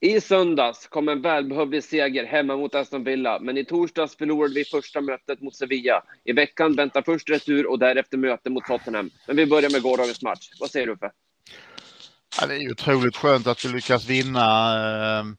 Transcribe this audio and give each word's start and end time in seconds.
I 0.00 0.20
söndags 0.20 0.86
kom 0.86 1.08
en 1.08 1.22
välbehövlig 1.22 1.84
seger 1.84 2.26
hemma 2.26 2.56
mot 2.56 2.74
Aston 2.74 3.04
Villa, 3.04 3.38
men 3.40 3.56
i 3.56 3.64
torsdags 3.64 4.16
förlorade 4.16 4.54
vi 4.54 4.64
första 4.64 5.00
mötet 5.00 5.40
mot 5.40 5.56
Sevilla. 5.56 6.02
I 6.24 6.32
veckan 6.32 6.76
väntar 6.76 7.02
först 7.02 7.30
retur 7.30 7.66
och 7.66 7.78
därefter 7.78 8.18
möte 8.18 8.50
mot 8.50 8.64
Tottenham. 8.64 9.10
Men 9.26 9.36
vi 9.36 9.46
börjar 9.46 9.70
med 9.70 9.82
gårdagens 9.82 10.22
match. 10.22 10.50
Vad 10.60 10.70
säger 10.70 10.86
du 10.86 10.92
Uffe? 10.92 11.10
Ja, 12.40 12.46
det 12.46 12.54
är 12.54 12.58
ju 12.58 12.70
otroligt 12.70 13.16
skönt 13.16 13.46
att 13.46 13.64
vi 13.64 13.68
lyckas 13.68 14.06
vinna. 14.08 14.78
Ehm, 15.18 15.36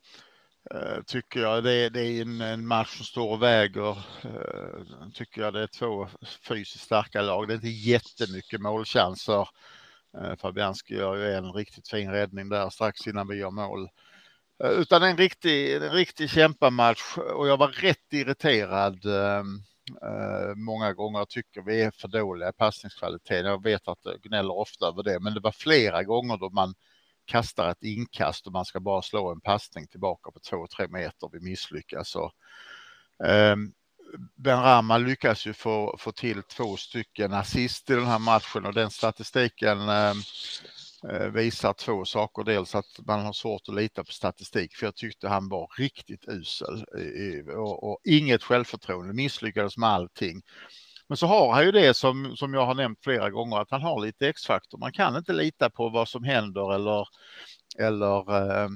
eh, 0.72 1.04
tycker 1.06 1.40
jag. 1.40 1.64
Det, 1.64 1.72
är 1.72 2.22
en, 2.22 2.68
match 2.68 2.98
som 2.98 3.06
står 3.06 3.32
och 3.32 3.44
väger. 3.44 3.90
Eh, 4.24 5.10
tycker 5.14 5.42
jag 5.42 5.54
det 5.54 5.62
är 5.62 5.68
två 5.68 6.08
fysiskt 6.48 6.84
starka 6.84 7.22
lag. 7.22 7.48
Det 7.48 7.54
är 7.54 7.56
inte 7.56 7.68
jättemycket 7.68 8.62
målchanser. 8.62 9.50
Eh, 10.18 10.36
Fabianski 10.36 10.96
gör 10.96 11.16
ju 11.16 11.34
en 11.34 11.54
riktigt 11.54 11.90
fin 11.90 12.12
räddning 12.12 12.50
där 12.50 12.70
strax 12.70 13.08
innan 13.08 13.28
vi 13.28 13.36
gör 13.36 13.52
mål. 13.52 13.90
Eh, 14.64 14.70
utan 14.70 15.04
en 15.04 15.18
riktig, 15.18 15.76
en 15.76 15.92
riktig 15.92 16.30
kämpamatch 16.30 17.18
och 17.18 17.48
jag 17.48 17.58
var 17.58 17.68
rätt 17.68 18.14
irriterad 18.14 19.06
ehm, 19.06 19.62
eh, 20.02 20.56
många 20.56 20.94
gånger. 20.94 21.20
Jag 21.20 21.30
tycker 21.30 21.62
vi 21.62 21.82
är 21.82 21.92
för 21.92 22.08
dåliga 22.08 22.50
i 22.50 22.54
passningskvaliteten. 22.54 23.46
Jag 23.46 23.64
vet 23.64 23.88
att 23.88 24.00
jag 24.04 24.22
gnäller 24.22 24.58
ofta 24.58 24.88
över 24.88 25.04
det, 25.04 25.20
men 25.20 25.34
det 25.34 25.40
var 25.40 25.52
flera 25.52 26.04
gånger 26.04 26.38
då 26.38 26.50
man 26.50 26.76
kastar 27.26 27.70
ett 27.70 27.84
inkast 27.84 28.48
och 28.48 28.54
man 28.54 28.66
ska 28.66 28.80
bara 28.80 29.02
slå 29.02 29.32
en 29.32 29.42
passning 29.42 29.88
tillbaka 29.88 30.32
på 30.32 30.40
två, 30.40 30.68
tre 30.78 30.88
meter. 30.88 31.30
Vi 31.32 31.40
misslyckas. 31.40 32.16
Och, 32.16 32.32
eh, 33.28 33.56
ben 34.36 34.62
Rama 34.62 34.98
lyckas 34.98 35.46
ju 35.46 35.54
få, 35.54 35.98
få 36.00 36.12
till 36.12 36.44
två 36.44 36.78
stycken 36.78 37.34
assist 37.34 37.90
i 37.90 37.94
den 37.94 38.06
här 38.06 38.20
matchen 38.20 38.66
och 38.66 38.74
den 38.74 38.90
statistiken 38.90 39.90
eh, 39.90 40.14
Eh, 41.04 41.28
visar 41.28 41.74
två 41.74 42.06
saker. 42.06 42.44
Dels 42.44 42.76
att 42.76 43.00
man 43.08 43.26
har 43.26 43.34
svårt 43.34 43.62
att 43.68 43.76
lita 43.76 44.04
på 44.04 44.12
statistik 44.12 44.76
för 44.76 44.86
jag 44.86 44.96
tyckte 44.96 45.28
han 45.28 45.50
var 45.50 45.72
riktigt 45.78 46.28
usel 46.28 46.86
och, 47.56 47.92
och 47.92 48.00
inget 48.04 48.44
självförtroende, 48.44 49.14
misslyckades 49.14 49.78
med 49.78 49.90
allting. 49.90 50.42
Men 51.08 51.18
så 51.18 51.28
har 51.28 51.54
han 51.54 51.66
ju 51.66 51.72
det 51.72 51.94
som, 51.94 52.36
som 52.38 52.54
jag 52.54 52.66
har 52.66 52.76
nämnt 52.76 53.04
flera 53.04 53.30
gånger, 53.30 53.58
att 53.58 53.72
han 53.72 53.82
har 53.82 54.02
lite 54.06 54.28
X-faktor. 54.28 54.78
Man 54.78 54.92
kan 54.92 55.18
inte 55.18 55.34
lita 55.34 55.70
på 55.70 55.90
vad 55.90 56.08
som 56.08 56.24
händer 56.24 56.74
eller, 56.76 57.08
eller, 57.80 58.36
eh, 58.36 58.70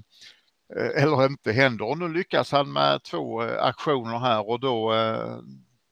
eh 0.75 1.03
eller 1.03 1.25
inte 1.25 1.51
händer. 1.51 1.85
Och 1.85 1.97
nu 1.97 2.13
lyckas 2.13 2.51
han 2.51 2.73
med 2.73 3.03
två 3.03 3.43
eh, 3.43 3.63
aktioner 3.63 4.19
här 4.19 4.49
och 4.49 4.59
då, 4.59 4.93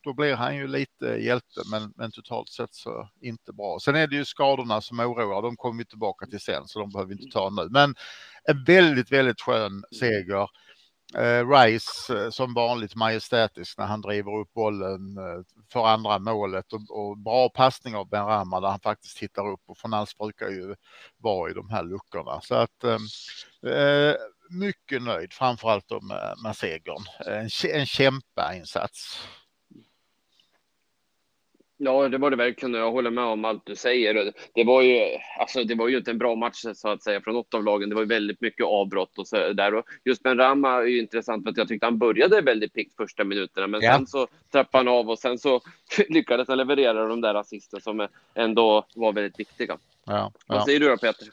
då 0.09 0.13
blir 0.13 0.35
han 0.35 0.55
ju 0.55 0.67
lite 0.67 1.05
hjälte, 1.05 1.61
men, 1.71 1.93
men 1.95 2.11
totalt 2.11 2.49
sett 2.49 2.73
så 2.73 3.09
inte 3.21 3.53
bra. 3.53 3.79
Sen 3.81 3.95
är 3.95 4.07
det 4.07 4.16
ju 4.16 4.25
skadorna 4.25 4.81
som 4.81 4.99
oroar, 4.99 5.41
de 5.41 5.55
kommer 5.57 5.77
vi 5.77 5.85
tillbaka 5.85 6.25
till 6.25 6.39
sen, 6.39 6.67
så 6.67 6.79
de 6.79 6.89
behöver 6.89 7.09
vi 7.09 7.21
inte 7.21 7.33
ta 7.33 7.49
nu. 7.49 7.67
Men 7.69 7.95
en 8.43 8.63
väldigt, 8.63 9.11
väldigt 9.11 9.41
skön 9.41 9.83
seger 9.99 10.47
Eh, 11.16 11.49
Rice 11.49 12.16
eh, 12.16 12.29
som 12.29 12.53
vanligt 12.53 12.95
majestätisk 12.95 13.77
när 13.77 13.85
han 13.85 14.01
driver 14.01 14.39
upp 14.39 14.53
bollen 14.53 15.17
eh, 15.17 15.43
för 15.73 15.88
andra 15.88 16.19
målet 16.19 16.73
och, 16.73 16.81
och 16.89 17.17
bra 17.17 17.49
passning 17.49 17.95
av 17.95 18.09
Ben 18.09 18.25
Rama 18.25 18.59
där 18.59 18.67
han 18.67 18.79
faktiskt 18.79 19.17
tittar 19.17 19.47
upp 19.51 19.61
och 19.66 19.77
Fornals 19.77 20.17
brukar 20.17 20.49
ju 20.49 20.75
vara 21.17 21.51
i 21.51 21.53
de 21.53 21.69
här 21.69 21.83
luckorna. 21.83 22.41
Så 22.41 22.55
att 22.55 22.83
eh, 22.83 23.71
eh 23.73 24.16
mycket 24.49 25.01
nöjd, 25.01 25.33
framförallt 25.33 25.91
med, 26.01 26.35
med 26.44 26.55
segern. 26.55 27.03
En, 27.25 27.49
en 27.73 27.85
kämpainsats. 27.85 29.27
Ja, 31.81 32.09
det 32.09 32.17
var 32.17 32.30
det 32.30 32.35
verkligen. 32.35 32.73
Jag 32.73 32.91
håller 32.91 33.11
med 33.11 33.23
om 33.23 33.45
allt 33.45 33.66
du 33.66 33.75
säger. 33.75 34.33
Det 34.53 34.63
var 34.63 34.81
ju, 34.81 35.17
alltså, 35.39 35.63
det 35.63 35.75
var 35.75 35.88
ju 35.88 35.97
inte 35.97 36.11
en 36.11 36.17
bra 36.17 36.35
match 36.35 36.66
så 36.73 36.89
att 36.89 37.03
säga 37.03 37.22
från 37.22 37.33
något 37.33 37.53
av 37.53 37.63
lagen. 37.63 37.89
Det 37.89 37.95
var 37.95 38.05
väldigt 38.05 38.41
mycket 38.41 38.66
avbrott 38.66 39.17
och 39.17 39.27
så 39.27 39.53
där. 39.53 39.73
Och 39.73 39.85
just 40.05 40.23
Ben 40.23 40.38
Rama 40.38 40.73
är 40.73 40.83
ju 40.85 41.00
intressant 41.00 41.44
för 41.44 41.52
att 41.52 41.57
jag 41.57 41.67
tyckte 41.67 41.85
han 41.85 41.97
började 41.97 42.41
väldigt 42.41 42.73
piggt 42.73 42.95
första 42.95 43.23
minuterna, 43.23 43.67
men 43.67 43.81
ja. 43.81 43.95
sen 43.95 44.07
så 44.07 44.27
trappade 44.52 44.89
han 44.89 45.00
av 45.00 45.09
och 45.09 45.19
sen 45.19 45.39
så 45.39 45.61
lyckades 46.09 46.47
han 46.47 46.57
leverera 46.57 47.07
de 47.07 47.22
där 47.22 47.35
assisten 47.35 47.81
som 47.81 48.07
ändå 48.34 48.85
var 48.96 49.13
väldigt 49.13 49.40
viktiga. 49.40 49.78
Ja, 50.06 50.13
ja. 50.13 50.31
Vad 50.47 50.66
säger 50.66 50.79
du 50.79 50.90
då 50.90 50.97
Peter? 50.97 51.28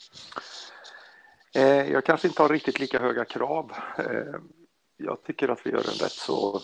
Eh, 1.55 1.93
jag 1.93 2.05
kanske 2.05 2.28
inte 2.28 2.43
har 2.43 2.49
riktigt 2.49 2.81
lika 2.81 2.99
höga 2.99 3.25
krav. 3.25 3.73
Eh, 3.99 4.41
jag 4.97 5.23
tycker 5.23 5.49
att 5.49 5.61
vi 5.65 5.71
gör 5.71 5.78
en 5.78 5.84
rätt 5.84 6.13
så 6.13 6.61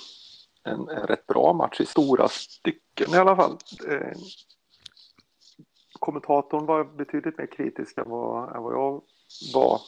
en, 0.65 0.89
en 0.89 1.07
rätt 1.07 1.27
bra 1.27 1.53
match 1.53 1.81
i 1.81 1.87
stora 1.87 2.29
stycken 2.29 3.15
i 3.15 3.17
alla 3.17 3.37
fall. 3.37 3.57
Eh, 3.89 4.19
kommentatorn 5.99 6.67
var 6.67 6.85
betydligt 6.85 7.39
mer 7.39 7.47
kritisk 7.47 7.99
än 7.99 8.11
vad, 8.11 8.57
än 8.57 8.63
vad 8.63 8.73
jag 8.73 9.03
var. 9.55 9.81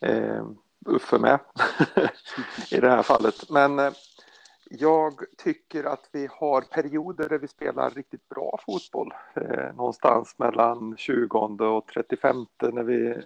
Eh, 0.00 0.46
Uffe 0.86 1.18
med 1.18 1.40
i 2.70 2.80
det 2.80 2.90
här 2.90 3.02
fallet. 3.02 3.50
Men 3.50 3.78
eh, 3.78 3.92
jag 4.70 5.20
tycker 5.44 5.84
att 5.84 6.08
vi 6.12 6.28
har 6.30 6.60
perioder 6.60 7.28
där 7.28 7.38
vi 7.38 7.48
spelar 7.48 7.90
riktigt 7.90 8.28
bra 8.28 8.60
fotboll. 8.66 9.12
Eh, 9.34 9.74
någonstans 9.76 10.34
mellan 10.38 10.96
20 10.96 11.38
och 11.64 11.86
35 11.86 12.36
när 12.72 12.82
vi, 12.82 13.22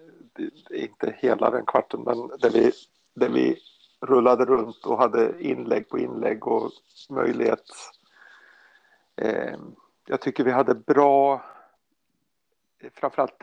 inte 0.70 1.16
hela 1.18 1.50
den 1.50 1.66
kvarten, 1.66 2.00
men 2.00 2.28
där 2.38 2.50
vi, 2.50 2.72
där 3.14 3.28
vi 3.28 3.58
rullade 4.00 4.44
runt 4.44 4.86
och 4.86 4.98
hade 4.98 5.42
inlägg 5.42 5.88
på 5.88 5.98
inlägg 5.98 6.46
och 6.46 6.70
möjlighet. 7.10 7.70
Eh, 9.16 9.56
jag 10.06 10.20
tycker 10.20 10.44
vi 10.44 10.50
hade 10.50 10.74
bra, 10.74 11.44
framförallt 12.94 13.42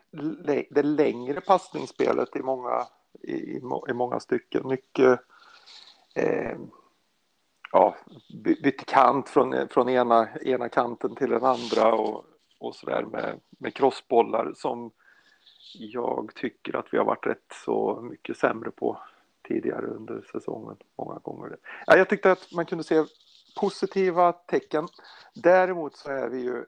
det 0.70 0.84
längre 0.84 1.42
passningsspelet 1.42 2.36
i 2.36 2.42
många, 2.42 2.88
i, 3.22 3.58
i 3.88 3.94
många 3.94 4.20
stycken. 4.20 4.68
Mycket 4.68 5.20
eh, 6.16 6.58
ja, 7.72 7.96
bytte 8.44 8.86
kant 8.86 9.30
från, 9.30 9.68
från 9.68 9.90
ena, 9.90 10.30
ena 10.42 10.70
kanten 10.70 11.16
till 11.16 11.30
den 11.30 11.46
andra 11.46 11.94
och, 11.94 12.26
och 12.60 12.76
så 12.76 12.86
där 12.86 13.04
med, 13.04 13.40
med 13.50 13.74
crossbollar 13.74 14.54
som 14.56 14.92
jag 15.74 16.32
tycker 16.36 16.76
att 16.76 16.88
vi 16.92 16.98
har 16.98 17.06
varit 17.06 17.28
rätt 17.28 17.54
så 17.66 18.02
mycket 18.02 18.38
sämre 18.38 18.72
på 18.72 19.00
tidigare 19.48 19.86
under 19.86 20.22
säsongen 20.32 20.78
många 20.98 21.20
gånger. 21.20 21.58
Ja, 21.86 21.98
jag 21.98 22.10
tyckte 22.10 22.32
att 22.32 22.52
man 22.52 22.66
kunde 22.66 22.84
se 22.84 23.04
positiva 23.60 24.32
tecken. 24.32 24.88
Däremot 25.34 25.96
så 25.96 26.12
är 26.12 26.30
vi 26.30 26.42
ju 26.42 26.66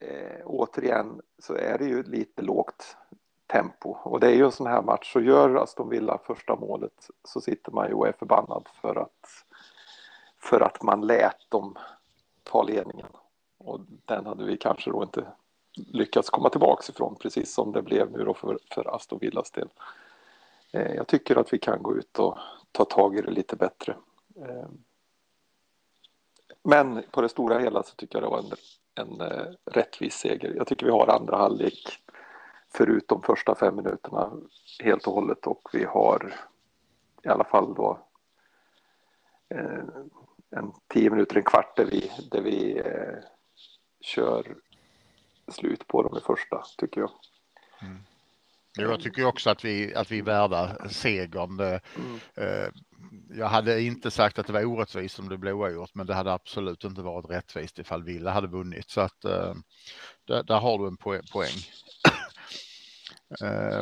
eh, 0.00 0.40
återigen 0.44 1.20
så 1.38 1.54
är 1.54 1.78
det 1.78 1.84
ju 1.84 2.02
lite 2.02 2.42
lågt 2.42 2.96
tempo 3.46 3.90
och 3.90 4.20
det 4.20 4.26
är 4.26 4.34
ju 4.34 4.44
en 4.44 4.52
sån 4.52 4.66
här 4.66 4.82
match 4.82 5.12
så 5.12 5.20
gör 5.20 5.54
Aston 5.54 5.88
Villa 5.88 6.18
första 6.26 6.56
målet 6.56 7.10
så 7.24 7.40
sitter 7.40 7.72
man 7.72 7.88
ju 7.88 7.94
och 7.94 8.08
är 8.08 8.12
förbannad 8.12 8.68
för 8.80 8.96
att 8.96 9.44
för 10.38 10.60
att 10.60 10.82
man 10.82 11.06
lät 11.06 11.50
dem 11.50 11.76
ta 12.42 12.62
ledningen 12.62 13.08
och 13.58 13.80
den 14.04 14.26
hade 14.26 14.44
vi 14.44 14.56
kanske 14.56 14.90
då 14.90 15.02
inte 15.02 15.26
lyckats 15.76 16.30
komma 16.30 16.48
tillbaks 16.48 16.90
ifrån 16.90 17.16
precis 17.20 17.54
som 17.54 17.72
det 17.72 17.82
blev 17.82 18.10
nu 18.10 18.24
då 18.24 18.34
för, 18.34 18.58
för 18.74 18.94
Aston 18.94 19.18
Villas 19.18 19.50
del. 19.50 19.68
Eh, 20.72 20.94
jag 20.94 21.06
tycker 21.06 21.36
att 21.36 21.52
vi 21.52 21.58
kan 21.58 21.82
gå 21.82 21.96
ut 21.96 22.18
och 22.18 22.38
ta 22.72 22.84
tag 22.84 23.18
i 23.18 23.20
det 23.20 23.30
lite 23.30 23.56
bättre. 23.56 23.96
Eh, 24.36 24.68
men 26.62 27.02
på 27.10 27.20
det 27.20 27.28
stora 27.28 27.58
hela 27.58 27.82
så 27.82 27.94
tycker 27.94 28.18
jag 28.18 28.22
det 28.22 28.30
var 28.30 28.38
en, 28.38 28.52
en 29.06 29.20
eh, 29.20 29.46
rättvis 29.64 30.14
seger. 30.14 30.54
Jag 30.56 30.66
tycker 30.66 30.86
vi 30.86 30.92
har 30.92 31.06
andra 31.06 31.36
halvlek 31.36 31.98
förutom 32.72 33.22
första 33.22 33.54
fem 33.54 33.76
minuterna 33.76 34.32
helt 34.82 35.06
och 35.06 35.14
hållet 35.14 35.46
och 35.46 35.68
vi 35.72 35.84
har 35.84 36.34
i 37.22 37.28
alla 37.28 37.44
fall 37.44 37.74
då 37.74 37.98
en 40.50 40.72
tio 40.88 41.10
minuter, 41.10 41.36
en 41.36 41.42
kvart 41.42 41.76
där 41.76 41.84
vi, 41.84 42.10
där 42.30 42.40
vi 42.40 42.82
kör 44.00 44.56
slut 45.48 45.86
på 45.86 46.02
dem 46.02 46.16
i 46.16 46.20
första 46.20 46.62
tycker 46.78 47.00
jag. 47.00 47.10
Mm. 47.82 47.98
Jag 48.76 49.00
tycker 49.00 49.24
också 49.24 49.50
att 49.50 49.64
vi, 49.64 49.94
att 49.94 50.10
vi 50.10 50.18
är 50.18 50.22
värda 50.22 50.88
segern. 50.88 51.60
Mm. 51.60 52.72
Jag 53.30 53.48
hade 53.48 53.82
inte 53.82 54.10
sagt 54.10 54.38
att 54.38 54.46
det 54.46 54.52
var 54.52 54.64
orättvist 54.64 55.18
om 55.18 55.28
det 55.28 55.38
blev 55.38 55.56
oavgjort, 55.56 55.94
men 55.94 56.06
det 56.06 56.14
hade 56.14 56.32
absolut 56.32 56.84
inte 56.84 57.02
varit 57.02 57.30
rättvist 57.30 57.78
ifall 57.78 58.02
Villa 58.02 58.30
hade 58.30 58.46
vunnit. 58.46 58.90
Så 58.90 59.00
att 59.00 59.24
eh, 59.24 59.54
där, 60.26 60.42
där 60.42 60.58
har 60.58 60.78
du 60.78 60.86
en 60.86 60.96
poäng. 61.32 61.56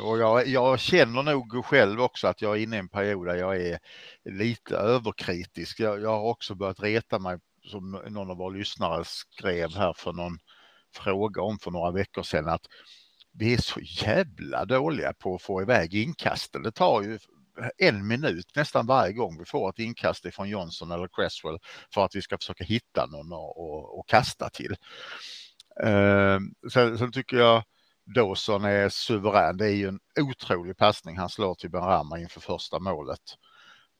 Och 0.02 0.18
jag, 0.18 0.46
jag, 0.46 0.80
känner 0.80 1.22
nog 1.22 1.64
själv 1.64 2.00
också 2.00 2.26
att 2.26 2.42
jag 2.42 2.56
är 2.56 2.62
inne 2.62 2.76
i 2.76 2.78
en 2.78 2.88
period 2.88 3.26
där 3.26 3.34
jag 3.34 3.56
är 3.56 3.78
lite 4.24 4.76
överkritisk. 4.76 5.80
Jag, 5.80 6.02
jag 6.02 6.10
har 6.10 6.22
också 6.22 6.54
börjat 6.54 6.82
reta 6.82 7.18
mig, 7.18 7.38
som 7.70 7.90
någon 7.90 8.30
av 8.30 8.36
våra 8.36 8.54
lyssnare 8.54 9.04
skrev 9.04 9.76
här 9.76 9.92
för 9.92 10.12
någon 10.12 10.38
fråga 10.94 11.42
om 11.42 11.58
för 11.58 11.70
några 11.70 11.90
veckor 11.90 12.22
sedan, 12.22 12.48
att 12.48 12.66
vi 13.38 13.54
är 13.54 13.58
så 13.58 13.80
jävla 13.80 14.64
dåliga 14.64 15.12
på 15.12 15.34
att 15.34 15.42
få 15.42 15.62
iväg 15.62 15.94
inkasten. 15.94 16.62
Det 16.62 16.72
tar 16.72 17.02
ju 17.02 17.18
en 17.78 18.06
minut 18.06 18.56
nästan 18.56 18.86
varje 18.86 19.12
gång 19.12 19.38
vi 19.38 19.44
får 19.44 19.70
ett 19.70 19.78
inkast 19.78 20.34
från 20.34 20.48
Johnson 20.48 20.90
eller 20.90 21.08
Cresswell 21.08 21.58
för 21.94 22.04
att 22.04 22.16
vi 22.16 22.22
ska 22.22 22.38
försöka 22.38 22.64
hitta 22.64 23.06
någon 23.06 23.32
och, 23.32 23.56
och, 23.56 23.98
och 23.98 24.08
kasta 24.08 24.50
till. 24.50 24.76
Uh, 25.84 26.38
sen, 26.72 26.98
sen, 26.98 27.12
tycker 27.12 27.36
jag 27.36 27.62
Dawson 28.14 28.64
är 28.64 28.88
suverän. 28.88 29.56
Det 29.56 29.66
är 29.66 29.74
ju 29.74 29.88
en 29.88 30.00
otrolig 30.20 30.76
passning 30.76 31.18
han 31.18 31.28
slår 31.28 31.54
till 31.54 31.70
Benrahma 31.70 32.18
inför 32.18 32.40
första 32.40 32.78
målet. 32.78 33.20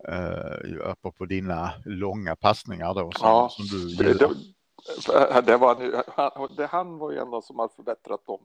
Uh, 0.08 1.11
på 1.19 1.25
dina 1.25 1.73
långa 1.84 2.37
passningar 2.37 2.94
då 2.94 3.11
som, 3.12 3.29
ja, 3.29 3.49
som 3.50 3.67
du 3.67 3.94
det, 3.94 4.14
det, 4.14 5.43
det, 5.43 5.56
var, 5.56 6.05
han, 6.17 6.49
det, 6.56 6.67
han 6.67 6.99
var 6.99 7.12
ju 7.12 7.19
en 7.19 7.43
som 7.43 7.58
har 7.58 7.69
förbättrat 7.69 8.26
dem 8.26 8.41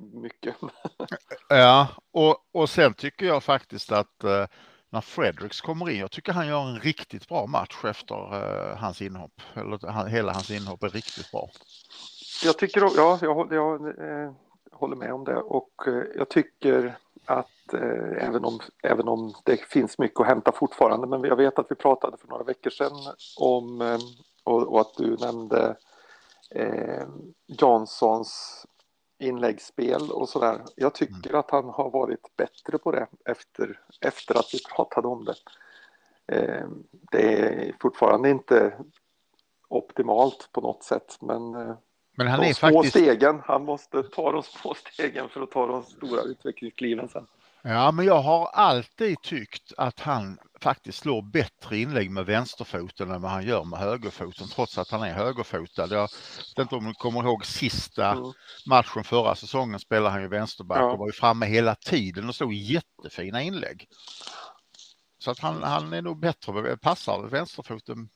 mycket. 0.00 0.56
ja, 1.48 1.88
och, 2.12 2.36
och 2.52 2.70
sen 2.70 2.94
tycker 2.94 3.26
jag 3.26 3.42
faktiskt 3.42 3.92
att 3.92 4.24
uh, 4.24 4.46
när 4.90 5.00
Fredericks 5.00 5.60
kommer 5.60 5.90
in, 5.90 5.98
jag 5.98 6.10
tycker 6.10 6.32
han 6.32 6.46
gör 6.46 6.62
en 6.62 6.80
riktigt 6.80 7.28
bra 7.28 7.46
match 7.46 7.84
efter 7.84 8.34
uh, 8.34 8.76
hans 8.76 9.02
inhopp. 9.02 9.40
Eller 9.54 9.90
han, 9.90 10.08
hela 10.08 10.32
hans 10.32 10.50
inhopp 10.50 10.82
är 10.82 10.88
riktigt 10.88 11.32
bra. 11.32 11.48
Jag 12.44 12.58
tycker, 12.58 12.80
ja, 12.96 13.18
jag, 13.22 13.52
jag 13.52 13.86
eh, 13.86 14.32
håller 14.72 14.96
med 14.96 15.12
om 15.12 15.24
det 15.24 15.36
och 15.36 15.72
eh, 15.86 16.02
jag 16.16 16.28
tycker 16.28 16.98
att 17.24 17.74
eh, 17.74 18.26
även, 18.26 18.44
om, 18.44 18.60
även 18.82 19.08
om 19.08 19.34
det 19.44 19.56
finns 19.56 19.98
mycket 19.98 20.20
att 20.20 20.26
hämta 20.26 20.52
fortfarande, 20.52 21.06
men 21.06 21.24
jag 21.24 21.36
vet 21.36 21.58
att 21.58 21.66
vi 21.70 21.74
pratade 21.74 22.16
för 22.16 22.28
några 22.28 22.44
veckor 22.44 22.70
sedan 22.70 23.14
om 23.40 23.80
eh, 23.80 23.98
och, 24.44 24.62
och, 24.62 24.80
att 24.80 24.94
du 24.96 25.16
nämnde 25.16 25.76
eh, 26.50 27.04
Johnsons 27.46 28.66
inläggsspel 29.20 30.10
och 30.10 30.28
sådär. 30.28 30.60
Jag 30.76 30.94
tycker 30.94 31.30
mm. 31.30 31.40
att 31.40 31.50
han 31.50 31.64
har 31.64 31.90
varit 31.90 32.36
bättre 32.36 32.78
på 32.78 32.92
det 32.92 33.06
efter, 33.24 33.80
efter 34.00 34.38
att 34.38 34.50
vi 34.52 34.58
pratade 34.76 35.08
om 35.08 35.24
det. 35.24 35.34
Eh, 36.36 36.68
det 36.90 37.38
är 37.38 37.72
fortfarande 37.80 38.30
inte 38.30 38.72
optimalt 39.68 40.48
på 40.52 40.60
något 40.60 40.84
sätt, 40.84 41.16
men 41.20 41.54
eh, 41.54 41.74
men 42.16 42.26
han 42.26 42.40
de 42.40 42.48
är 42.48 42.54
små 42.54 42.68
faktiskt... 42.68 42.96
stegen, 42.96 43.40
han 43.44 43.64
måste 43.64 44.02
ta 44.02 44.32
de 44.32 44.42
små 44.42 44.74
stegen 44.74 45.28
för 45.28 45.42
att 45.42 45.50
ta 45.50 45.66
de 45.66 45.82
stora 45.82 46.22
utvecklingskliven 46.22 47.08
sen. 47.08 47.26
Ja, 47.62 47.92
men 47.92 48.06
jag 48.06 48.20
har 48.20 48.46
alltid 48.46 49.22
tyckt 49.22 49.72
att 49.76 50.00
han 50.00 50.38
faktiskt 50.62 50.98
slår 50.98 51.22
bättre 51.22 51.78
inlägg 51.78 52.10
med 52.10 52.26
vänsterfoten 52.26 53.10
än 53.10 53.22
vad 53.22 53.30
han 53.30 53.46
gör 53.46 53.64
med 53.64 53.78
högerfoten, 53.78 54.48
trots 54.48 54.78
att 54.78 54.90
han 54.90 55.02
är 55.02 55.12
högerfotad. 55.12 55.86
Jag 55.90 56.08
vet 56.56 56.58
inte 56.58 56.74
om 56.74 56.84
du 56.84 56.94
kommer 56.94 57.22
ihåg 57.22 57.46
sista 57.46 58.12
mm. 58.12 58.32
matchen 58.66 59.04
förra 59.04 59.34
säsongen 59.34 59.80
spelade 59.80 60.10
han 60.10 60.22
ju 60.22 60.28
vänsterback 60.28 60.80
ja. 60.80 60.92
och 60.92 60.98
var 60.98 61.06
ju 61.06 61.12
framme 61.12 61.46
hela 61.46 61.74
tiden 61.74 62.28
och 62.28 62.34
slog 62.34 62.52
jättefina 62.52 63.42
inlägg. 63.42 63.88
Så 65.18 65.30
att 65.30 65.38
han, 65.38 65.62
han 65.62 65.92
är 65.92 66.02
nog 66.02 66.20
bättre, 66.20 66.76
passar 66.76 67.28
vänsterfoten 67.28 68.08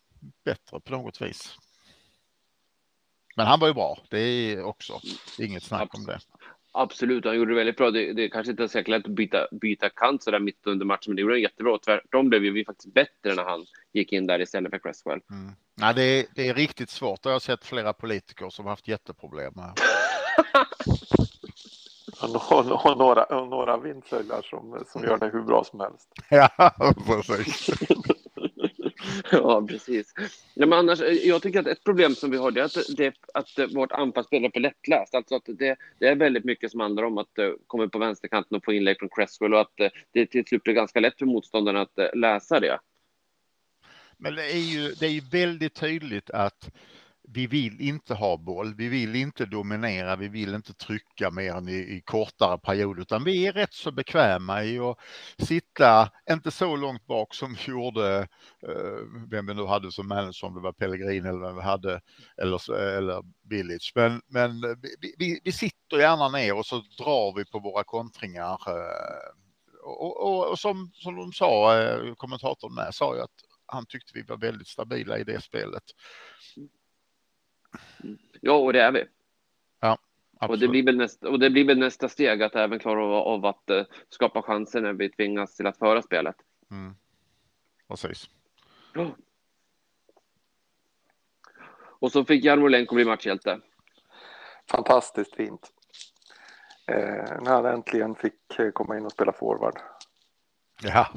bättre 0.44 0.81
på 0.81 0.93
något 0.93 1.23
vis. 1.23 1.56
Men 3.37 3.47
han 3.47 3.61
var 3.61 3.69
ju 3.69 3.75
bra. 3.75 3.99
Det 4.11 4.19
är 4.19 4.62
också 4.62 5.00
inget 5.38 5.62
snack 5.62 5.94
om 5.94 6.06
det. 6.06 6.20
Absolut, 6.76 7.25
han 7.25 7.37
gjorde 7.37 7.50
det 7.50 7.56
väldigt 7.56 7.76
bra. 7.76 7.91
Det, 7.91 8.12
det 8.12 8.29
kanske 8.29 8.50
inte 8.50 8.62
är 8.62 8.69
så 8.69 8.82
lätt 8.87 9.05
att 9.05 9.11
byta, 9.11 9.49
byta 9.53 9.88
kant 9.88 10.23
så 10.23 10.31
där 10.31 10.38
mitt 10.38 10.67
under 10.67 10.87
matchen, 10.87 11.05
men 11.06 11.17
det 11.17 11.23
gjorde 11.23 11.35
han 11.35 11.41
jättebra. 11.41 11.79
Tvärtom 11.79 12.29
blev 12.29 12.43
vi 12.43 12.65
faktiskt 12.65 12.94
bättre 12.94 13.35
när 13.35 13.44
han 13.44 13.67
gick 13.93 14.12
in 14.12 14.26
där 14.26 14.41
istället 14.41 14.71
för 14.71 14.79
Cresswell. 14.79 15.21
Mm. 15.31 15.53
Ja, 15.75 15.93
det, 15.93 16.03
är, 16.03 16.26
det 16.35 16.49
är 16.49 16.55
riktigt 16.55 16.91
svårt. 16.91 17.25
Jag 17.25 17.32
har 17.32 17.38
sett 17.38 17.65
flera 17.65 17.93
politiker 17.93 18.50
som 18.50 18.67
haft 18.67 18.88
jätteproblem 18.88 19.53
med. 19.56 19.73
och 22.23 22.67
några, 22.99 23.44
några 23.44 23.76
vindflöjlar 23.76 24.43
som, 24.43 24.85
som 24.87 25.05
gör 25.05 25.19
det 25.19 25.31
hur 25.32 25.43
bra 25.43 25.65
som 25.65 25.81
helst. 25.81 26.09
Ja, 26.31 26.75
precis. 27.06 27.71
ja, 29.32 29.66
precis. 29.69 30.14
Ja, 30.55 30.66
men 30.66 30.78
annars, 30.78 31.00
eh, 31.00 31.12
jag 31.12 31.43
tycker 31.43 31.61
att 31.61 31.66
ett 31.66 31.84
problem 31.84 32.14
som 32.14 32.31
vi 32.31 32.37
har 32.37 32.50
det 32.50 32.61
är 32.61 32.64
att, 32.64 32.96
det, 32.96 33.14
att 33.34 33.58
eh, 33.58 33.66
vårt 33.66 33.93
anfallsspel 33.93 34.44
är 34.44 34.50
för 34.50 34.61
lättläst. 34.61 35.14
Alltså 35.14 35.34
att 35.34 35.44
det, 35.46 35.76
det, 35.99 36.06
är 36.06 36.16
väldigt 36.16 36.44
mycket 36.44 36.70
som 36.70 36.81
handlar 36.81 37.02
om 37.02 37.19
att 37.19 37.38
uh, 37.38 37.52
komma 37.66 37.88
på 37.88 37.99
vänsterkanten 37.99 38.56
och 38.56 38.64
få 38.64 38.72
inlägg 38.72 38.99
från 38.99 39.08
Cresswell 39.08 39.55
och 39.55 39.61
att 39.61 39.81
uh, 39.81 39.88
det 40.12 40.26
till 40.26 40.44
slut 40.44 40.62
blir 40.62 40.75
ganska 40.75 41.00
lätt 41.00 41.19
för 41.19 41.26
motståndarna 41.26 41.81
att 41.81 41.99
uh, 41.99 42.20
läsa 42.20 42.61
det. 42.61 42.78
Men 44.19 44.34
det 44.34 44.52
är 44.52 44.58
ju 44.58 44.93
det 44.93 45.06
är 45.06 45.31
väldigt 45.31 45.75
tydligt 45.75 46.31
att 46.31 46.70
vi 47.29 47.47
vill 47.47 47.81
inte 47.81 48.15
ha 48.15 48.37
boll, 48.37 48.75
vi 48.75 48.88
vill 48.88 49.17
inte 49.17 49.47
dominera, 49.47 50.17
vi 50.17 50.29
vill 50.29 50.55
inte 50.55 50.75
trycka 50.75 51.31
mer 51.31 51.55
än 51.55 51.69
i, 51.69 51.73
i 51.73 52.03
kortare 52.05 52.59
perioder, 52.59 53.03
utan 53.03 53.25
vi 53.25 53.47
är 53.47 53.53
rätt 53.53 53.73
så 53.73 53.93
bekväma 53.93 54.65
i 54.65 54.79
att 54.79 54.99
sitta, 55.38 56.11
inte 56.31 56.50
så 56.50 56.76
långt 56.76 57.06
bak 57.06 57.35
som 57.35 57.55
vi 57.55 57.73
gjorde, 57.73 58.29
eh, 58.69 59.26
vem 59.31 59.47
vi 59.47 59.55
nu 59.55 59.65
hade 59.65 59.93
som 59.93 60.09
manager, 60.09 60.47
om 60.47 60.55
det 60.55 60.61
var 60.61 60.73
Pellegrin 60.73 61.26
eller 61.26 61.41
vem 61.41 61.56
vi 61.56 61.62
hade, 61.62 62.00
eller, 62.43 62.75
eller 62.75 63.23
Village. 63.49 63.93
Men, 63.94 64.21
men 64.26 64.61
vi, 65.00 65.15
vi, 65.19 65.41
vi 65.44 65.53
sitter 65.53 65.97
gärna 65.97 66.29
ner 66.29 66.56
och 66.56 66.67
så 66.67 66.76
drar 66.76 67.37
vi 67.37 67.44
på 67.44 67.59
våra 67.59 67.85
kontringar. 67.85 68.59
Eh, 68.67 69.44
och, 69.85 70.23
och, 70.23 70.50
och, 70.50 70.59
som, 70.59 70.91
som 70.94 71.17
de 71.17 71.32
sa, 71.32 71.81
eh, 71.82 72.15
kommentatorn 72.15 72.75
med, 72.75 72.94
sa 72.94 73.17
ju 73.17 73.23
att 73.23 73.31
han 73.67 73.87
tyckte 73.87 74.12
vi 74.15 74.23
var 74.23 74.37
väldigt 74.37 74.69
stabila 74.69 75.19
i 75.19 75.25
det 75.25 75.41
spelet. 75.41 75.82
Ja, 78.41 78.53
och 78.53 78.73
det 78.73 78.81
är 78.81 78.93
vi. 78.93 79.05
Ja, 79.81 79.99
Och 80.49 80.59
det, 80.59 80.69
blir 80.69 80.82
väl 80.85 80.97
nästa, 80.97 81.29
och 81.29 81.38
det 81.38 81.50
blir 81.50 81.65
väl 81.65 81.79
nästa 81.79 82.09
steg 82.09 82.43
att 82.43 82.55
även 82.55 82.79
klara 82.79 83.05
av, 83.05 83.12
av 83.12 83.47
att 83.47 83.71
uh, 83.71 83.82
skapa 84.09 84.43
chanser 84.43 84.81
när 84.81 84.93
vi 84.93 85.11
tvingas 85.11 85.56
till 85.56 85.67
att 85.67 85.79
föra 85.79 86.03
spelet. 86.03 86.37
Mm. 86.71 86.94
Precis. 87.88 88.31
Oh. 88.94 89.11
Och 92.05 92.12
så 92.12 92.25
fick 92.25 92.44
Jarmolenko 92.44 92.94
bli 92.94 93.05
matchhjälte. 93.05 93.61
Fantastiskt 94.71 95.35
fint. 95.35 95.73
Eh, 96.87 97.41
när 97.43 97.50
han 97.50 97.67
äntligen 97.67 98.15
fick 98.15 98.59
eh, 98.59 98.71
komma 98.71 98.97
in 98.99 99.05
och 99.05 99.12
spela 99.12 99.32
forward. 99.32 99.79
Ja, 100.82 101.09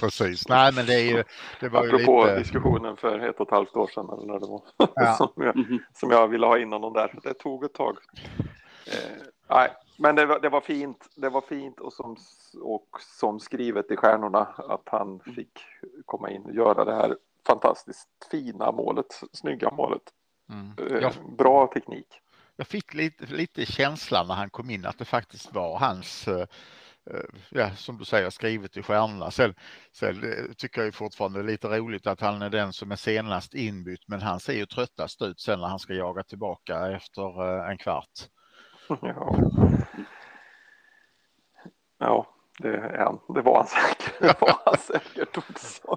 Precis. 0.00 0.48
Nej, 0.48 0.72
men 0.74 0.86
det 0.86 0.94
är 0.94 1.16
ju. 1.16 1.24
Det 1.60 1.68
var 1.68 1.86
Apropå 1.86 2.20
ju 2.20 2.26
lite... 2.26 2.38
diskussionen 2.38 2.96
för 2.96 3.18
ett 3.18 3.40
och 3.40 3.46
ett 3.46 3.52
halvt 3.52 3.76
år 3.76 3.86
sedan 3.94 4.08
eller 4.12 4.26
när 4.26 4.40
det 4.40 4.46
var 4.46 4.62
ja. 4.94 5.14
som, 5.18 5.32
jag, 5.36 5.56
mhm. 5.56 5.78
som 5.94 6.10
jag 6.10 6.28
ville 6.28 6.46
ha 6.46 6.58
in 6.58 6.72
honom 6.72 6.92
där. 6.92 7.18
Det 7.22 7.34
tog 7.34 7.64
ett 7.64 7.74
tag. 7.74 7.98
Eh, 8.86 9.22
nej, 9.50 9.68
men 9.98 10.16
det 10.16 10.26
var, 10.26 10.40
det 10.40 10.48
var 10.48 10.60
fint. 10.60 11.08
Det 11.16 11.28
var 11.28 11.40
fint 11.40 11.80
och 11.80 11.92
som, 11.92 12.16
och 12.62 12.88
som 13.00 13.40
skrivet 13.40 13.90
i 13.90 13.96
stjärnorna 13.96 14.40
att 14.56 14.88
han 14.88 15.08
mm. 15.08 15.34
fick 15.34 15.58
komma 16.04 16.30
in 16.30 16.42
och 16.42 16.54
göra 16.54 16.84
det 16.84 16.94
här 16.94 17.16
fantastiskt 17.46 18.08
fina 18.30 18.72
målet, 18.72 19.20
snygga 19.32 19.70
målet. 19.70 20.02
Mm. 20.50 20.72
Eh, 20.78 21.02
jag, 21.02 21.12
bra 21.38 21.66
teknik. 21.66 22.20
Jag 22.56 22.66
fick 22.66 22.94
lite, 22.94 23.26
lite 23.26 23.66
känslan 23.66 24.26
när 24.26 24.34
han 24.34 24.50
kom 24.50 24.70
in 24.70 24.86
att 24.86 24.98
det 24.98 25.04
faktiskt 25.04 25.54
var 25.54 25.78
hans 25.78 26.28
Eh, 26.28 26.46
Eh, 27.10 27.40
ja, 27.48 27.70
som 27.70 27.98
du 27.98 28.04
säger, 28.04 28.30
skrivet 28.30 28.76
i 28.76 28.82
stjärnorna. 28.82 29.30
Sen, 29.30 29.54
sen 29.92 30.32
eh, 30.32 30.52
tycker 30.56 30.82
jag 30.82 30.94
fortfarande 30.94 31.38
det 31.38 31.44
är 31.44 31.50
lite 31.50 31.68
roligt 31.78 32.06
att 32.06 32.20
han 32.20 32.42
är 32.42 32.50
den 32.50 32.72
som 32.72 32.92
är 32.92 32.96
senast 32.96 33.54
inbytt, 33.54 34.08
men 34.08 34.22
han 34.22 34.40
ser 34.40 34.52
ju 34.52 34.66
tröttast 34.66 35.22
ut 35.22 35.40
sen 35.40 35.60
när 35.60 35.66
han 35.66 35.78
ska 35.78 35.94
jaga 35.94 36.22
tillbaka 36.22 36.90
efter 36.90 37.56
eh, 37.62 37.70
en 37.70 37.78
kvart. 37.78 38.28
Ja, 39.00 39.36
ja 41.98 42.26
det, 42.58 42.68
är 42.68 42.98
han. 42.98 43.20
det 43.34 43.42
var 43.42 43.56
han 43.56 43.66
säkert. 43.66 44.20
Det 44.20 44.40
var 44.40 44.58
han 44.64 44.78
säkert 44.78 45.38
också. 45.38 45.96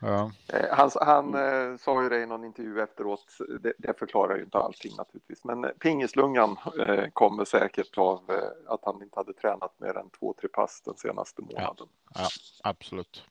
Ja. 0.00 0.30
Eh, 0.48 0.66
han, 0.70 0.90
han 1.00 1.34
eh, 1.34 1.76
sa 1.76 2.02
ju 2.02 2.08
det 2.08 2.22
i 2.22 2.26
någon 2.26 2.44
intervju 2.44 2.80
efteråt, 2.80 3.38
det, 3.60 3.72
det, 3.78 3.98
förklarar 3.98 4.36
ju 4.36 4.42
inte 4.42 4.58
allting 4.58 4.96
naturligtvis, 4.96 5.44
men 5.44 5.64
eh, 5.64 5.70
pingislungan 5.70 6.56
kommer 7.12 7.44
säkert 7.44 7.98
av 7.98 8.20
att 8.66 8.80
han 8.84 9.02
inte 9.02 9.18
hade 9.18 9.32
tränat 9.32 9.80
mer 9.80 9.96
än 9.96 10.10
två, 10.10 10.34
tre 10.40 10.48
pass 10.48 10.82
den 10.84 10.96
senaste 10.96 11.42
månaden. 11.42 11.88
Ja, 12.14 12.20
ja 12.20 12.28
absolut. 12.62 13.24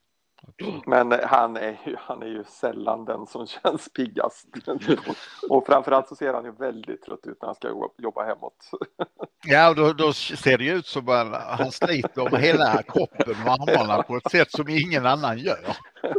Men 0.85 1.11
eh, 1.11 1.19
han 1.23 1.57
är, 1.57 1.77
ju, 1.85 1.95
han 1.99 2.21
är 2.21 2.27
ju 2.27 2.43
sällan 2.43 3.05
den 3.05 3.27
som 3.27 3.47
känns 3.63 3.89
piggast. 3.89 4.47
och 5.49 5.65
framförallt 5.65 6.07
så 6.07 6.15
ser 6.15 6.33
han 6.33 6.45
ju 6.45 6.51
väldigt 6.51 7.01
trött 7.01 7.27
ut 7.27 7.41
när 7.41 7.47
han 7.47 7.55
ska 7.55 7.89
jobba 7.97 8.23
hemåt. 8.23 8.69
Ja, 9.45 9.69
och 9.69 9.75
då, 9.75 9.93
då 9.93 10.13
ser 10.13 10.57
det 10.57 10.63
ju 10.63 10.73
ut 10.73 10.85
som 10.85 11.09
att 11.09 11.59
han 11.59 11.71
sliter 11.71 12.31
med 12.31 12.41
hela 12.41 12.83
kroppen 12.83 13.35
och 13.45 13.51
armarna 13.51 14.03
på 14.03 14.15
ett 14.15 14.31
sätt 14.31 14.51
som 14.51 14.69
ingen 14.69 15.05
annan 15.05 15.37
gör. 15.37 15.77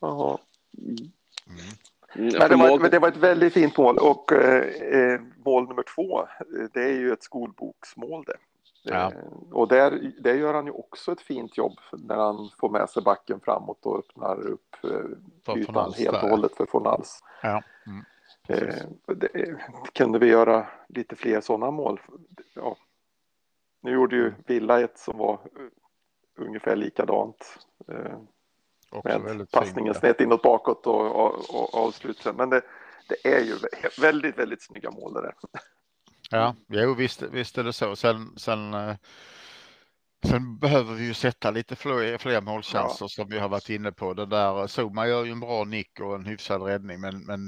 Jaha. 0.00 0.38
Mm. 0.78 1.12
Men 2.14 2.50
det, 2.50 2.56
var, 2.56 2.88
det 2.88 2.98
var 2.98 3.08
ett 3.08 3.16
väldigt 3.16 3.54
fint 3.54 3.76
mål 3.76 3.98
och 3.98 4.32
eh, 4.32 4.64
eh 4.64 5.20
mål 5.44 5.68
nummer 5.68 5.84
två, 5.94 6.28
det 6.74 6.84
är 6.84 6.92
ju 6.92 7.12
ett 7.12 7.22
skolboksmål 7.22 8.24
det. 8.24 8.36
Ja. 8.82 9.12
Eh, 9.12 9.52
och 9.52 9.68
där, 9.68 10.12
där 10.18 10.34
gör 10.34 10.54
han 10.54 10.66
ju 10.66 10.72
också 10.72 11.12
ett 11.12 11.20
fint 11.20 11.56
jobb 11.56 11.78
när 11.92 12.16
han 12.16 12.50
får 12.58 12.68
med 12.68 12.90
sig 12.90 13.02
backen 13.02 13.40
framåt 13.40 13.86
och 13.86 13.98
öppnar 13.98 14.46
upp 14.46 14.76
eh, 14.84 15.56
ytan 15.56 15.92
helt 15.92 16.22
och 16.22 16.28
hållet 16.28 16.56
för 16.56 16.66
Fornals. 16.66 17.20
Ja. 17.42 17.62
Mm. 17.86 18.04
Eh, 18.48 19.14
det, 19.16 19.56
kunde 19.92 20.18
vi 20.18 20.26
göra 20.26 20.66
lite 20.88 21.16
fler 21.16 21.40
sådana 21.40 21.70
mål? 21.70 22.00
Ja. 22.54 22.76
Nu 23.80 23.90
gjorde 23.90 24.16
ju 24.16 24.32
Villa 24.46 24.80
ett 24.80 24.98
som 24.98 25.18
var 25.18 25.40
ungefär 26.36 26.76
likadant. 26.76 27.58
Uh, 27.90 28.18
med 29.04 29.50
passningen 29.50 29.94
snett 29.94 30.20
inåt 30.20 30.42
bakåt 30.42 30.86
och, 30.86 31.06
och, 31.06 31.34
och 31.54 31.74
avslut. 31.74 32.26
Men 32.36 32.50
det, 32.50 32.62
det 33.08 33.34
är 33.34 33.40
ju 33.40 33.54
väldigt, 34.00 34.38
väldigt 34.38 34.62
snygga 34.62 34.90
mål 34.90 35.14
det 35.14 35.22
där. 35.22 35.34
Ja, 36.32 36.54
jo, 36.68 36.94
visst, 36.94 37.22
visst 37.22 37.58
är 37.58 37.64
det 37.64 37.72
så. 37.72 37.96
Sen, 37.96 38.32
sen 38.36 38.74
eh, 38.74 38.94
Sen 40.24 40.58
behöver 40.58 40.94
vi 40.94 41.04
ju 41.04 41.14
sätta 41.14 41.50
lite 41.50 41.76
fler, 41.76 42.18
fler 42.18 42.40
målchanser 42.40 43.04
ja. 43.04 43.08
som 43.08 43.28
vi 43.28 43.38
har 43.38 43.48
varit 43.48 43.68
inne 43.68 43.92
på. 43.92 44.14
Det 44.14 44.26
där 44.26 44.66
Zuma 44.66 45.06
gör 45.06 45.24
ju 45.24 45.32
en 45.32 45.40
bra 45.40 45.64
nick 45.64 46.00
och 46.00 46.14
en 46.14 46.26
hyfsad 46.26 46.62
räddning, 46.62 47.00
men, 47.00 47.24
men 47.24 47.40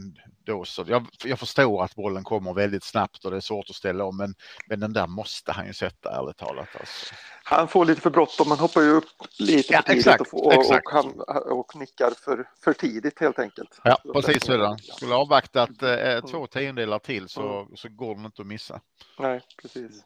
då 0.45 0.65
så. 0.65 0.85
Jag, 0.87 1.07
jag 1.25 1.39
förstår 1.39 1.85
att 1.85 1.95
bollen 1.95 2.25
kommer 2.25 2.55
väldigt 2.55 2.85
snabbt 2.85 3.25
och 3.25 3.31
det 3.31 3.37
är 3.37 3.41
svårt 3.41 3.71
att 3.71 3.77
ställa 3.77 4.05
om, 4.05 4.17
men, 4.17 4.35
men 4.67 4.81
den 4.81 4.93
där 4.93 5.07
måste 5.07 5.53
han 5.53 5.67
ju 5.67 5.73
sätta 5.73 6.11
ärligt 6.11 6.37
talat. 6.37 6.69
Alltså. 6.81 7.15
Han 7.45 7.69
får 7.69 7.85
lite 7.85 8.01
för 8.01 8.11
bråttom, 8.11 8.49
han 8.49 8.59
hoppar 8.59 8.81
ju 8.81 8.91
upp 8.91 9.05
lite 9.39 9.73
ja, 9.73 9.83
för 9.83 9.93
tidigt 9.93 10.07
exakt, 10.07 10.33
och, 10.33 10.47
och, 10.47 10.53
exakt. 10.53 10.87
och, 10.87 10.93
han, 10.93 11.21
och 11.59 11.77
nickar 11.77 12.11
för, 12.25 12.49
för 12.65 12.73
tidigt 12.73 13.21
helt 13.21 13.39
enkelt. 13.39 13.81
Ja, 13.85 13.99
precis 14.15 14.45
så 14.45 14.53
är 14.53 14.59
det. 14.59 14.77
Skulle 14.83 15.15
avvaktat 15.15 15.83
eh, 15.83 16.21
två 16.31 16.47
tiondelar 16.47 16.99
till 16.99 17.29
så, 17.29 17.61
mm. 17.61 17.77
så 17.77 17.89
går 17.89 18.15
den 18.15 18.25
inte 18.25 18.43
att 18.43 18.49
missa. 18.49 18.81
Nej, 19.19 19.41
precis. 19.63 20.05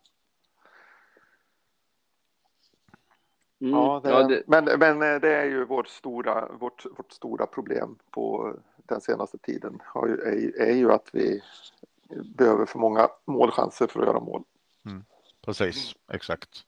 Mm, 3.60 3.74
ja, 3.74 4.00
det, 4.04 4.10
ja 4.10 4.22
det... 4.22 4.42
Men, 4.46 4.64
men 4.64 5.14
eh, 5.14 5.20
det 5.20 5.34
är 5.34 5.44
ju 5.44 5.64
vårt 5.64 5.88
stora, 5.88 6.48
vårt, 6.52 6.86
vårt 6.98 7.12
stora 7.12 7.46
problem 7.46 7.98
på 8.10 8.54
den 8.76 9.00
senaste 9.00 9.38
tiden 9.38 9.80
ju, 10.06 10.12
är, 10.12 10.60
är, 10.60 10.74
ju 10.74 10.92
att 10.92 11.08
vi 11.12 11.42
behöver 12.36 12.66
för 12.66 12.78
många 12.78 13.08
målchanser 13.24 13.86
för 13.86 14.00
att 14.00 14.06
göra 14.06 14.20
mål. 14.20 14.44
Mm, 14.86 15.04
precis, 15.44 15.94
exakt. 16.12 16.64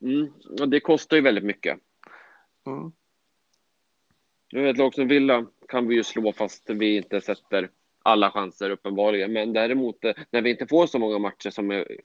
Mm, 0.00 0.32
och 0.60 0.68
det 0.68 0.80
kostar 0.80 1.16
ju 1.16 1.22
väldigt 1.22 1.44
mycket. 1.44 1.78
Mm. 2.66 2.92
Nu 4.52 4.70
ett 4.70 4.78
lag 4.78 4.94
som 4.94 5.08
Villa 5.08 5.46
kan 5.68 5.88
vi 5.88 5.94
ju 5.94 6.04
slå 6.04 6.32
fast 6.32 6.70
vi 6.70 6.96
inte 6.96 7.20
sätter 7.20 7.70
alla 8.02 8.30
chanser 8.30 8.70
uppenbarligen. 8.70 9.32
Men 9.32 9.52
däremot 9.52 10.04
eh, 10.04 10.12
när 10.30 10.42
vi 10.42 10.50
inte 10.50 10.66
får 10.66 10.86
så 10.86 10.98
många 10.98 11.18
matcher 11.18 11.50
som 11.50 11.70
är 11.70 12.00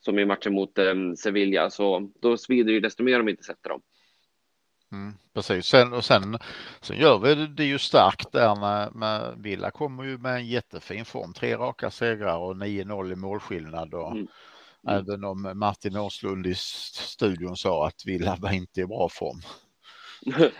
som 0.00 0.18
i 0.18 0.24
matchen 0.24 0.54
mot 0.54 0.78
eh, 0.78 0.94
Sevilla, 1.18 1.70
så 1.70 2.10
då 2.20 2.36
svider 2.36 2.72
det 2.72 2.80
desto 2.80 3.02
mer 3.02 3.20
om 3.20 3.26
vi 3.26 3.32
inte 3.32 3.44
sätter 3.44 3.70
dem. 3.70 3.80
Mm, 4.92 5.14
precis, 5.34 5.66
sen, 5.66 5.92
och 5.92 6.04
sen, 6.04 6.38
sen 6.80 6.98
gör 6.98 7.18
vi 7.18 7.34
det, 7.34 7.46
det 7.46 7.64
ju 7.64 7.78
starkt 7.78 8.32
där 8.32 8.56
med, 8.56 8.94
med 8.94 9.34
Villa 9.38 9.70
kommer 9.70 10.04
ju 10.04 10.18
med 10.18 10.34
en 10.34 10.46
jättefin 10.46 11.04
form, 11.04 11.32
tre 11.32 11.56
raka 11.56 11.90
segrar 11.90 12.38
och 12.38 12.54
9-0 12.54 13.12
i 13.12 13.16
målskillnad 13.16 13.94
och 13.94 14.12
mm. 14.12 14.26
Mm. 14.88 14.98
även 14.98 15.24
om 15.24 15.52
Martin 15.54 15.96
Åslund 15.96 16.46
i 16.46 16.54
studion 16.54 17.56
sa 17.56 17.86
att 17.86 18.06
Villa 18.06 18.36
var 18.40 18.52
inte 18.52 18.80
i 18.80 18.86
bra 18.86 19.08
form. 19.08 19.40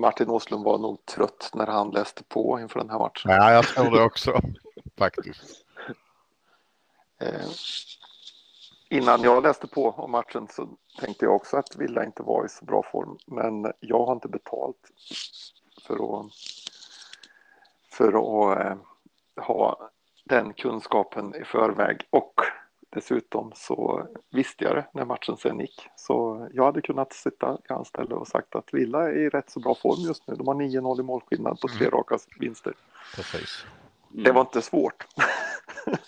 Martin 0.00 0.30
Åslund 0.30 0.64
var 0.64 0.78
nog 0.78 1.06
trött 1.06 1.50
när 1.54 1.66
han 1.66 1.90
läste 1.90 2.24
på 2.24 2.60
inför 2.60 2.80
den 2.80 2.90
här 2.90 2.98
matchen. 2.98 3.30
Ja, 3.30 3.52
jag 3.52 3.66
tror 3.66 3.90
det 3.90 4.02
också 4.02 4.40
faktiskt. 4.98 5.64
Eh, 7.20 7.48
innan 8.88 9.22
jag 9.22 9.42
läste 9.42 9.66
på 9.66 9.90
om 9.90 10.10
matchen 10.10 10.48
så 10.50 10.68
tänkte 11.00 11.24
jag 11.24 11.34
också 11.34 11.56
att 11.56 11.76
Villa 11.76 12.04
inte 12.04 12.22
var 12.22 12.44
i 12.44 12.48
så 12.48 12.64
bra 12.64 12.82
form. 12.92 13.18
Men 13.26 13.72
jag 13.80 14.06
har 14.06 14.12
inte 14.12 14.28
betalt 14.28 14.90
för 15.86 15.94
att, 15.94 16.32
för 17.90 18.08
att 18.08 18.58
äh, 18.58 18.76
ha 19.44 19.90
den 20.24 20.52
kunskapen 20.52 21.34
i 21.34 21.44
förväg. 21.44 22.06
Och 22.10 22.34
dessutom 22.90 23.52
så 23.54 24.06
visste 24.30 24.64
jag 24.64 24.76
det 24.76 24.86
när 24.92 25.04
matchen 25.04 25.36
sen 25.36 25.60
gick. 25.60 25.88
Så 25.96 26.48
jag 26.52 26.64
hade 26.64 26.82
kunnat 26.82 27.12
sitta 27.12 27.58
i 27.64 27.72
hans 27.72 27.88
ställe 27.88 28.14
och 28.14 28.28
sagt 28.28 28.54
att 28.54 28.74
Villa 28.74 29.02
är 29.02 29.16
i 29.16 29.28
rätt 29.28 29.50
så 29.50 29.60
bra 29.60 29.74
form 29.74 30.00
just 30.00 30.26
nu. 30.26 30.34
De 30.34 30.48
har 30.48 30.54
9-0 30.54 31.00
i 31.00 31.02
målskillnad 31.02 31.60
på 31.60 31.68
tre 31.68 31.86
mm. 31.86 31.98
raka 31.98 32.18
vinster. 32.38 32.74
Precis. 33.16 33.64
Mm. 34.12 34.24
Det 34.24 34.32
var 34.32 34.40
inte 34.40 34.62
svårt. 34.62 35.06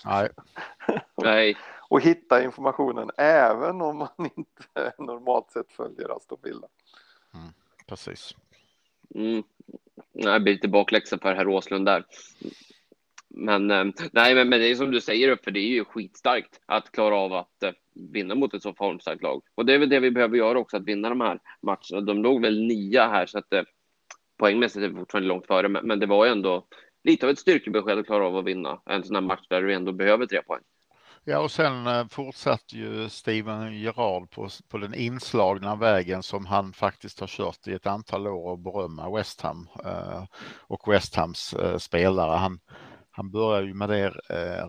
Nej. 0.04 0.28
Nej 1.16 1.56
och 1.88 2.00
hitta 2.00 2.44
informationen 2.44 3.10
även 3.16 3.80
om 3.80 3.96
man 3.96 4.08
inte 4.36 4.92
normalt 4.98 5.50
sett 5.50 5.72
följer 5.72 6.16
Aston 6.16 6.38
Villa. 6.42 6.68
Mm, 7.34 7.48
precis. 7.86 8.34
Mm. 9.14 9.42
Jag 10.12 10.42
blir 10.42 10.54
lite 10.54 10.68
bakläxa 10.68 11.18
för 11.18 11.34
herr 11.34 11.48
Åslund 11.48 11.86
där. 11.86 12.04
Men 13.28 13.70
eh, 13.70 13.84
nej, 14.12 14.34
men, 14.34 14.48
men 14.48 14.60
det 14.60 14.70
är 14.70 14.74
som 14.74 14.90
du 14.90 15.00
säger, 15.00 15.38
för 15.44 15.50
det 15.50 15.60
är 15.60 15.68
ju 15.68 15.84
skitstarkt 15.84 16.60
att 16.66 16.92
klara 16.92 17.16
av 17.16 17.32
att 17.32 17.62
eh, 17.62 17.72
vinna 17.94 18.34
mot 18.34 18.54
ett 18.54 18.62
så 18.62 18.74
formstarkt 18.74 19.22
lag. 19.22 19.42
Och 19.54 19.66
det 19.66 19.74
är 19.74 19.78
väl 19.78 19.88
det 19.88 20.00
vi 20.00 20.10
behöver 20.10 20.36
göra 20.36 20.58
också, 20.58 20.76
att 20.76 20.84
vinna 20.84 21.08
de 21.08 21.20
här 21.20 21.40
matcherna. 21.60 22.00
De 22.00 22.22
låg 22.22 22.42
väl 22.42 22.62
nia 22.62 23.08
här, 23.08 23.26
så 23.26 23.38
att 23.38 23.52
eh, 23.52 23.62
poängmässigt 24.38 24.84
är 24.84 24.88
vi 24.88 24.94
fortfarande 24.94 25.28
långt 25.28 25.46
före, 25.46 25.68
men, 25.68 25.86
men 25.86 26.00
det 26.00 26.06
var 26.06 26.24
ju 26.24 26.32
ändå 26.32 26.66
lite 27.04 27.26
av 27.26 27.30
ett 27.30 27.38
styrkebesked 27.38 27.98
att 27.98 28.06
klara 28.06 28.26
av 28.26 28.36
att 28.36 28.44
vinna 28.44 28.80
en 28.86 29.04
sån 29.04 29.16
här 29.16 29.22
match 29.22 29.46
där 29.48 29.62
du 29.62 29.74
ändå 29.74 29.92
behöver 29.92 30.26
tre 30.26 30.42
poäng. 30.42 30.62
Ja, 31.30 31.38
och 31.38 31.50
sen 31.50 31.86
eh, 31.86 32.06
fortsatte 32.08 32.76
ju 32.76 33.08
Steven 33.08 33.80
Gerard 33.80 34.30
på, 34.30 34.48
på 34.68 34.78
den 34.78 34.94
inslagna 34.94 35.76
vägen 35.76 36.22
som 36.22 36.46
han 36.46 36.72
faktiskt 36.72 37.20
har 37.20 37.26
kört 37.26 37.66
i 37.66 37.72
ett 37.72 37.86
antal 37.86 38.26
år 38.26 38.50
och 38.50 38.58
berömma 38.58 39.16
West 39.16 39.40
Ham 39.40 39.68
eh, 39.84 40.24
och 40.58 40.92
West 40.92 41.14
Hams 41.14 41.54
eh, 41.54 41.78
spelare. 41.78 42.36
Han, 42.36 42.60
han 43.10 43.30
började 43.30 43.66
ju 43.66 43.74
med 43.74 43.88
det 43.88 44.10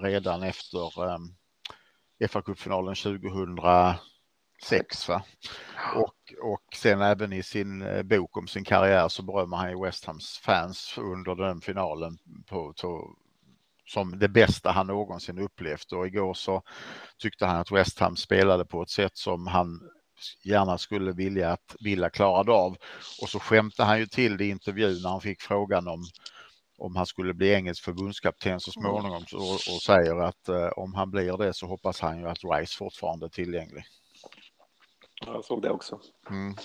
redan 0.01 0.43
efter 0.43 0.91
fa 2.27 2.41
kuppfinalen 2.41 2.95
2006. 2.95 5.09
Va? 5.09 5.23
Och, 5.95 6.33
och 6.41 6.63
sen 6.75 7.01
även 7.01 7.33
i 7.33 7.43
sin 7.43 7.83
bok 8.07 8.37
om 8.37 8.47
sin 8.47 8.63
karriär 8.63 9.07
så 9.07 9.23
berömmer 9.23 9.57
han 9.57 9.69
ju 9.69 9.83
West 9.83 10.05
Hams 10.05 10.37
fans 10.37 10.95
under 10.97 11.35
den 11.35 11.61
finalen 11.61 12.17
på, 12.47 12.73
på 12.81 13.15
som 13.89 14.19
det 14.19 14.27
bästa 14.27 14.71
han 14.71 14.87
någonsin 14.87 15.39
upplevt 15.39 15.91
och 15.91 16.07
igår 16.07 16.33
så 16.33 16.61
tyckte 17.17 17.45
han 17.45 17.59
att 17.59 17.71
West 17.71 17.99
Ham 17.99 18.15
spelade 18.15 18.65
på 18.65 18.81
ett 18.81 18.89
sätt 18.89 19.17
som 19.17 19.47
han 19.47 19.79
gärna 20.43 20.77
skulle 20.77 21.11
vilja 21.11 21.51
att 21.51 21.75
Villa 21.79 22.09
klarade 22.09 22.51
av. 22.51 22.77
Och 23.21 23.29
så 23.29 23.39
skämtade 23.39 23.89
han 23.89 23.99
ju 23.99 24.07
till 24.07 24.37
det 24.37 24.45
i 24.45 24.49
intervjun 24.49 25.01
när 25.01 25.09
han 25.09 25.21
fick 25.21 25.41
frågan 25.41 25.87
om 25.87 26.03
om 26.79 26.95
han 26.95 27.05
skulle 27.05 27.33
bli 27.33 27.53
engelsk 27.53 27.83
förbundskapten 27.83 28.59
så 28.59 28.71
småningom 28.71 29.23
och, 29.33 29.53
och 29.53 29.81
säger 29.85 30.15
att 30.15 30.49
eh, 30.49 30.67
om 30.67 30.93
han 30.93 31.11
blir 31.11 31.37
det 31.37 31.53
så 31.53 31.67
hoppas 31.67 32.01
han 32.01 32.19
ju 32.19 32.29
att 32.29 32.43
Rice 32.43 32.77
fortfarande 32.77 33.25
är 33.25 33.29
tillgänglig. 33.29 33.83
Jag 35.25 35.45
såg 35.45 35.61
det 35.61 35.69
också. 35.69 35.99
Mm. 36.29 36.55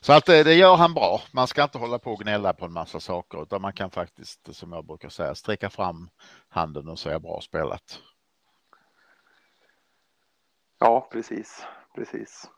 Så 0.00 0.12
att 0.12 0.26
det, 0.26 0.42
det, 0.42 0.54
gör 0.54 0.76
han 0.76 0.94
bra. 0.94 1.20
Man 1.32 1.46
ska 1.46 1.62
inte 1.62 1.78
hålla 1.78 1.98
på 1.98 2.12
och 2.12 2.20
gnälla 2.20 2.52
på 2.52 2.64
en 2.64 2.72
massa 2.72 3.00
saker 3.00 3.42
utan 3.42 3.62
man 3.62 3.72
kan 3.72 3.90
faktiskt, 3.90 4.54
som 4.54 4.72
jag 4.72 4.86
brukar 4.86 5.08
säga, 5.08 5.34
sträcka 5.34 5.70
fram 5.70 6.10
handen 6.48 6.88
och 6.88 6.98
säga 6.98 7.20
bra 7.20 7.40
spelat. 7.40 8.00
Ja, 10.78 11.08
precis, 11.12 11.66
precis. 11.94 12.50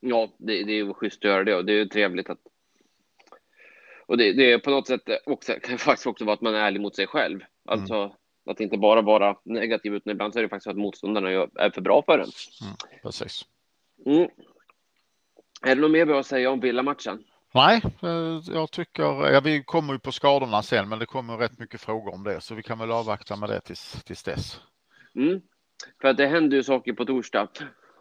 Ja, 0.00 0.28
det, 0.38 0.64
det 0.64 0.72
är 0.72 0.76
ju 0.76 0.94
schysst 0.94 1.18
att 1.18 1.30
göra 1.30 1.44
det 1.44 1.54
och 1.54 1.64
det 1.64 1.72
är 1.72 1.76
ju 1.76 1.88
trevligt 1.88 2.30
att 2.30 2.38
och 4.06 4.18
det, 4.18 4.32
det 4.32 4.52
är 4.52 4.58
på 4.58 4.70
något 4.70 4.86
sätt 4.86 5.02
också, 5.26 5.52
kan 5.62 5.78
faktiskt 5.78 6.06
också 6.06 6.24
vara 6.24 6.34
att 6.34 6.40
man 6.40 6.54
är 6.54 6.58
ärlig 6.58 6.80
mot 6.80 6.96
sig 6.96 7.06
själv. 7.06 7.40
Alltså 7.64 7.94
mm. 7.94 8.10
att 8.46 8.60
inte 8.60 8.78
bara 8.78 9.02
vara 9.02 9.36
negativ 9.44 9.94
utan 9.94 10.10
ibland 10.10 10.32
så 10.32 10.38
är 10.38 10.42
det 10.42 10.48
faktiskt 10.48 10.70
att 10.70 10.76
motståndarna 10.76 11.30
är 11.30 11.70
för 11.70 11.80
bra 11.80 12.02
för 12.02 12.18
en. 12.18 12.30
Mm, 12.62 12.76
precis. 13.02 13.42
Mm. 14.06 14.28
Är 15.62 15.74
det 15.74 15.80
något 15.80 15.90
mer 15.90 16.06
vi 16.06 16.12
har 16.12 16.20
att 16.20 16.26
säga 16.26 16.50
om 16.50 16.60
Villa-matchen? 16.60 17.24
Nej, 17.54 17.82
eh, 18.02 18.40
jag 18.54 18.70
tycker, 18.70 19.02
ja, 19.02 19.40
vi 19.40 19.62
kommer 19.62 19.92
ju 19.92 19.98
på 19.98 20.12
skadorna 20.12 20.62
sen, 20.62 20.88
men 20.88 20.98
det 20.98 21.06
kommer 21.06 21.36
rätt 21.36 21.58
mycket 21.58 21.80
frågor 21.80 22.14
om 22.14 22.24
det, 22.24 22.40
så 22.40 22.54
vi 22.54 22.62
kan 22.62 22.78
väl 22.78 22.90
avvakta 22.90 23.36
med 23.36 23.48
det 23.48 23.60
tills, 23.60 24.02
tills 24.04 24.22
dess. 24.22 24.60
Mm. 25.14 25.40
För 26.00 26.08
att 26.08 26.16
det 26.16 26.26
händer 26.26 26.56
ju 26.56 26.62
saker 26.62 26.92
på 26.92 27.04
torsdag 27.04 27.48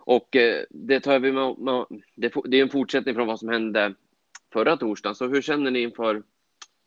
och 0.05 0.35
eh, 0.35 0.63
det 0.69 0.99
tar 0.99 1.19
vi 1.19 1.31
med, 1.31 1.57
med 1.57 1.85
det, 2.15 2.33
det, 2.45 2.57
är 2.57 2.61
en 2.61 2.69
fortsättning 2.69 3.15
från 3.15 3.27
vad 3.27 3.39
som 3.39 3.49
hände 3.49 3.93
förra 4.53 4.77
torsdagen. 4.77 5.15
Så 5.15 5.27
hur 5.27 5.41
känner 5.41 5.71
ni 5.71 5.81
inför 5.81 6.23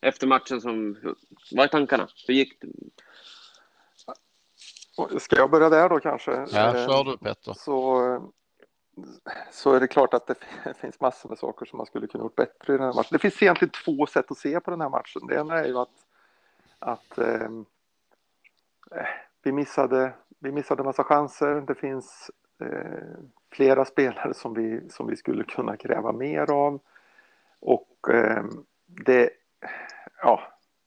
efter 0.00 0.26
matchen 0.26 0.61
som, 0.61 0.97
vad 1.52 1.64
är 1.64 1.69
tankarna? 1.69 2.09
Hur 2.26 2.35
gick 2.35 2.61
det? 2.61 2.69
Ska 5.21 5.37
jag 5.37 5.50
börja 5.50 5.69
där 5.69 5.88
då 5.88 6.00
kanske? 6.00 6.31
Ja, 6.31 6.73
kör 6.73 7.04
du 7.04 7.19
Petter. 7.19 7.52
Så 7.52 8.33
så 9.51 9.73
är 9.73 9.81
det 9.81 9.89
klart 9.89 10.15
att 10.15 10.27
det 10.27 10.35
finns 10.81 11.01
massor 11.01 11.29
med 11.29 11.39
saker 11.39 11.67
som 11.67 11.77
man 11.77 11.87
skulle 11.87 12.07
kunna 12.07 12.25
gjort 12.25 12.37
bättre 12.37 12.75
i 12.75 12.77
den 12.77 12.87
här 12.87 12.95
matchen. 12.95 13.09
Det 13.11 13.19
finns 13.19 13.43
egentligen 13.43 13.73
två 13.85 14.07
sätt 14.07 14.31
att 14.31 14.39
se 14.39 14.61
på 14.61 14.71
den 14.71 14.81
här 14.81 14.89
matchen. 14.89 15.27
Det 15.27 15.35
ena 15.35 15.59
är 15.59 15.67
ju 15.67 15.79
att, 15.79 16.07
att 16.79 17.19
ehm, 17.19 17.65
eh, 18.91 19.07
vi, 19.43 19.53
missade, 19.53 20.13
vi 20.39 20.53
missade 20.53 20.83
massa 20.83 21.05
chanser. 21.05 21.61
Det 21.61 21.75
finns 21.75 22.31
eh, 22.61 23.19
flera 23.53 23.85
spelare 23.85 24.35
som 24.35 24.55
vi, 24.55 24.91
som 24.91 25.07
vi 25.07 25.17
skulle 25.17 25.45
kunna 25.45 25.77
kräva 25.77 26.13
mer 26.13 26.51
av. 26.51 26.81
Och 27.61 28.11
eh, 28.11 28.45
det, 28.87 29.31
ja, 30.23 30.41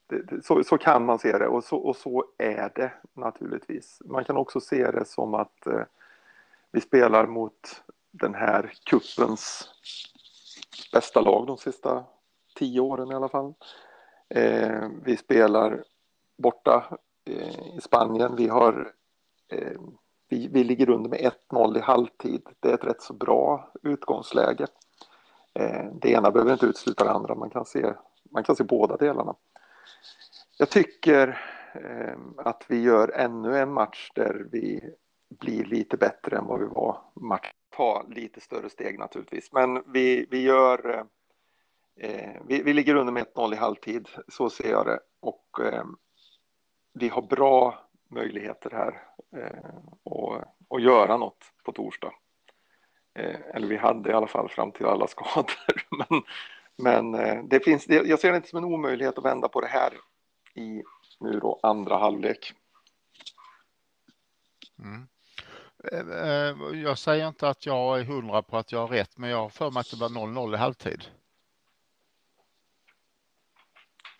det, 0.06 0.44
så, 0.44 0.64
så 0.64 0.78
kan 0.78 1.04
man 1.04 1.18
se 1.18 1.38
det 1.38 1.48
och 1.48 1.64
så, 1.64 1.76
och 1.76 1.96
så 1.96 2.24
är 2.38 2.72
det 2.74 2.92
naturligtvis. 3.14 4.02
Man 4.04 4.24
kan 4.24 4.36
också 4.36 4.60
se 4.60 4.90
det 4.90 5.04
som 5.04 5.34
att 5.34 5.66
eh, 5.66 5.82
vi 6.70 6.80
spelar 6.80 7.26
mot 7.26 7.82
den 8.20 8.34
här 8.34 8.72
kuppens 8.84 9.68
bästa 10.92 11.20
lag 11.20 11.46
de 11.46 11.58
sista 11.58 12.04
tio 12.54 12.80
åren 12.80 13.10
i 13.10 13.14
alla 13.14 13.28
fall. 13.28 13.54
Eh, 14.28 14.88
vi 15.04 15.16
spelar 15.16 15.84
borta 16.38 16.98
eh, 17.24 17.76
i 17.76 17.80
Spanien. 17.80 18.36
Vi 18.36 18.48
har 18.48 18.92
eh, 19.48 19.80
vi, 20.28 20.48
vi 20.48 20.64
ligger 20.64 20.90
under 20.90 21.10
med 21.10 21.32
1-0 21.50 21.78
i 21.78 21.80
halvtid. 21.80 22.42
Det 22.60 22.70
är 22.70 22.74
ett 22.74 22.84
rätt 22.84 23.02
så 23.02 23.12
bra 23.12 23.72
utgångsläge. 23.82 24.66
Eh, 25.54 25.86
det 25.92 26.10
ena 26.10 26.30
behöver 26.30 26.52
inte 26.52 26.66
utesluta 26.66 27.04
det 27.04 27.10
andra. 27.10 27.34
Man 27.34 27.50
kan 27.50 27.64
se, 27.64 27.94
man 28.30 28.44
kan 28.44 28.56
se 28.56 28.64
båda 28.64 28.96
delarna. 28.96 29.34
Jag 30.58 30.70
tycker 30.70 31.40
eh, 31.74 32.18
att 32.36 32.64
vi 32.68 32.82
gör 32.82 33.12
ännu 33.14 33.58
en 33.58 33.72
match 33.72 34.10
där 34.14 34.46
vi 34.52 34.94
blir 35.28 35.64
lite 35.64 35.96
bättre 35.96 36.36
än 36.36 36.46
vad 36.46 36.60
vi 36.60 36.66
var. 36.66 37.00
Match 37.14 37.52
ta 37.78 38.06
lite 38.08 38.40
större 38.40 38.70
steg 38.70 38.98
naturligtvis, 38.98 39.52
men 39.52 39.82
vi, 39.92 40.26
vi 40.30 40.42
gör 40.42 41.06
eh, 41.96 42.42
vi, 42.46 42.62
vi, 42.62 42.72
ligger 42.72 42.94
under 42.94 43.12
med 43.12 43.26
1-0 43.34 43.52
i 43.52 43.56
halvtid, 43.56 44.08
så 44.28 44.50
ser 44.50 44.70
jag 44.70 44.86
det. 44.86 45.00
Och 45.20 45.60
eh, 45.60 45.84
vi 46.92 47.08
har 47.08 47.22
bra 47.22 47.88
möjligheter 48.08 48.70
här 48.70 49.02
eh, 49.42 49.80
och, 50.02 50.36
och 50.68 50.80
göra 50.80 51.16
något 51.16 51.44
på 51.64 51.72
torsdag. 51.72 52.12
Eh, 53.14 53.40
eller 53.54 53.66
vi 53.68 53.76
hade 53.76 54.10
i 54.10 54.12
alla 54.12 54.26
fall 54.26 54.48
fram 54.48 54.72
till 54.72 54.86
alla 54.86 55.06
skador. 55.06 55.86
men 56.08 56.22
men 56.82 57.14
eh, 57.14 57.44
det 57.44 57.60
finns, 57.60 57.88
jag 57.88 58.18
ser 58.18 58.30
det 58.30 58.36
inte 58.36 58.48
som 58.48 58.58
en 58.58 58.64
omöjlighet 58.64 59.18
att 59.18 59.24
vända 59.24 59.48
på 59.48 59.60
det 59.60 59.66
här 59.66 59.92
i 60.54 60.82
nu 61.20 61.40
då 61.40 61.60
andra 61.62 61.96
halvlek. 61.96 62.52
Mm. 64.78 65.08
Eh, 65.92 66.80
jag 66.82 66.98
säger 66.98 67.28
inte 67.28 67.48
att 67.48 67.66
jag 67.66 68.00
är 68.00 68.04
hundra 68.04 68.42
på 68.42 68.56
att 68.56 68.72
jag 68.72 68.80
har 68.80 68.88
rätt, 68.88 69.18
men 69.18 69.30
jag 69.30 69.38
har 69.38 69.48
för 69.48 69.70
mig 69.70 69.80
att 69.80 69.90
det 69.90 69.96
var 69.96 70.08
0-0 70.08 70.54
i 70.54 70.56
halvtid. 70.56 71.04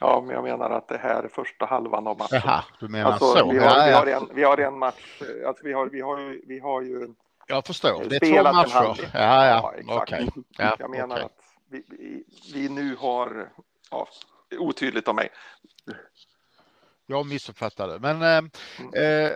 Ja, 0.01 0.23
men 0.27 0.35
jag 0.35 0.45
menar 0.45 0.71
att 0.71 0.89
det 0.89 0.99
här 0.99 1.23
är 1.23 1.29
första 1.29 1.67
halvan 1.67 2.07
av 2.07 2.19
matchen. 2.19 2.41
Jaha, 2.45 2.65
du 2.81 2.89
menar 2.89 3.13
alltså, 3.13 3.35
så. 3.35 3.51
Vi 3.51 3.59
har, 3.59 3.89
ja, 3.89 4.03
vi, 4.05 4.13
har 4.13 4.21
en, 4.21 4.29
vi 4.35 4.45
har 4.45 4.59
en 4.59 4.79
match, 4.79 5.23
alltså 5.47 5.65
vi 5.65 5.73
har, 5.73 5.87
vi 5.87 6.01
har, 6.01 6.19
ju, 6.19 6.43
vi 6.47 6.59
har 6.59 6.83
ju 6.83 7.15
Jag 7.47 7.67
förstår, 7.67 8.05
det 8.05 8.17
är 8.17 8.21
två 8.21 8.53
matcher. 8.53 9.11
Ja, 9.15 9.47
ja, 9.47 9.75
ja 9.87 10.03
okej. 10.03 10.29
Okay. 10.33 10.43
Ja, 10.59 10.77
jag 10.79 10.91
menar 10.91 11.17
okay. 11.17 11.25
att 11.25 11.33
vi, 11.71 11.85
vi, 11.89 12.25
vi, 12.55 12.69
nu 12.69 12.97
har, 12.97 13.53
ja, 13.91 14.09
otydligt 14.59 15.09
av 15.09 15.15
mig. 15.15 15.29
Jag 17.07 17.27
missuppfattade, 17.27 17.99
men 17.99 18.23
eh, 18.23 18.51
mm. 18.79 19.27
eh, 19.27 19.33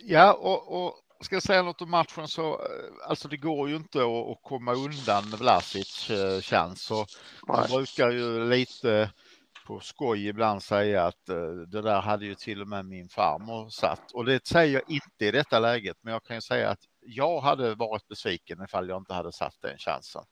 ja, 0.00 0.32
och, 0.32 0.86
och 0.86 0.94
ska 1.20 1.36
jag 1.36 1.42
säga 1.42 1.62
något 1.62 1.82
om 1.82 1.90
matchen 1.90 2.28
så, 2.28 2.52
eh, 2.52 3.08
alltså 3.08 3.28
det 3.28 3.36
går 3.36 3.68
ju 3.68 3.76
inte 3.76 3.98
att, 3.98 4.30
att 4.30 4.42
komma 4.42 4.72
undan 4.72 5.24
Vlasic 5.38 6.10
eh, 6.10 6.40
chans. 6.40 6.82
Så 6.82 7.06
man 7.48 7.66
brukar 7.68 8.10
ju 8.10 8.48
lite 8.48 9.10
på 9.66 9.80
skoj 9.80 10.28
ibland 10.28 10.62
säga 10.62 11.04
att 11.04 11.28
uh, 11.30 11.56
det 11.56 11.82
där 11.82 12.00
hade 12.00 12.26
ju 12.26 12.34
till 12.34 12.62
och 12.62 12.68
med 12.68 12.84
min 12.84 13.08
farmor 13.08 13.68
satt. 13.68 14.12
Och 14.12 14.24
det 14.24 14.46
säger 14.46 14.74
jag 14.74 14.82
inte 14.90 15.26
i 15.26 15.30
detta 15.30 15.58
läget, 15.58 15.96
men 16.00 16.12
jag 16.12 16.24
kan 16.24 16.36
ju 16.36 16.40
säga 16.40 16.70
att 16.70 16.80
jag 17.00 17.40
hade 17.40 17.74
varit 17.74 18.08
besviken 18.08 18.62
ifall 18.64 18.88
jag 18.88 19.00
inte 19.00 19.14
hade 19.14 19.32
satt 19.32 19.54
den 19.62 19.78
chansen. 19.78 20.22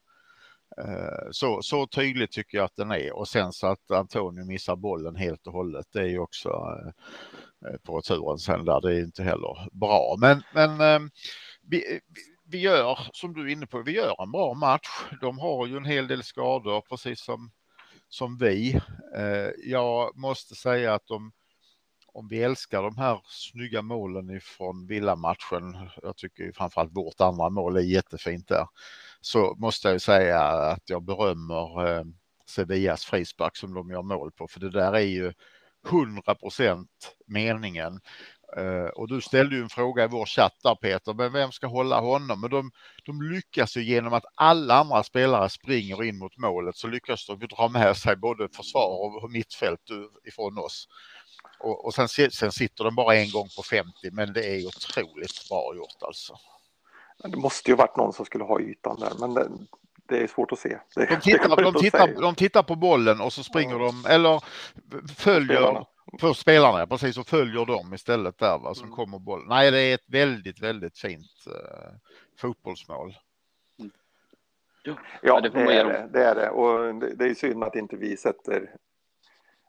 Uh, 0.81 1.31
så, 1.31 1.63
så 1.63 1.87
tydligt 1.87 2.33
tycker 2.33 2.59
jag 2.59 2.65
att 2.65 2.77
den 2.77 2.91
är 2.91 3.13
och 3.13 3.29
sen 3.29 3.53
så 3.53 3.67
att 3.67 3.91
Antonio 3.91 4.45
missar 4.45 4.77
bollen 4.77 5.17
helt 5.17 5.47
och 5.47 5.53
hållet. 5.53 5.87
Det 5.93 6.01
är 6.01 6.09
ju 6.09 6.19
också 6.19 6.51
Eh, 7.69 7.77
på 7.83 7.97
returen 7.97 8.39
sen 8.39 8.65
där. 8.65 8.81
Det 8.81 8.95
är 8.95 9.01
inte 9.01 9.23
heller 9.23 9.69
bra. 9.73 10.17
Men, 10.19 10.43
men 10.55 10.81
eh, 10.81 11.09
vi, 11.63 12.01
vi 12.47 12.59
gör 12.59 12.99
som 13.13 13.35
du 13.35 13.43
är 13.43 13.53
inne 13.53 13.67
på. 13.67 13.83
Vi 13.83 13.93
gör 13.93 14.23
en 14.23 14.33
bra 14.33 14.55
match. 14.55 14.89
De 15.21 15.39
har 15.39 15.67
ju 15.67 15.77
en 15.77 15.85
hel 15.85 16.07
del 16.07 16.23
skador 16.23 16.81
precis 16.81 17.21
som 17.21 17.51
som 18.09 18.39
vi. 18.39 18.81
Eh, 19.17 19.51
jag 19.65 20.17
måste 20.17 20.55
säga 20.55 20.95
att 20.95 21.11
om, 21.11 21.33
om 22.13 22.29
vi 22.29 22.43
älskar 22.43 22.83
de 22.83 22.97
här 22.97 23.21
snygga 23.25 23.83
målen 23.83 24.31
ifrån 24.31 24.87
villamatchen, 24.87 25.77
jag 26.03 26.17
tycker 26.17 26.53
framförallt 26.53 26.97
vårt 26.97 27.21
andra 27.21 27.51
mål 27.51 27.77
är 27.77 27.81
jättefint 27.81 28.49
där, 28.49 28.67
så 29.21 29.55
måste 29.59 29.89
jag 29.89 30.03
säga 30.03 30.43
att 30.43 30.91
jag 30.91 31.03
berömmer 31.03 32.05
Sevillas 32.47 33.05
frispark 33.05 33.57
som 33.57 33.75
de 33.75 33.91
gör 33.91 34.03
mål 34.03 34.33
på, 34.33 34.49
för 34.49 34.61
det 34.61 34.71
där 34.71 34.93
är 34.93 34.99
ju 34.99 35.33
100 35.87 36.35
procent 36.35 37.17
meningen. 37.27 38.01
Eh, 38.57 38.87
och 38.87 39.09
du 39.09 39.21
ställde 39.21 39.57
ju 39.57 39.63
en 39.63 39.69
fråga 39.69 40.05
i 40.05 40.09
vår 40.09 40.27
chatt 40.27 40.57
där 40.63 40.75
Peter, 40.75 41.15
men 41.15 41.33
vem 41.33 41.53
ska 41.53 41.67
hålla 41.67 42.01
honom? 42.01 42.41
Men 42.41 42.51
de, 42.51 42.71
de 43.05 43.23
lyckas 43.23 43.77
ju 43.77 43.85
genom 43.85 44.13
att 44.13 44.25
alla 44.35 44.75
andra 44.75 45.03
spelare 45.03 45.49
springer 45.49 46.05
in 46.05 46.19
mot 46.19 46.37
målet 46.37 46.77
så 46.77 46.87
lyckas 46.87 47.27
de 47.27 47.39
dra 47.39 47.69
med 47.69 47.97
sig 47.97 48.17
både 48.17 48.49
försvar 48.49 49.25
och 49.25 49.31
mittfält 49.31 49.81
ifrån 50.25 50.59
oss. 50.59 50.89
Och, 51.59 51.85
och 51.85 51.95
sen, 51.95 52.09
sen 52.09 52.53
sitter 52.53 52.85
de 52.85 52.95
bara 52.95 53.17
en 53.17 53.31
gång 53.31 53.49
på 53.57 53.63
50, 53.63 53.93
men 54.13 54.33
det 54.33 54.45
är 54.47 54.67
otroligt 54.67 55.49
bra 55.49 55.73
gjort 55.77 56.03
alltså. 56.03 56.37
Men 57.23 57.31
Det 57.31 57.37
måste 57.37 57.71
ju 57.71 57.77
varit 57.77 57.97
någon 57.97 58.13
som 58.13 58.25
skulle 58.25 58.45
ha 58.45 58.61
ytan 58.61 59.01
där, 59.01 59.13
men 59.21 59.35
det, 59.35 59.49
det 60.09 60.23
är 60.23 60.27
svårt 60.27 60.53
att 60.53 60.59
se. 60.59 60.79
Det, 60.95 61.07
de, 61.07 61.17
tittar, 61.17 61.73
de, 61.73 61.75
tittar, 61.75 62.21
de 62.21 62.35
tittar 62.35 62.63
på 62.63 62.77
bollen 62.77 63.21
och 63.21 63.33
så 63.33 63.43
springer 63.43 63.81
ja. 63.81 63.87
de, 63.87 64.11
eller 64.11 64.43
följer 65.17 65.57
spelarna. 65.57 65.87
för 66.21 66.33
spelarna, 66.33 66.87
precis, 66.87 67.19
och 67.19 67.27
följer 67.27 67.67
dem 67.67 67.95
istället 67.95 68.39
där 68.39 68.59
va, 68.59 68.75
som 68.75 68.85
mm. 68.85 68.97
kommer 68.97 69.19
bollen. 69.19 69.49
Nej, 69.49 69.71
det 69.71 69.81
är 69.81 69.95
ett 69.95 70.09
väldigt, 70.09 70.63
väldigt 70.63 70.99
fint 70.99 71.47
uh, 71.47 71.93
fotbollsmål. 72.41 73.15
Mm. 73.79 73.91
Ja, 75.23 75.41
det, 75.41 75.49
det, 75.49 75.77
är 75.77 75.85
det, 75.85 76.09
det 76.13 76.25
är 76.25 76.35
det. 76.35 76.51
Och 76.51 76.95
det, 76.95 77.15
det 77.15 77.25
är 77.25 77.35
synd 77.35 77.65
att 77.65 77.77
inte 77.77 77.97
vi 77.97 78.17
sätter 78.17 78.71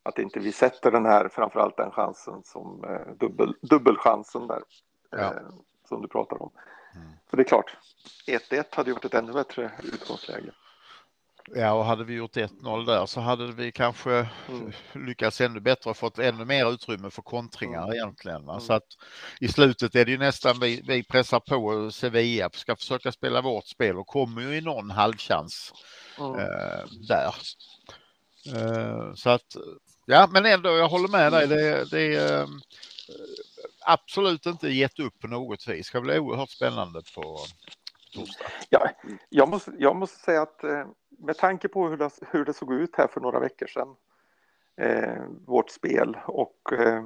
att 0.05 0.19
inte 0.19 0.39
vi 0.39 0.51
sätter 0.51 0.91
den 0.91 1.05
här, 1.05 1.29
framförallt 1.29 1.77
den 1.77 1.91
chansen 1.91 2.43
som 2.43 2.83
eh, 2.83 3.13
dubbel, 3.19 3.55
dubbelchansen 3.61 4.47
där, 4.47 4.63
ja. 5.09 5.17
eh, 5.17 5.31
som 5.89 6.01
du 6.01 6.07
pratar 6.07 6.41
om. 6.41 6.51
Mm. 6.95 7.07
För 7.29 7.37
det 7.37 7.43
är 7.43 7.47
klart, 7.47 7.77
1-1 8.27 8.65
hade 8.71 8.89
gjort 8.89 9.05
ett 9.05 9.13
ännu 9.13 9.33
bättre 9.33 9.71
utgångsläge. 9.83 10.51
Ja, 11.53 11.71
och 11.71 11.85
hade 11.85 12.03
vi 12.03 12.13
gjort 12.13 12.35
1-0 12.35 12.85
där 12.85 13.05
så 13.05 13.19
hade 13.21 13.51
vi 13.51 13.71
kanske 13.71 14.27
mm. 14.49 14.71
lyckats 14.93 15.41
ännu 15.41 15.59
bättre 15.59 15.89
och 15.89 15.97
fått 15.97 16.19
ännu 16.19 16.45
mer 16.45 16.71
utrymme 16.71 17.09
för 17.09 17.21
kontringar 17.21 17.83
mm. 17.83 17.93
egentligen. 17.93 18.49
Mm. 18.49 18.59
Så 18.59 18.73
att 18.73 18.87
i 19.39 19.47
slutet 19.47 19.95
är 19.95 20.05
det 20.05 20.11
ju 20.11 20.17
nästan 20.17 20.59
vi, 20.59 20.81
vi 20.87 21.03
pressar 21.03 21.39
på 21.39 21.91
Sevilla, 21.91 22.49
ska 22.53 22.75
försöka 22.75 23.11
spela 23.11 23.41
vårt 23.41 23.67
spel 23.67 23.97
och 23.97 24.07
kommer 24.07 24.41
ju 24.41 24.57
i 24.57 24.61
någon 24.61 24.91
halvchans 24.91 25.73
mm. 26.19 26.39
eh, 26.39 26.85
där. 27.07 27.35
Eh, 28.55 29.13
så 29.13 29.29
att 29.29 29.55
ja, 30.05 30.27
men 30.31 30.45
ändå, 30.45 30.69
jag 30.69 30.89
håller 30.89 31.07
med 31.07 31.31
dig. 31.31 31.47
Det, 31.47 31.85
det 31.91 32.15
eh, 32.15 32.47
absolut 33.85 34.45
inte 34.45 34.67
gett 34.67 34.99
upp 34.99 35.19
på 35.19 35.27
något 35.27 35.67
vis. 35.67 35.77
Det 35.77 35.83
ska 35.83 36.01
bli 36.01 36.19
oerhört 36.19 36.49
spännande 36.49 37.01
på 37.15 37.37
torsdag. 38.13 38.45
Ja, 38.69 38.89
jag, 39.29 39.49
måste, 39.49 39.71
jag 39.77 39.95
måste 39.95 40.19
säga 40.19 40.41
att 40.41 40.63
eh, 40.63 40.87
med 41.09 41.37
tanke 41.37 41.67
på 41.67 41.87
hur 41.87 41.97
det, 41.97 42.09
hur 42.31 42.45
det 42.45 42.53
såg 42.53 42.73
ut 42.73 42.95
här 42.95 43.07
för 43.07 43.21
några 43.21 43.39
veckor 43.39 43.67
sedan, 43.67 43.95
eh, 44.77 45.23
vårt 45.45 45.69
spel 45.69 46.17
och 46.25 46.73
eh, 46.73 47.05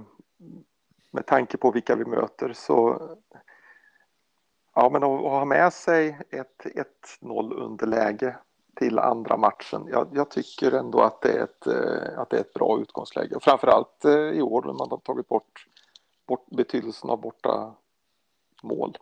med 1.11 1.25
tanke 1.25 1.57
på 1.57 1.71
vilka 1.71 1.95
vi 1.95 2.05
möter 2.05 2.53
så 2.53 3.09
ja, 4.75 4.89
men 4.89 5.03
att, 5.03 5.21
ha 5.21 5.45
med 5.45 5.73
sig 5.73 6.19
ett 6.29 6.65
1-0 7.21 7.53
underläge 7.53 8.35
till 8.75 8.99
andra 8.99 9.37
matchen. 9.37 9.87
Jag, 9.91 10.07
jag, 10.13 10.31
tycker 10.31 10.71
ändå 10.71 11.01
att 11.01 11.21
det, 11.21 11.31
är 11.31 11.43
ett, 11.43 11.67
eh, 11.67 12.19
att 12.19 12.29
det 12.29 12.37
är 12.37 12.41
ett 12.41 12.53
bra 12.53 12.79
utgångsläge. 12.81 13.35
Och 13.35 13.43
framförallt 13.43 14.05
eh, 14.05 14.11
i 14.11 14.41
år 14.41 14.61
när 14.61 14.73
man 14.73 14.89
har 14.89 14.97
tagit 14.97 15.27
bort, 15.27 15.65
bort 16.29 16.45
betydelsen 16.49 17.09
av 17.09 17.21
borta 17.21 17.75
mål. 18.63 18.97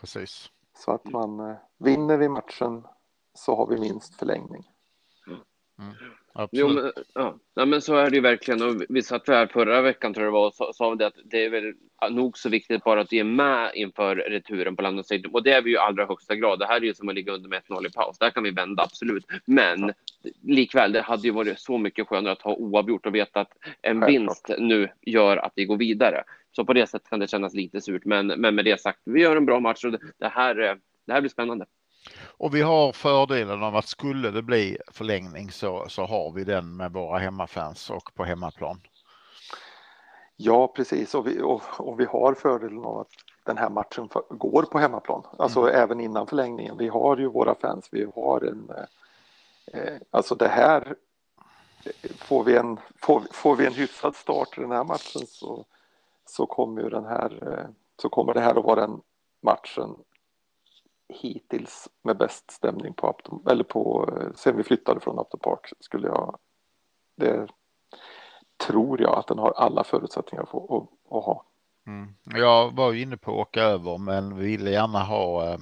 Precis. 0.00 0.50
Så 0.78 0.92
att 0.92 1.04
man 1.04 1.40
eh, 1.40 1.56
vinner 1.78 2.16
vi 2.16 2.28
matchen 2.28 2.86
så 3.34 3.56
har 3.56 3.66
vi 3.66 3.80
minst 3.80 4.14
förlängning. 4.14 4.70
Mm. 5.78 5.94
Jo, 6.50 6.68
men, 6.68 6.92
ja. 7.14 7.38
ja. 7.54 7.64
men 7.64 7.82
så 7.82 7.94
är 7.94 8.10
det 8.10 8.16
ju 8.16 8.22
verkligen. 8.22 8.62
Och 8.62 8.82
vi 8.88 9.02
satt 9.02 9.28
här 9.28 9.46
förra 9.46 9.82
veckan 9.82 10.14
tror 10.14 10.24
jag 10.24 10.32
det 10.32 10.38
var 10.38 10.68
och 10.68 10.74
sa 10.74 10.94
det 10.94 11.06
att 11.06 11.18
det 11.24 11.44
är 11.44 11.50
väl 11.50 11.74
nog 12.10 12.38
så 12.38 12.48
viktigt 12.48 12.84
bara 12.84 13.00
att 13.00 13.12
vi 13.12 13.18
är 13.18 13.24
med 13.24 13.70
inför 13.74 14.16
returen 14.16 14.76
på 14.76 15.02
Stadium. 15.02 15.34
Och 15.34 15.42
det 15.42 15.52
är 15.52 15.62
vi 15.62 15.70
ju 15.70 15.76
i 15.76 15.78
allra 15.78 16.06
högsta 16.06 16.34
grad. 16.34 16.58
Det 16.58 16.66
här 16.66 16.76
är 16.76 16.80
ju 16.80 16.94
som 16.94 17.08
att 17.08 17.14
ligga 17.14 17.32
under 17.32 17.48
med 17.48 17.62
1-0 17.62 17.86
i 17.86 17.92
paus. 17.92 18.18
Där 18.18 18.30
kan 18.30 18.42
vi 18.42 18.50
vända, 18.50 18.82
absolut. 18.82 19.26
Men. 19.44 19.92
Likväl, 20.42 20.92
det 20.92 21.02
hade 21.02 21.22
ju 21.22 21.30
varit 21.30 21.60
så 21.60 21.78
mycket 21.78 22.08
skönare 22.08 22.32
att 22.32 22.42
ha 22.42 22.54
oavgjort 22.54 23.06
och 23.06 23.14
veta 23.14 23.40
att 23.40 23.52
en 23.82 24.00
Självklart. 24.00 24.08
vinst 24.10 24.50
nu 24.58 24.88
gör 25.00 25.36
att 25.36 25.52
vi 25.54 25.64
går 25.64 25.76
vidare. 25.76 26.24
Så 26.52 26.64
på 26.64 26.72
det 26.72 26.86
sättet 26.86 27.08
kan 27.08 27.18
det 27.18 27.28
kännas 27.28 27.54
lite 27.54 27.80
surt. 27.80 28.04
Men, 28.04 28.26
men 28.26 28.54
med 28.54 28.64
det 28.64 28.80
sagt, 28.80 29.00
vi 29.04 29.20
gör 29.20 29.36
en 29.36 29.46
bra 29.46 29.60
match 29.60 29.84
och 29.84 29.92
det, 30.18 30.28
här, 30.28 30.54
det 31.06 31.12
här 31.12 31.20
blir 31.20 31.30
spännande. 31.30 31.66
Och 32.26 32.54
vi 32.54 32.62
har 32.62 32.92
fördelen 32.92 33.62
av 33.62 33.76
att 33.76 33.88
skulle 33.88 34.30
det 34.30 34.42
bli 34.42 34.78
förlängning 34.92 35.50
så, 35.50 35.84
så 35.88 36.04
har 36.04 36.32
vi 36.32 36.44
den 36.44 36.76
med 36.76 36.92
våra 36.92 37.18
hemmafans 37.18 37.90
och 37.90 38.14
på 38.14 38.24
hemmaplan. 38.24 38.80
Ja, 40.36 40.72
precis. 40.76 41.14
Och 41.14 41.26
vi, 41.26 41.40
och, 41.42 41.62
och 41.78 42.00
vi 42.00 42.04
har 42.04 42.34
fördelen 42.34 42.84
av 42.84 42.98
att 42.98 43.10
den 43.44 43.58
här 43.58 43.70
matchen 43.70 44.08
går 44.28 44.62
på 44.62 44.78
hemmaplan. 44.78 45.22
Alltså 45.38 45.60
mm. 45.60 45.74
även 45.74 46.00
innan 46.00 46.26
förlängningen. 46.26 46.78
Vi 46.78 46.88
har 46.88 47.16
ju 47.16 47.26
våra 47.26 47.54
fans. 47.54 47.88
Vi 47.92 48.06
har 48.14 48.40
en... 48.40 48.70
Eh, 49.72 49.98
alltså 50.10 50.34
det 50.34 50.48
här 50.48 50.94
får 52.18 52.44
vi 52.44 52.56
en, 52.56 52.80
får, 52.96 53.22
får 53.32 53.56
vi 53.56 53.66
en 53.66 53.74
hyfsad 53.74 54.16
start 54.16 54.58
i 54.58 54.60
den 54.60 54.70
här 54.70 54.84
matchen 54.84 55.26
så, 55.26 55.64
så 56.26 56.46
kommer 56.46 56.82
ju 56.82 56.88
den 56.88 57.04
här, 57.04 57.48
eh, 57.52 57.70
så 58.02 58.08
kommer 58.08 58.34
det 58.34 58.40
här 58.40 58.58
att 58.58 58.64
vara 58.64 58.80
den 58.80 59.00
matchen 59.42 59.96
hittills 61.08 61.88
med 62.02 62.16
bäst 62.16 62.50
stämning 62.50 62.94
på 62.94 63.10
Upton, 63.10 63.42
eller 63.50 63.64
på, 63.64 64.10
eh, 64.16 64.28
sen 64.34 64.56
vi 64.56 64.62
flyttade 64.62 65.00
från 65.00 65.18
Upton 65.18 65.40
Park 65.40 65.72
skulle 65.80 66.08
jag, 66.08 66.38
det 67.16 67.48
tror 68.66 69.00
jag 69.00 69.18
att 69.18 69.26
den 69.26 69.38
har 69.38 69.52
alla 69.56 69.84
förutsättningar 69.84 70.44
för 70.44 70.58
att, 70.58 70.82
att 71.10 71.24
ha. 71.24 71.44
Mm. 71.86 72.14
Jag 72.24 72.76
var 72.76 72.92
ju 72.92 73.02
inne 73.02 73.16
på 73.16 73.30
att 73.30 73.36
åka 73.48 73.62
över 73.62 73.98
men 73.98 74.36
ville 74.36 74.70
gärna 74.70 75.02
ha 75.02 75.58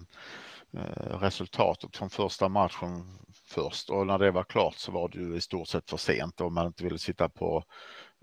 resultatet 1.21 1.97
från 1.97 2.11
första 2.11 2.49
matchen 2.49 3.19
först 3.49 3.91
och 3.91 4.07
när 4.07 4.19
det 4.19 4.31
var 4.31 4.45
klart 4.45 4.75
så 4.75 4.93
var 4.93 5.09
det 5.09 5.19
ju 5.19 5.37
i 5.37 5.41
stort 5.41 5.69
sett 5.69 5.91
för 5.91 5.97
sent 5.97 6.41
om 6.41 6.55
man 6.55 6.67
inte 6.67 6.85
ville 6.85 6.99
sitta 6.99 7.29
på 7.29 7.65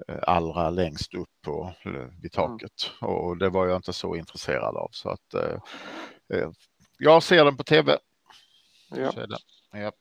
eh, 0.08 0.18
allra 0.22 0.70
längst 0.70 1.14
upp 1.14 1.30
på, 1.42 1.74
vid 2.22 2.32
taket 2.32 2.92
mm. 3.02 3.14
och 3.14 3.38
det 3.38 3.50
var 3.50 3.68
jag 3.68 3.76
inte 3.76 3.94
så 3.94 4.16
intresserad 4.16 4.76
av 4.76 4.90
så 4.92 5.10
att 5.10 5.34
eh, 5.34 6.50
jag 6.98 7.24
ser 7.24 7.46
den 7.46 7.58
på 7.58 7.64
tv. 7.64 7.98
Ja. 8.90 9.12
ja. 9.72 9.92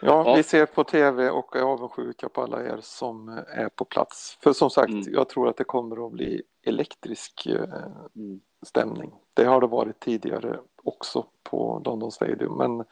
Ja, 0.00 0.34
vi 0.36 0.42
ser 0.42 0.66
på 0.66 0.84
tv 0.84 1.30
och 1.30 1.56
är 1.56 1.60
avundsjuka 1.60 2.28
på 2.28 2.42
alla 2.42 2.64
er 2.64 2.78
som 2.82 3.28
är 3.48 3.68
på 3.68 3.84
plats. 3.84 4.38
För 4.42 4.52
som 4.52 4.70
sagt, 4.70 4.90
mm. 4.90 5.12
jag 5.12 5.28
tror 5.28 5.48
att 5.48 5.56
det 5.56 5.64
kommer 5.64 6.06
att 6.06 6.12
bli 6.12 6.42
elektrisk 6.62 7.46
mm. 7.46 8.40
stämning. 8.66 9.12
Det 9.34 9.44
har 9.44 9.60
det 9.60 9.66
varit 9.66 10.00
tidigare 10.00 10.60
också 10.82 11.26
på 11.42 11.82
London 11.84 12.12
Stadium, 12.12 12.56
men 12.56 12.84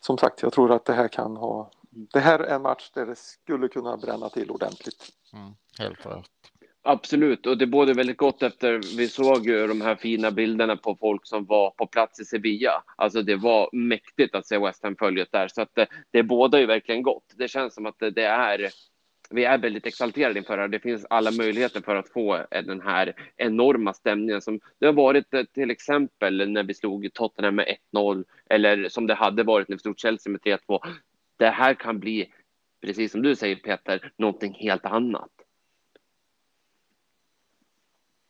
som 0.00 0.18
sagt, 0.18 0.42
jag 0.42 0.52
tror 0.52 0.72
att 0.72 0.84
det 0.84 0.92
här 0.92 1.08
kan 1.08 1.36
ha... 1.36 1.70
Det 1.90 2.20
här 2.20 2.38
är 2.38 2.54
en 2.54 2.62
match 2.62 2.90
där 2.94 3.06
det 3.06 3.18
skulle 3.18 3.68
kunna 3.68 3.96
bränna 3.96 4.28
till 4.28 4.50
ordentligt. 4.50 5.08
Mm, 5.32 5.54
helt 5.78 6.06
rätt. 6.06 6.30
Absolut, 6.82 7.46
och 7.46 7.58
det 7.58 7.66
båda 7.66 7.94
väldigt 7.94 8.16
gott 8.16 8.42
efter 8.42 8.96
vi 8.96 9.08
såg 9.08 9.46
ju 9.46 9.66
de 9.66 9.80
här 9.80 9.96
fina 9.96 10.30
bilderna 10.30 10.76
på 10.76 10.96
folk 10.96 11.26
som 11.26 11.44
var 11.44 11.70
på 11.70 11.86
plats 11.86 12.20
i 12.20 12.24
Sevilla. 12.24 12.82
Alltså 12.96 13.22
det 13.22 13.36
var 13.36 13.68
mäktigt 13.72 14.34
att 14.34 14.46
se 14.46 14.58
West 14.58 14.82
Ham-följet 14.82 15.32
där, 15.32 15.48
så 15.48 15.62
att 15.62 15.74
det, 15.74 15.86
det 16.10 16.22
båda 16.22 16.60
ju 16.60 16.66
verkligen 16.66 17.02
gott. 17.02 17.24
Det 17.36 17.48
känns 17.48 17.74
som 17.74 17.86
att 17.86 17.98
det, 17.98 18.10
det 18.10 18.24
är 18.24 18.70
vi 19.30 19.44
är 19.44 19.58
väldigt 19.58 19.86
exalterade 19.86 20.38
inför 20.38 20.56
det. 20.58 20.68
Det 20.68 20.80
finns 20.80 21.06
alla 21.10 21.30
möjligheter 21.30 21.80
för 21.80 21.96
att 21.96 22.08
få 22.08 22.46
den 22.50 22.80
här 22.80 23.14
enorma 23.36 23.94
stämningen 23.94 24.42
som 24.42 24.60
det 24.78 24.86
har 24.86 24.92
varit 24.92 25.34
eh, 25.34 25.44
till 25.44 25.70
exempel 25.70 26.50
när 26.50 26.62
vi 26.62 26.74
slog 26.74 27.12
Tottenham 27.12 27.54
med 27.54 27.76
1-0 27.92 28.24
eller 28.50 28.88
som 28.88 29.06
det 29.06 29.14
hade 29.14 29.42
varit 29.42 29.68
när 29.68 29.76
vi 29.76 29.80
slog 29.80 29.98
Chelsea 29.98 30.30
med 30.30 30.40
3-2. 30.40 30.80
Det 31.36 31.50
här 31.50 31.74
kan 31.74 31.98
bli, 31.98 32.32
precis 32.80 33.12
som 33.12 33.22
du 33.22 33.36
säger 33.36 33.56
Peter, 33.56 34.12
någonting 34.16 34.54
helt 34.54 34.84
annat. 34.84 35.30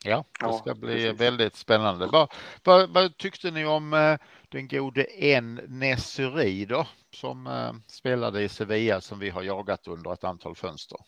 Ja, 0.05 0.25
det 0.41 0.53
ska 0.53 0.71
ja, 0.71 0.75
bli 0.75 0.93
precis. 0.93 1.21
väldigt 1.21 1.57
spännande. 1.57 2.07
Vad, 2.07 2.33
vad, 2.65 2.91
vad, 2.91 3.17
tyckte 3.17 3.51
ni 3.51 3.67
om 3.67 3.95
eh, 3.95 4.17
den 4.51 4.69
gode 4.69 5.05
En 5.05 5.55
Nesseri 5.55 6.65
då, 6.65 6.87
som 7.11 7.47
eh, 7.47 7.73
spelade 7.87 8.43
i 8.43 8.49
Sevilla 8.49 9.01
som 9.01 9.19
vi 9.19 9.31
har 9.31 9.43
jagat 9.43 9.89
under 9.89 10.13
ett 10.13 10.25
antal 10.25 10.57
fönster? 10.57 10.99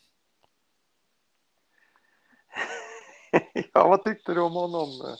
ja, 3.73 3.89
vad 3.89 4.05
tyckte 4.05 4.35
du 4.35 4.41
om 4.41 4.53
honom 4.53 4.89
eh, 4.89 5.17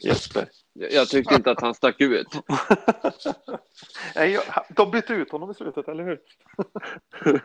Jesper? 0.00 0.48
Jag 0.72 1.08
tyckte 1.08 1.34
inte 1.34 1.50
att 1.50 1.60
han 1.60 1.74
stack 1.74 2.00
ut. 2.00 2.28
Nej, 4.14 4.40
de 4.68 4.90
bytte 4.90 5.12
ut 5.12 5.32
honom 5.32 5.50
i 5.50 5.54
slutet, 5.54 5.88
eller 5.88 6.04
hur? 6.04 6.20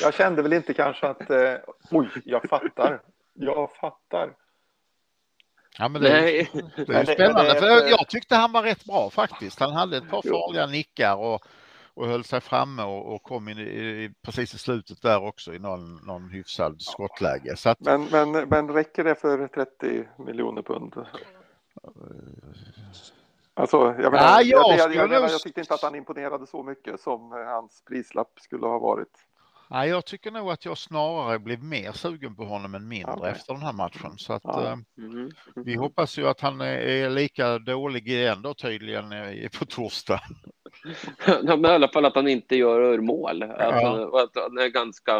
jag 0.00 0.14
kände 0.14 0.42
väl 0.42 0.52
inte 0.52 0.74
kanske 0.74 1.06
att, 1.06 1.30
eh, 1.30 1.54
oj, 1.90 2.10
jag 2.24 2.48
fattar 2.48 3.00
jag 3.38 3.76
fattar. 3.76 4.34
Ja, 5.78 5.88
men 5.88 6.02
det, 6.02 6.40
är, 6.40 6.48
det 6.86 6.94
är 6.94 7.04
spännande. 7.04 7.54
För 7.54 7.88
jag 7.88 8.08
tyckte 8.08 8.34
han 8.34 8.52
var 8.52 8.62
rätt 8.62 8.84
bra 8.84 9.10
faktiskt. 9.10 9.60
Han 9.60 9.72
hade 9.72 9.96
ett 9.96 10.10
par 10.10 10.22
farliga 10.22 10.66
nickar 10.66 11.16
och, 11.16 11.42
och 11.94 12.06
höll 12.06 12.24
sig 12.24 12.40
framme 12.40 12.82
och, 12.82 13.14
och 13.14 13.22
kom 13.22 13.48
in 13.48 13.58
i, 13.58 14.10
precis 14.22 14.54
i 14.54 14.58
slutet 14.58 15.02
där 15.02 15.24
också 15.24 15.54
i 15.54 15.58
någon, 15.58 15.96
någon 15.96 16.30
hyfsad 16.30 16.82
skottläge. 16.82 17.56
Så 17.56 17.70
att, 17.70 17.80
men, 17.80 18.04
men, 18.04 18.30
men 18.32 18.70
räcker 18.70 19.04
det 19.04 19.14
för 19.14 19.48
30 19.48 20.08
miljoner 20.18 20.62
pund? 20.62 20.94
Alltså, 23.54 23.76
jag, 23.76 24.12
menar, 24.12 24.40
ja, 24.40 24.42
jag, 24.42 24.78
jag, 24.78 24.94
jag, 24.94 25.12
jag, 25.12 25.30
jag 25.30 25.40
tyckte 25.40 25.60
inte 25.60 25.74
att 25.74 25.82
han 25.82 25.94
imponerade 25.94 26.46
så 26.46 26.62
mycket 26.62 27.00
som 27.00 27.32
hans 27.32 27.82
prislapp 27.88 28.40
skulle 28.40 28.66
ha 28.66 28.78
varit. 28.78 29.27
Nej, 29.70 29.88
jag 29.88 30.04
tycker 30.04 30.30
nog 30.30 30.50
att 30.50 30.64
jag 30.64 30.78
snarare 30.78 31.38
blev 31.38 31.62
mer 31.62 31.92
sugen 31.92 32.36
på 32.36 32.44
honom 32.44 32.74
än 32.74 32.88
mindre 32.88 33.12
okay. 33.12 33.30
efter 33.30 33.52
den 33.52 33.62
här 33.62 33.72
matchen. 33.72 34.18
Så 34.18 34.32
att, 34.32 34.42
ja. 34.44 34.64
eh, 34.64 34.72
mm 34.72 34.84
-hmm. 34.96 35.32
vi 35.54 35.74
hoppas 35.74 36.18
ju 36.18 36.28
att 36.28 36.40
han 36.40 36.60
är 36.60 37.10
lika 37.10 37.58
dålig 37.58 38.08
igen 38.08 38.42
då 38.42 38.54
tydligen 38.54 39.04
på 39.58 39.64
torsdag. 39.64 40.20
ja, 41.26 41.56
men 41.56 41.64
i 41.64 41.74
alla 41.74 41.88
fall 41.88 42.04
att 42.04 42.14
han 42.14 42.28
inte 42.28 42.56
gör 42.56 42.98
mål. 42.98 43.40
Ja. 43.40 44.04
Att, 44.06 44.14
att 44.14 44.42
han 44.44 44.58
är 44.58 44.68
ganska, 44.68 45.12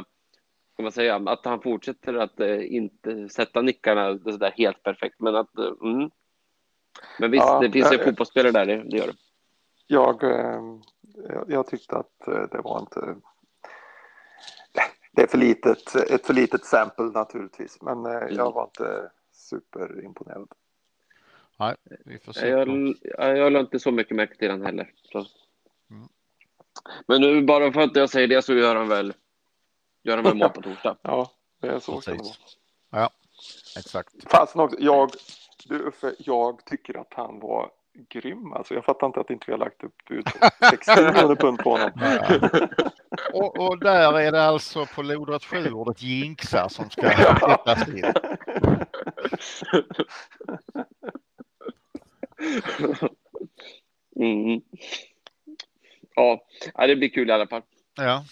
kan 0.76 0.82
man 0.82 0.92
säga, 0.92 1.16
att 1.16 1.44
han 1.44 1.60
fortsätter 1.60 2.14
att 2.14 2.40
eh, 2.40 2.74
inte 2.74 3.28
sätta 3.28 3.62
nickarna 3.62 4.18
så 4.18 4.30
där 4.30 4.52
helt 4.56 4.82
perfekt. 4.82 5.20
Men 5.20 5.36
att, 5.36 5.58
eh, 5.58 5.90
mm. 5.90 6.10
Men 7.18 7.30
visst, 7.30 7.46
ja, 7.46 7.60
det 7.60 7.70
finns 7.70 7.92
ju 7.92 7.98
fotbollsspelare 7.98 8.52
där, 8.52 8.66
det, 8.66 8.90
det 8.90 8.96
gör 8.96 9.06
det. 9.06 9.16
Jag, 9.86 10.24
eh, 10.24 10.60
jag 11.48 11.66
tyckte 11.66 11.96
att 11.96 12.50
det 12.50 12.60
var 12.64 12.80
inte 12.80 13.16
det 15.18 15.22
är 15.22 15.26
för 15.26 15.38
litet, 15.38 15.94
ett 15.94 16.26
för 16.26 16.34
litet 16.34 16.64
sample 16.64 17.04
naturligtvis, 17.04 17.78
men 17.80 18.06
eh, 18.06 18.12
jag 18.12 18.32
mm. 18.32 18.52
var 18.52 18.64
inte 18.64 19.10
superimponerad. 19.32 20.48
Nej, 21.56 21.76
vi 22.04 22.18
får 22.18 22.32
se. 22.32 22.48
Jag, 22.48 22.68
jag 23.18 23.52
la 23.52 23.60
inte 23.60 23.78
så 23.78 23.90
mycket 23.90 24.16
märke 24.16 24.34
till 24.34 24.48
den 24.48 24.62
heller. 24.62 24.92
Mm. 25.90 26.08
Men 27.06 27.20
nu 27.20 27.42
bara 27.42 27.72
för 27.72 27.80
att 27.80 27.96
jag 27.96 28.10
säger 28.10 28.28
det 28.28 28.42
så 28.42 28.54
gör 28.54 28.76
han 28.76 28.88
väl, 28.88 29.12
gör 30.02 30.16
han 30.16 30.24
väl 30.24 30.34
mål 30.34 30.50
på 30.50 30.62
torsdag. 30.62 30.96
ja, 31.02 31.30
det 31.60 31.68
är 31.68 31.78
så. 31.78 32.02
Ja, 32.90 33.10
exakt. 33.76 34.14
Också, 34.34 34.76
jag, 34.78 35.10
du 35.68 35.78
Uffe, 35.78 36.14
jag 36.18 36.64
tycker 36.64 37.00
att 37.00 37.14
han 37.14 37.40
var 37.40 37.70
grym. 38.08 38.52
Alltså, 38.52 38.74
jag 38.74 38.84
fattar 38.84 39.06
inte 39.06 39.20
att 39.20 39.30
inte 39.30 39.44
vi 39.46 39.52
har 39.52 39.58
lagt 39.58 39.84
upp 39.84 40.10
ut 40.10 40.28
60 40.70 41.02
miljoner 41.02 41.34
pund 41.34 41.58
på 41.58 41.70
honom. 41.70 41.90
och, 43.32 43.58
och, 43.58 43.78
där 43.78 44.18
är 44.18 44.32
det 44.32 44.44
alltså 44.44 44.86
på 44.86 45.02
lodrätt 45.02 45.44
7 45.44 45.72
ordet 45.72 46.02
jinxar 46.02 46.68
som 46.68 46.90
ska 46.90 47.10
sättas 47.10 47.84
till. 47.84 48.12
Mm. 54.16 54.60
Ja, 56.14 56.40
det 56.86 56.96
blir 56.96 57.08
kul 57.08 57.28
i 57.28 57.32
alla 57.32 57.46
fall. 57.46 57.62
Ja. 57.94 58.24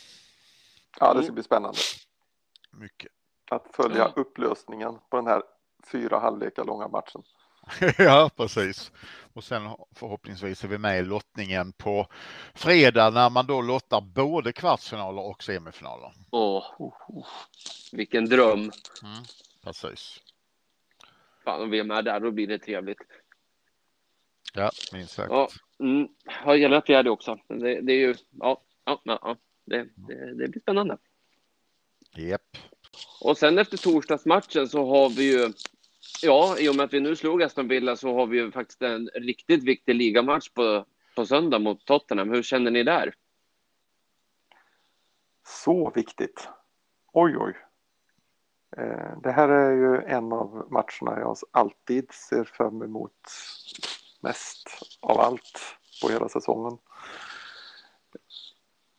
Ja, 1.01 1.15
det 1.15 1.23
ska 1.23 1.33
bli 1.33 1.43
spännande. 1.43 1.79
Mycket. 2.71 3.13
Att 3.51 3.67
följa 3.73 4.13
upplösningen 4.17 4.99
på 5.11 5.17
den 5.17 5.27
här 5.27 5.43
fyra 5.93 6.19
halvlekar 6.19 6.65
långa 6.65 6.89
matchen. 6.89 7.23
ja, 7.99 8.31
precis. 8.37 8.93
Och 9.33 9.45
sen 9.45 9.63
förhoppningsvis 9.95 10.65
är 10.65 10.69
vi 10.69 10.79
med 10.79 10.99
i 10.99 11.03
lottningen 11.03 11.73
på 11.73 12.07
fredag 12.55 13.11
när 13.11 13.31
man 13.31 13.47
då 13.47 13.63
lottar 13.63 14.01
både 14.01 14.53
kvartsfinaler 14.53 15.23
och 15.23 15.43
semifinaler. 15.43 16.13
Åh, 16.31 16.65
oh, 16.79 17.27
vilken 17.93 18.25
dröm. 18.25 18.59
Mm, 18.61 18.73
precis. 19.65 20.23
Fan, 21.45 21.63
om 21.63 21.71
vi 21.71 21.79
är 21.79 21.85
med 21.85 22.05
där 22.05 22.21
då 22.21 22.31
blir 22.31 22.47
det 22.47 22.59
trevligt. 22.59 22.99
Ja, 24.55 24.71
minst 24.93 25.15
sagt. 25.15 25.31
Ja, 25.31 25.49
mm, 25.81 26.09
jag 26.45 26.59
gäller 26.59 26.77
att 26.77 26.89
vi 26.89 26.95
är 26.95 27.03
det 27.03 27.11
också. 27.11 27.39
Det, 27.49 27.81
det 27.81 27.93
är 27.93 27.99
ju, 27.99 28.15
ja, 28.41 28.63
ja, 28.85 29.03
ja 29.05 29.37
det, 29.65 29.89
det, 29.95 30.35
det 30.35 30.49
blir 30.49 30.61
spännande. 30.61 30.99
Japp. 32.17 32.57
Och 33.21 33.39
sen 33.39 33.59
efter 33.59 33.77
torsdagsmatchen 33.77 34.69
så 34.69 34.87
har 34.87 35.11
vi 35.11 35.33
ju 35.33 35.53
Ja, 36.23 36.59
i 36.59 36.69
och 36.69 36.77
med 36.77 36.85
att 36.85 36.93
vi 36.93 37.01
nu 37.01 37.17
slog 37.17 37.43
Aston 37.43 37.69
Villa 37.69 37.97
så 37.97 38.15
har 38.15 38.27
vi 38.27 38.39
ju 38.39 38.53
faktiskt 38.53 38.83
en 38.83 39.09
riktigt 39.15 39.65
viktig 39.65 39.95
ligamatch 39.95 40.49
på, 40.49 40.85
på 41.17 41.27
söndag 41.27 41.59
mot 41.59 41.85
Tottenham. 41.85 42.31
Hur 42.31 42.43
känner 42.43 42.71
ni 42.71 42.83
där? 42.83 43.15
Så 45.47 45.93
viktigt. 45.95 46.49
Oj, 47.13 47.37
oj. 47.39 47.55
Eh, 48.77 49.19
det 49.23 49.33
här 49.33 49.49
är 49.49 49.73
ju 49.73 50.03
en 50.03 50.33
av 50.33 50.67
matcherna 50.71 51.21
jag 51.21 51.37
alltid 51.51 52.13
ser 52.13 52.45
fram 52.45 52.83
emot 52.83 53.13
mest 54.21 54.69
av 55.01 55.21
allt 55.21 55.79
på 56.03 56.09
hela 56.09 56.29
säsongen. 56.29 56.79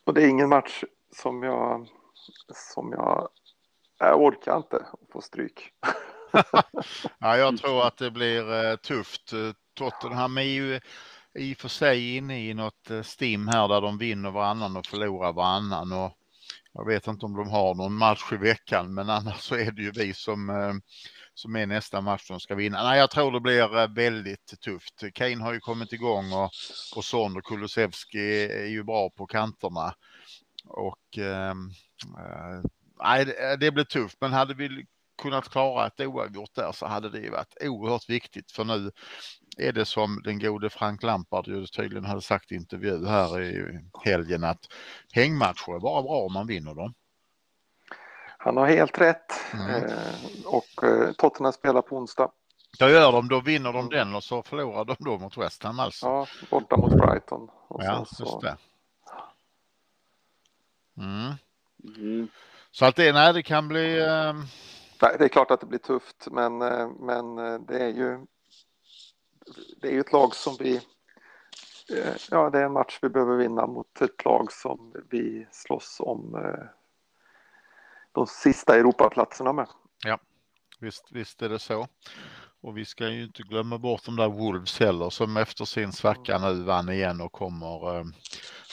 Och 0.03 0.13
det 0.13 0.23
är 0.23 0.27
ingen 0.27 0.49
match 0.49 0.84
som 1.12 1.43
jag 1.43 1.88
som 2.53 2.91
jag, 2.91 3.30
jag 3.99 4.21
orkar 4.21 4.58
inte 4.58 4.86
få 5.12 5.21
stryk. 5.21 5.73
ja, 7.19 7.37
jag 7.37 7.57
tror 7.57 7.87
att 7.87 7.97
det 7.97 8.11
blir 8.11 8.65
eh, 8.65 8.75
tufft. 8.75 9.33
Eh, 9.33 9.51
Tottenham 9.73 10.37
är 10.37 10.41
ju 10.41 10.79
i 11.39 11.53
och 11.53 11.57
för 11.57 11.69
sig 11.69 12.15
inne 12.15 12.49
i 12.49 12.53
något 12.53 12.89
eh, 12.89 13.01
stim 13.01 13.47
här 13.47 13.67
där 13.67 13.81
de 13.81 13.97
vinner 13.97 14.31
varannan 14.31 14.77
och 14.77 14.85
förlorar 14.85 15.33
varannan. 15.33 15.91
Och 15.91 16.13
jag 16.73 16.87
vet 16.87 17.07
inte 17.07 17.25
om 17.25 17.35
de 17.35 17.49
har 17.49 17.75
någon 17.75 17.93
match 17.93 18.31
i 18.31 18.37
veckan, 18.37 18.93
men 18.93 19.09
annars 19.09 19.39
så 19.39 19.55
är 19.55 19.71
det 19.71 19.81
ju 19.81 19.91
vi 19.91 20.13
som, 20.13 20.81
som 21.33 21.55
är 21.55 21.65
nästa 21.65 22.01
match 22.01 22.27
som 22.27 22.39
ska 22.39 22.55
vinna. 22.55 22.83
Nej, 22.83 22.99
jag 22.99 23.11
tror 23.11 23.31
det 23.31 23.39
blir 23.39 23.95
väldigt 23.95 24.59
tufft. 24.61 25.03
Kane 25.13 25.43
har 25.43 25.53
ju 25.53 25.59
kommit 25.59 25.93
igång 25.93 26.33
och, 26.33 26.51
och 26.95 27.05
Son 27.05 27.37
och 27.37 27.43
Kulusevski 27.43 28.45
är 28.45 28.65
ju 28.67 28.83
bra 28.83 29.09
på 29.09 29.27
kanterna. 29.27 29.93
Och 30.67 31.17
äh, 31.17 31.55
nej, 33.03 33.25
det 33.59 33.71
blir 33.71 33.83
tufft, 33.83 34.17
men 34.21 34.33
hade 34.33 34.53
vi 34.53 34.85
kunnat 35.17 35.49
klara 35.49 35.88
ett 35.88 35.99
oavgjort 35.99 36.56
där 36.56 36.71
så 36.71 36.86
hade 36.86 37.10
det 37.10 37.19
ju 37.19 37.30
varit 37.30 37.58
oerhört 37.62 38.10
viktigt 38.10 38.51
för 38.51 38.63
nu 38.63 38.91
är 39.58 39.71
det 39.71 39.86
som 39.86 40.21
den 40.23 40.39
gode 40.39 40.69
Frank 40.69 41.03
Lampard 41.03 41.47
ju 41.47 41.65
tydligen 41.65 42.06
hade 42.06 42.21
sagt 42.21 42.51
i 42.51 42.56
intervju 42.56 43.06
här 43.06 43.41
i 43.41 43.80
helgen 44.03 44.43
att 44.43 44.65
hängmatcher 45.13 45.75
är 45.75 45.80
bara 45.80 46.01
bra 46.01 46.17
om 46.25 46.34
man 46.34 46.47
vinner 46.47 46.73
dem. 46.73 46.93
Han 48.38 48.58
har 48.58 48.67
helt 48.67 49.01
rätt 49.01 49.34
mm. 49.53 49.69
eh, 49.69 49.91
och 50.45 50.84
eh, 50.84 51.12
Tottenham 51.12 51.53
spelar 51.53 51.82
på 51.82 51.97
onsdag. 51.97 52.32
Då 52.80 52.89
gör 52.89 53.12
de, 53.12 53.27
då 53.27 53.39
vinner 53.39 53.73
de 53.73 53.89
den 53.89 54.15
och 54.15 54.23
så 54.23 54.43
förlorar 54.43 54.86
de 54.86 54.95
då 54.99 55.17
mot 55.17 55.38
West 55.38 55.63
Ham 55.63 55.80
alltså. 55.80 56.06
Ja, 56.06 56.27
borta 56.49 56.77
mot 56.77 56.93
Brighton. 56.93 57.49
Och 57.67 57.84
ja, 57.84 58.06
så, 58.06 58.23
just 58.23 58.41
det. 58.41 58.58
Mm. 60.97 61.34
Mm. 61.97 62.27
Så 62.71 62.86
att 62.86 62.95
det, 62.95 63.13
nej, 63.13 63.34
det 63.34 63.43
kan 63.43 63.67
bli. 63.67 63.99
Eh... 63.99 64.34
Det 64.99 65.23
är 65.23 65.27
klart 65.27 65.51
att 65.51 65.60
det 65.60 65.65
blir 65.65 65.79
tufft, 65.79 66.27
men, 66.31 66.62
eh, 66.62 66.89
men 66.99 67.38
eh, 67.38 67.60
det 67.60 67.79
är 67.79 67.89
ju. 67.89 68.25
Det 69.81 69.88
är 69.88 69.91
ju 69.91 69.99
ett 69.99 70.12
lag 70.12 70.36
som 70.36 70.55
vi. 70.60 70.75
Eh, 71.95 72.15
ja, 72.31 72.49
det 72.49 72.60
är 72.60 72.63
en 72.63 72.71
match 72.71 72.99
vi 73.01 73.10
behöver 73.10 73.38
vinna 73.38 73.67
mot 73.67 74.01
ett 74.01 74.25
lag 74.25 74.51
som 74.51 74.93
vi 75.10 75.47
slåss 75.51 75.97
om 75.99 76.53
de 78.12 78.27
sista 78.27 78.75
Europaplatserna 78.75 79.53
med. 79.53 79.67
Ja, 80.05 80.19
visst, 80.79 81.12
visst 81.12 81.41
är 81.41 81.49
det 81.49 81.60
så. 81.60 81.88
Och 82.62 82.78
vi 82.78 82.86
ska 82.86 83.10
ju 83.10 83.24
inte 83.24 83.43
glömma 83.43 83.78
bort 83.78 84.06
de 84.06 84.15
där 84.15 84.28
Wolves 84.28 84.80
heller 84.80 85.10
som 85.10 85.38
efter 85.38 85.65
sin 85.65 85.91
svacka 85.91 86.38
nu 86.38 86.63
vann 86.63 86.89
igen 86.89 87.22
och 87.22 87.32
kommer 87.32 88.06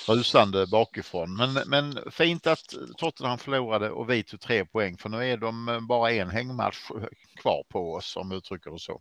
rusande 0.08 0.66
bakifrån. 0.66 1.36
Men, 1.36 1.54
men 1.66 2.10
fint 2.10 2.46
att 2.46 2.74
Tottenham 2.96 3.38
förlorade 3.38 3.90
och 3.90 4.10
vi 4.10 4.22
tog 4.22 4.40
tre 4.40 4.64
poäng 4.64 4.96
för 4.96 5.08
nu 5.08 5.32
är 5.32 5.36
de 5.36 5.86
bara 5.88 6.12
en 6.12 6.30
hängmatch 6.30 6.90
kvar 7.36 7.64
på 7.68 7.94
oss 7.94 8.16
om 8.16 8.28
vi 8.28 8.36
uttrycker 8.36 8.70
det 8.70 8.78
så. 8.78 9.00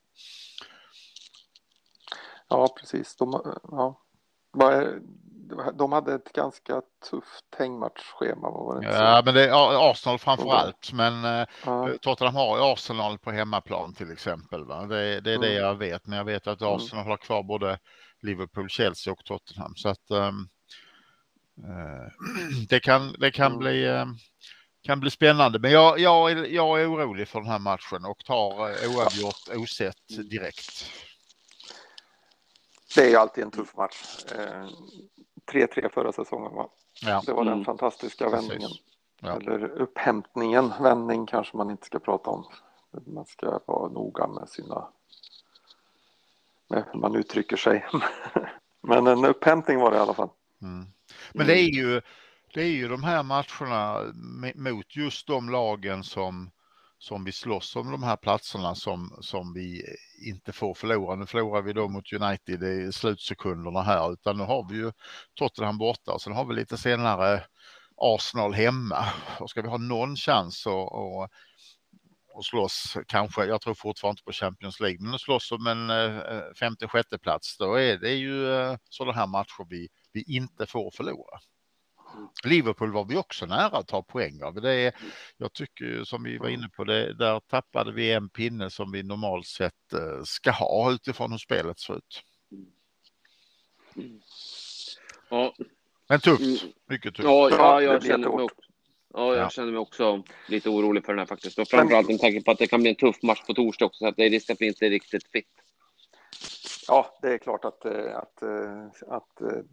Ja, 2.47 2.75
precis. 2.79 3.15
De, 3.15 3.41
ja. 3.63 4.02
De 5.73 5.91
hade 5.91 6.13
ett 6.13 6.33
ganska 6.33 6.81
tufft 7.09 7.55
hängmatchschema. 7.57 8.49
Var 8.49 8.81
det 8.81 8.87
ja, 8.87 9.21
men 9.25 9.33
det 9.33 9.49
är 9.49 9.91
Arsenal 9.91 10.19
framför 10.19 10.53
allt. 10.53 10.93
Men 10.93 11.25
eh, 11.25 11.47
ja. 11.65 11.89
Tottenham 12.01 12.35
har 12.35 12.57
ju 12.57 12.63
Arsenal 12.63 13.17
på 13.17 13.31
hemmaplan 13.31 13.93
till 13.93 14.11
exempel. 14.11 14.65
Va? 14.65 14.85
Det, 14.85 15.21
det 15.21 15.31
är 15.31 15.35
mm. 15.35 15.41
det 15.41 15.53
jag 15.53 15.75
vet. 15.75 16.07
Men 16.07 16.17
jag 16.17 16.25
vet 16.25 16.47
att 16.47 16.61
mm. 16.61 16.73
Arsenal 16.73 17.01
mm. 17.01 17.09
har 17.09 17.17
kvar 17.17 17.43
både 17.43 17.79
Liverpool, 18.21 18.69
Chelsea 18.69 19.13
och 19.13 19.25
Tottenham. 19.25 19.75
Så 19.75 19.89
att 19.89 20.11
um, 20.11 20.49
Eh, 21.57 22.07
det 22.69 22.79
kan, 22.79 23.15
det 23.19 23.31
kan, 23.31 23.51
mm. 23.51 23.59
bli, 23.59 23.85
eh, 23.85 24.05
kan 24.83 24.99
bli 24.99 25.09
spännande, 25.09 25.59
men 25.59 25.71
jag, 25.71 25.99
jag, 25.99 26.47
jag 26.51 26.81
är 26.81 26.91
orolig 26.91 27.27
för 27.27 27.39
den 27.39 27.49
här 27.49 27.59
matchen 27.59 28.05
och 28.05 28.25
tar 28.25 28.69
eh, 28.69 28.97
oavgjort 28.97 29.55
osett 29.55 30.29
direkt. 30.29 30.85
Det 32.95 33.01
är 33.05 33.09
ju 33.09 33.15
alltid 33.15 33.43
en 33.43 33.51
tuff 33.51 33.77
match. 33.77 34.25
3-3 35.51 35.89
förra 35.93 36.11
säsongen 36.11 36.55
va? 36.55 36.69
Ja. 37.01 37.23
Det 37.25 37.33
var 37.33 37.43
den 37.43 37.53
mm. 37.53 37.65
fantastiska 37.65 38.29
vändningen. 38.29 38.69
Ja. 39.19 39.35
Eller 39.35 39.65
upphämtningen, 39.65 40.73
vändning 40.81 41.25
kanske 41.25 41.57
man 41.57 41.71
inte 41.71 41.85
ska 41.85 41.99
prata 41.99 42.29
om. 42.29 42.45
Man 43.05 43.25
ska 43.25 43.59
vara 43.65 43.91
noga 43.91 44.27
med 44.27 44.49
sina, 44.49 44.87
med 46.67 46.85
hur 46.91 46.99
man 46.99 47.15
uttrycker 47.15 47.57
sig. 47.57 47.85
Men 48.81 49.07
en 49.07 49.25
upphämtning 49.25 49.79
var 49.79 49.91
det 49.91 49.97
i 49.97 49.99
alla 49.99 50.13
fall. 50.13 50.29
Mm. 50.61 50.85
Men 51.33 51.47
det 51.47 51.59
är 51.59 51.69
ju, 51.69 52.01
det 52.53 52.61
är 52.61 52.71
ju 52.71 52.87
de 52.87 53.03
här 53.03 53.23
matcherna 53.23 54.13
mot 54.55 54.95
just 54.95 55.27
de 55.27 55.49
lagen 55.49 56.03
som, 56.03 56.51
som 57.03 57.23
vi 57.23 57.31
slåss 57.31 57.75
om 57.75 57.91
de 57.91 58.03
här 58.03 58.17
platserna 58.17 58.75
som, 58.75 59.17
som 59.21 59.53
vi 59.53 59.83
inte 60.27 60.51
får 60.51 60.73
förlora. 60.73 61.15
Nu 61.15 61.25
förlorar 61.25 61.61
vi 61.61 61.73
då 61.73 61.87
mot 61.87 62.13
United 62.13 62.63
i 62.63 62.91
slutsekunderna 62.91 63.81
här, 63.81 64.13
utan 64.13 64.37
nu 64.37 64.43
har 64.43 64.69
vi 64.69 64.75
ju 64.75 64.91
Tottenham 65.33 65.77
borta 65.77 66.11
och 66.11 66.21
sen 66.21 66.33
har 66.33 66.45
vi 66.45 66.55
lite 66.55 66.77
senare 66.77 67.43
Arsenal 67.97 68.53
hemma. 68.53 69.05
Och 69.39 69.49
ska 69.49 69.61
vi 69.61 69.67
ha 69.67 69.77
någon 69.77 70.15
chans 70.15 70.67
att 70.67 70.73
att, 70.73 71.31
att 72.37 72.45
slåss, 72.45 72.97
kanske, 73.07 73.45
jag 73.45 73.61
tror 73.61 73.73
fortfarande 73.73 74.13
inte 74.13 74.23
på 74.23 74.31
Champions 74.31 74.79
League, 74.79 74.97
men 75.01 75.13
att 75.13 75.21
slåss 75.21 75.51
om 75.51 75.67
en 75.67 75.89
eh, 75.89 76.53
femte, 76.59 76.87
sjätte 76.87 77.19
plats, 77.19 77.57
då 77.57 77.75
är 77.75 77.97
det 77.97 78.13
ju 78.13 78.53
eh, 78.53 78.77
sådana 78.89 79.13
här 79.13 79.27
matcher 79.27 79.65
vi 79.69 79.87
vi 80.13 80.23
inte 80.27 80.65
får 80.65 80.91
förlora. 80.91 81.39
Liverpool 82.43 82.91
var 82.91 83.05
vi 83.05 83.17
också 83.17 83.45
nära 83.45 83.77
att 83.77 83.87
ta 83.87 84.03
poäng 84.03 84.43
av. 84.43 84.61
Det 84.61 84.71
är, 84.71 84.93
jag 85.37 85.53
tycker 85.53 86.03
som 86.03 86.23
vi 86.23 86.37
var 86.37 86.49
inne 86.49 86.69
på, 86.69 86.83
det, 86.83 87.13
där 87.13 87.39
tappade 87.39 87.91
vi 87.91 88.11
en 88.11 88.29
pinne 88.29 88.69
som 88.69 88.91
vi 88.91 89.03
normalt 89.03 89.47
sett 89.47 89.93
eh, 89.93 90.23
ska 90.23 90.51
ha 90.51 90.91
utifrån 90.91 91.31
hur 91.31 91.37
spelet 91.37 91.79
ser 91.79 91.97
ut. 91.97 92.23
Ja. 95.29 95.53
Men 96.09 96.19
tufft, 96.19 96.65
mycket 96.89 97.15
tufft. 97.15 97.25
Ja, 97.25 97.49
ja 97.49 97.81
jag, 97.81 98.03
känner 98.03 98.29
mig 98.29 98.43
också, 98.43 98.61
ja, 99.13 99.35
jag 99.35 99.51
känner 99.51 99.71
mig 99.71 99.79
också 99.79 100.23
lite 100.47 100.69
orolig 100.69 101.05
för 101.05 101.13
den 101.13 101.19
här 101.19 101.25
faktiskt. 101.25 101.59
Och 101.59 101.67
framförallt 101.67 102.07
med 102.07 102.19
tanke 102.19 102.41
på 102.41 102.51
att 102.51 102.57
det 102.57 102.67
kan 102.67 102.81
bli 102.81 102.89
en 102.89 102.95
tuff 102.95 103.23
match 103.23 103.41
på 103.47 103.53
torsdag 103.53 103.85
också, 103.85 103.99
så 103.99 104.07
att 104.07 104.15
det 104.15 104.25
är 104.25 104.29
risk 104.29 104.49
att 104.49 104.61
vi 104.61 104.67
inte 104.67 104.85
är 104.85 104.89
riktigt 104.89 105.27
fit. 105.31 105.47
Ja, 106.87 107.19
det 107.21 107.33
är 107.33 107.37
klart 107.37 107.65
att, 107.65 107.85
eh, 107.85 108.17
att, 108.17 108.41
eh, 108.41 108.85
att, 109.07 109.41
att 109.41 109.65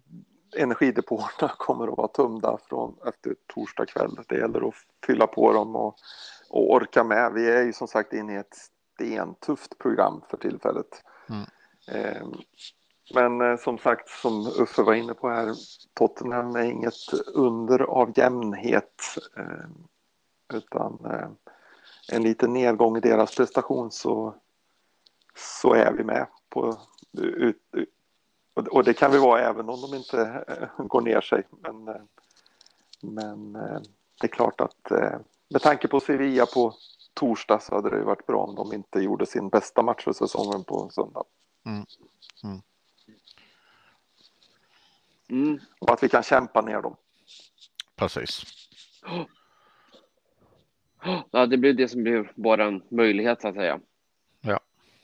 energidepåerna 0.56 1.48
kommer 1.58 1.88
att 1.88 1.98
vara 1.98 2.08
tömda 2.08 2.58
från 2.68 2.96
efter 3.06 3.34
torsdag 3.46 3.86
kväll. 3.86 4.18
Det 4.28 4.36
gäller 4.36 4.68
att 4.68 4.74
fylla 5.06 5.26
på 5.26 5.52
dem 5.52 5.76
och, 5.76 5.96
och 6.50 6.72
orka 6.72 7.04
med. 7.04 7.32
Vi 7.32 7.50
är 7.50 7.62
ju 7.62 7.72
som 7.72 7.88
sagt 7.88 8.12
inne 8.12 8.32
i 8.34 8.36
ett 8.36 8.56
stentufft 8.94 9.78
program 9.78 10.22
för 10.30 10.36
tillfället. 10.36 11.04
Mm. 11.28 11.44
Eh, 11.88 12.26
men 13.14 13.40
eh, 13.40 13.56
som 13.56 13.78
sagt, 13.78 14.08
som 14.08 14.46
Uffe 14.46 14.82
var 14.82 14.94
inne 14.94 15.14
på 15.14 15.28
här, 15.28 15.54
Tottenham 15.94 16.56
är 16.56 16.62
inget 16.62 16.94
under 17.34 17.78
av 17.82 18.12
jämnhet. 18.18 19.02
Eh, 19.36 19.70
utan 20.54 20.98
eh, 21.04 21.28
en 22.12 22.22
liten 22.22 22.52
nedgång 22.52 22.96
i 22.96 23.00
deras 23.00 23.36
prestation 23.36 23.90
så, 23.90 24.34
så 25.36 25.74
är 25.74 25.92
vi 25.92 26.04
med 26.04 26.26
på, 26.48 26.78
ut, 27.18 27.62
och, 28.54 28.84
det 28.84 28.94
kan 28.94 29.12
vi 29.12 29.18
vara 29.18 29.40
även 29.40 29.68
om 29.68 29.80
de 29.80 29.96
inte 29.96 30.44
eh, 30.48 30.86
går 30.86 31.00
ner 31.00 31.20
sig. 31.20 31.42
Men, 31.50 31.88
eh, 31.88 32.02
men 33.00 33.56
eh, 33.56 33.80
det 34.20 34.26
är 34.26 34.28
klart 34.28 34.60
att 34.60 34.90
med 35.48 35.62
tanke 35.62 35.88
på 35.88 36.00
Sevilla 36.00 36.46
på 36.46 36.74
torsdag 37.14 37.62
så 37.62 37.74
hade 37.74 37.90
det 37.90 38.04
varit 38.04 38.26
bra 38.26 38.44
om 38.44 38.54
de 38.54 38.72
inte 38.72 39.00
gjorde 39.00 39.26
sin 39.26 39.48
bästa 39.48 39.82
match 39.82 40.04
för 40.04 40.12
säsongen 40.12 40.64
på 40.64 40.90
söndag. 40.90 41.24
Mm. 41.66 41.84
Mm. 42.44 42.62
Mm. 45.28 45.60
Och 45.78 45.92
att 45.92 46.02
vi 46.02 46.08
kan 46.08 46.22
kämpa 46.22 46.60
ner 46.60 46.82
dem. 46.82 46.96
Precis. 47.96 48.42
Ja, 51.30 51.46
det 51.46 51.56
blir 51.56 51.72
det 51.72 51.88
som 51.88 52.02
blir 52.02 52.32
vår 52.34 52.94
möjlighet 52.94 53.40
så 53.40 53.48
att 53.48 53.54
säga. 53.54 53.80
Ja, 54.40 54.60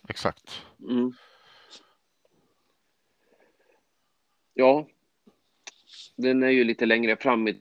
exakt. 0.09 0.63
Mm. 0.81 1.13
Ja, 4.59 4.87
den 6.17 6.43
är 6.43 6.51
ju 6.51 6.65
lite 6.65 6.87
längre 6.87 7.17
fram 7.17 7.49
i 7.49 7.61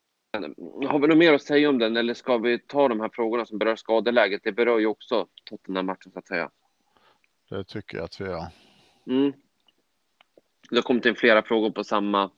har 0.88 1.00
vi 1.00 1.08
något 1.08 1.18
mer 1.18 1.34
att 1.34 1.42
säga 1.42 1.70
om 1.70 1.80
den 1.80 1.98
eller 1.98 2.14
ska 2.14 2.38
vi 2.38 2.60
ta 2.60 2.88
de 2.88 3.00
här 3.00 3.10
frågorna 3.14 3.46
som 3.46 3.58
berör 3.58 3.76
skadeläget? 3.76 4.42
Det 4.44 4.52
berör 4.52 4.80
ju 4.80 4.86
också 4.86 5.28
Tottenham-matchen 5.46 6.12
så 6.12 6.20
att 6.20 6.28
säga. 6.28 6.50
Det 7.50 7.64
tycker 7.64 7.98
jag 7.98 8.06
att 8.06 8.22
vi 8.22 8.26
gör. 8.26 8.46
Mm. 9.08 9.34
Det 10.70 10.76
har 10.76 10.84
kommit 10.84 11.06
in 11.06 11.16
flera 11.16 11.44
frågor 11.44 11.70
på 11.72 11.84
samma 11.84 12.32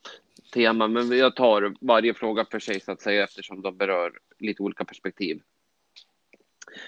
tema, 0.54 0.88
men 0.88 1.18
jag 1.18 1.36
tar 1.36 1.76
varje 1.82 2.14
fråga 2.14 2.46
för 2.46 2.60
sig 2.60 2.80
så 2.80 2.92
att 2.92 3.02
säga 3.02 3.24
eftersom 3.24 3.62
de 3.62 3.78
berör 3.78 4.12
lite 4.40 4.64
olika 4.64 4.86
perspektiv. 4.86 5.42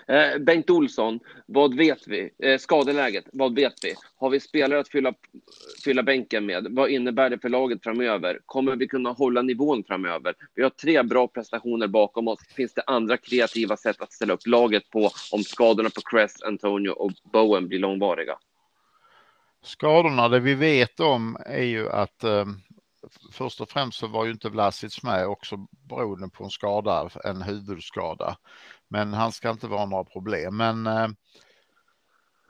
Eh, 0.08 0.40
Bengt 0.40 0.70
Olsson, 0.70 1.20
vad 1.46 1.76
vet 1.76 2.08
vi? 2.08 2.30
Eh, 2.44 2.58
skadeläget, 2.58 3.26
vad 3.34 3.56
vet 3.56 3.74
vi? 3.84 3.96
Har 4.18 4.30
vi 4.30 4.40
spelare 4.40 4.80
att 4.80 4.90
fylla, 4.90 5.14
fylla 5.84 6.04
bänken 6.04 6.46
med? 6.46 6.68
Vad 6.70 6.90
innebär 6.90 7.30
det 7.30 7.40
för 7.40 7.50
laget 7.50 7.84
framöver? 7.84 8.40
Kommer 8.46 8.76
vi 8.76 8.88
kunna 8.88 9.12
hålla 9.12 9.42
nivån 9.42 9.84
framöver? 9.84 10.34
Vi 10.56 10.64
har 10.64 10.70
tre 10.70 11.04
bra 11.04 11.28
prestationer 11.28 11.88
bakom 11.88 12.28
oss. 12.28 12.40
Finns 12.56 12.74
det 12.74 12.84
andra 12.88 13.18
kreativa 13.18 13.78
sätt 13.78 14.02
att 14.02 14.14
ställa 14.14 14.34
upp 14.34 14.48
laget 14.48 14.90
på 14.90 15.10
om 15.32 15.44
skadorna 15.44 15.90
på 15.90 16.02
Cress, 16.02 16.42
Antonio 16.44 16.90
och 16.90 17.12
Bowen 17.34 17.68
blir 17.68 17.80
långvariga? 17.80 18.38
Skadorna, 19.62 20.30
det 20.30 20.40
vi 20.40 20.56
vet 20.56 21.00
om 21.00 21.38
är 21.46 21.64
ju 21.64 21.90
att 21.90 22.24
eh, 22.24 22.46
först 23.32 23.62
och 23.62 23.70
främst 23.70 24.00
så 24.00 24.08
var 24.08 24.26
ju 24.26 24.32
inte 24.32 24.50
Vlasic 24.50 25.04
med 25.04 25.28
också 25.28 25.58
beroende 25.90 26.30
på 26.30 26.44
en 26.44 26.50
skada, 26.50 27.10
en 27.24 27.42
huvudskada. 27.42 28.38
Men 28.90 29.14
han 29.14 29.32
ska 29.32 29.50
inte 29.50 29.68
vara 29.68 29.86
några 29.86 30.04
problem. 30.04 30.58
Men 30.58 30.88
eh, 30.88 31.08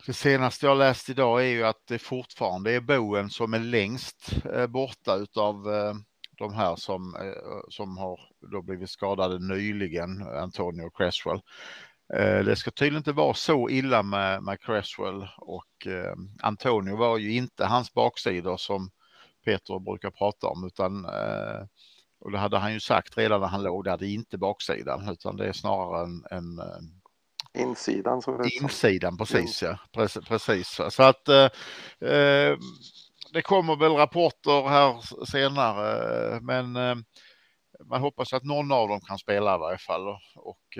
det 0.06 0.14
senaste 0.14 0.66
jag 0.66 0.78
läst 0.78 1.10
idag 1.10 1.42
är 1.42 1.48
ju 1.48 1.64
att 1.64 1.88
det 1.88 2.00
fortfarande 2.00 2.72
är 2.72 2.80
Boen 2.80 3.30
som 3.30 3.54
är 3.54 3.60
längst 3.60 4.46
eh, 4.54 4.68
borta 4.68 5.16
utav 5.16 5.74
eh, 5.74 5.94
de 6.38 6.54
här 6.54 6.76
som, 6.76 7.16
som 7.70 7.98
har 7.98 8.20
då 8.52 8.62
blivit 8.62 8.90
skadade 8.90 9.40
nyligen, 9.40 10.22
Antonio 10.22 10.90
Cresswell. 10.90 11.42
Det 12.46 12.56
ska 12.56 12.72
tydligen 12.72 12.98
inte 12.98 13.12
vara 13.12 13.34
så 13.34 13.70
illa 13.70 14.04
med, 14.04 14.44
med 14.44 14.62
Cresswell 14.62 15.28
och 15.38 15.88
eh, 15.88 16.14
Antonio 16.42 16.96
var 16.96 17.18
ju 17.18 17.32
inte 17.32 17.66
hans 17.66 17.94
baksidor 17.94 18.58
som 18.58 18.92
Peter 19.46 19.80
brukar 19.80 20.12
prata 20.12 20.48
om 20.48 20.66
utan 20.68 21.06
eh, 21.06 21.66
och 22.20 22.32
det 22.32 22.38
hade 22.38 22.58
han 22.58 22.74
ju 22.74 22.80
sagt 22.80 23.18
redan 23.18 23.42
när 23.42 23.48
han 23.48 23.64
låg 23.64 23.84
där, 23.84 23.98
det 23.98 24.08
är 24.08 24.14
inte 24.14 24.38
baksidan 24.38 25.10
utan 25.10 25.38
det 25.38 25.48
är 25.48 25.54
snarare 25.54 26.04
en, 26.04 26.24
en 26.32 26.62
Insidan. 27.54 28.22
Som 28.22 28.50
insidan, 28.62 29.18
precis 29.18 29.62
ja. 29.62 29.78
Precis, 29.92 30.26
precis. 30.26 30.80
Så 30.90 31.04
att 31.04 31.28
eh, 31.28 31.50
det 33.34 33.42
kommer 33.44 33.76
väl 33.76 33.92
rapporter 33.92 34.70
här 34.70 35.26
senare 35.26 36.40
men 36.42 36.76
eh, 36.76 36.96
man 37.86 38.02
hoppas 38.02 38.34
att 38.34 38.44
någon 38.44 38.72
av 38.72 38.88
dem 38.88 39.02
kan 39.02 39.18
spela 39.18 39.56
i 39.56 39.60
varje 39.60 39.78
fall 39.78 40.08
och, 40.08 40.22
och 40.36 40.78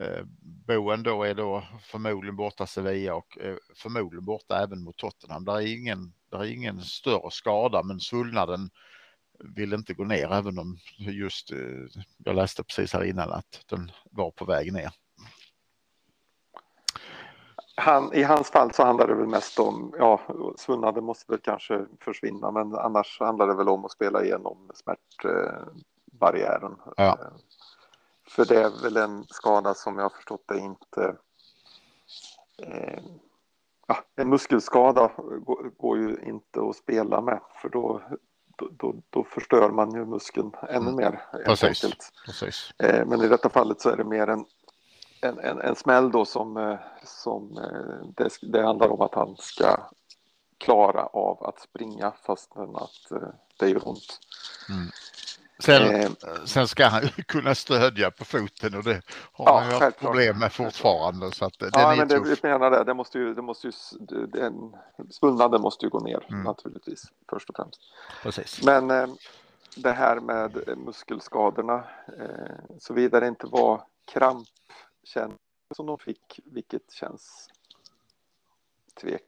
Eh, 0.00 0.24
Boen 0.66 1.02
då 1.02 1.22
är 1.22 1.34
då 1.34 1.64
förmodligen 1.80 2.36
borta 2.36 2.66
Sevilla 2.66 3.14
och 3.14 3.38
eh, 3.38 3.56
förmodligen 3.76 4.24
borta 4.24 4.62
även 4.62 4.82
mot 4.82 4.96
Tottenham. 4.96 5.44
Där 5.44 5.54
är 5.54 5.78
ingen, 5.78 6.12
där 6.30 6.38
är 6.38 6.52
ingen 6.52 6.80
större 6.80 7.30
skada, 7.30 7.82
men 7.82 8.00
svullnaden 8.00 8.70
vill 9.38 9.72
inte 9.72 9.94
gå 9.94 10.04
ner, 10.04 10.32
även 10.32 10.58
om 10.58 10.78
just 10.98 11.52
eh, 11.52 11.58
jag 12.18 12.36
läste 12.36 12.64
precis 12.64 12.92
här 12.92 13.04
innan 13.04 13.32
att 13.32 13.64
den 13.66 13.90
var 14.10 14.30
på 14.30 14.44
väg 14.44 14.72
ner. 14.72 14.90
Han, 17.76 18.12
I 18.12 18.22
hans 18.22 18.50
fall 18.50 18.72
så 18.72 18.84
handlar 18.84 19.08
det 19.08 19.14
väl 19.14 19.26
mest 19.26 19.58
om, 19.58 19.94
ja, 19.98 20.20
svullnaden 20.56 21.04
måste 21.04 21.32
väl 21.32 21.40
kanske 21.40 21.86
försvinna, 22.00 22.50
men 22.50 22.74
annars 22.74 23.20
handlar 23.20 23.46
det 23.46 23.54
väl 23.54 23.68
om 23.68 23.84
att 23.84 23.92
spela 23.92 24.24
igenom 24.24 24.70
smärtbarriären. 24.74 26.76
Ja. 26.96 27.18
För 28.28 28.44
det 28.44 28.62
är 28.62 28.82
väl 28.82 28.96
en 28.96 29.24
skada 29.24 29.74
som 29.74 29.96
jag 29.96 30.04
har 30.04 30.10
förstått 30.10 30.44
det 30.46 30.58
inte... 30.58 31.16
Eh, 32.62 33.02
ja, 33.86 33.96
en 34.16 34.28
muskelskada 34.28 35.12
går, 35.16 35.70
går, 35.78 35.98
ju 35.98 36.16
inte 36.22 36.60
att 36.60 36.76
spela 36.76 37.20
med 37.20 37.40
för 37.62 37.68
då, 37.68 38.02
då, 38.56 38.94
då, 39.10 39.24
förstör 39.24 39.70
man 39.70 39.94
ju 39.94 40.04
muskeln 40.04 40.52
ännu 40.68 40.90
mm. 40.90 40.96
mer. 40.96 41.20
Precis. 41.44 42.12
Precis. 42.26 42.72
Eh, 42.78 43.06
men 43.06 43.22
i 43.22 43.28
detta 43.28 43.48
fallet 43.48 43.80
så 43.80 43.90
är 43.90 43.96
det 43.96 44.04
mer 44.04 44.28
en, 44.28 44.44
en, 45.20 45.38
en, 45.38 45.60
en 45.60 45.76
smäll 45.76 46.10
då 46.10 46.24
som, 46.24 46.56
eh, 46.56 46.78
som 47.04 47.58
eh, 47.58 48.08
det, 48.16 48.28
det 48.42 48.62
handlar 48.62 48.88
om 48.88 49.00
att 49.00 49.14
han 49.14 49.36
ska 49.38 49.76
klara 50.58 51.06
av 51.06 51.44
att 51.44 51.60
springa 51.60 52.12
fastän 52.26 52.76
att 52.76 53.20
det 53.58 53.68
gör 53.68 53.88
ont. 53.88 54.18
Mm. 54.68 54.90
Sen, 55.58 55.94
eh, 55.94 56.10
sen 56.44 56.68
ska 56.68 56.86
han 56.86 57.02
ju 57.02 57.22
kunna 57.22 57.54
stödja 57.54 58.10
på 58.10 58.24
foten 58.24 58.74
och 58.74 58.84
det 58.84 59.02
har 59.32 59.46
ja, 59.46 59.60
han 59.60 59.70
ju 59.70 59.84
haft 59.84 59.98
problem 59.98 60.38
med 60.38 60.52
fortfarande. 60.52 61.32
Så 61.32 61.44
att 61.44 61.54
ja, 61.72 61.94
men 61.96 62.08
det, 62.08 62.42
menar 62.42 62.70
det. 62.70 62.84
Det 62.84 62.94
måste 62.94 63.18
ju, 63.18 63.34
det 63.34 63.42
måste 63.42 63.66
ju, 63.66 63.72
den, 64.26 64.76
svullnaden 65.10 65.60
måste 65.60 65.86
ju 65.86 65.90
gå 65.90 66.00
ner 66.00 66.26
mm. 66.28 66.42
naturligtvis 66.42 67.02
först 67.30 67.50
och 67.50 67.56
främst. 67.56 67.80
Precis. 68.22 68.64
Men 68.64 68.90
eh, 68.90 69.06
det 69.76 69.92
här 69.92 70.20
med 70.20 70.78
muskelskadorna, 70.78 71.84
eh, 72.18 72.76
såvida 72.78 73.20
det 73.20 73.28
inte 73.28 73.46
var 73.46 73.82
krampkänning 74.12 75.38
som 75.74 75.86
de 75.86 75.98
fick, 75.98 76.40
vilket 76.44 76.92
känns 76.92 77.48
tvek 79.00 79.22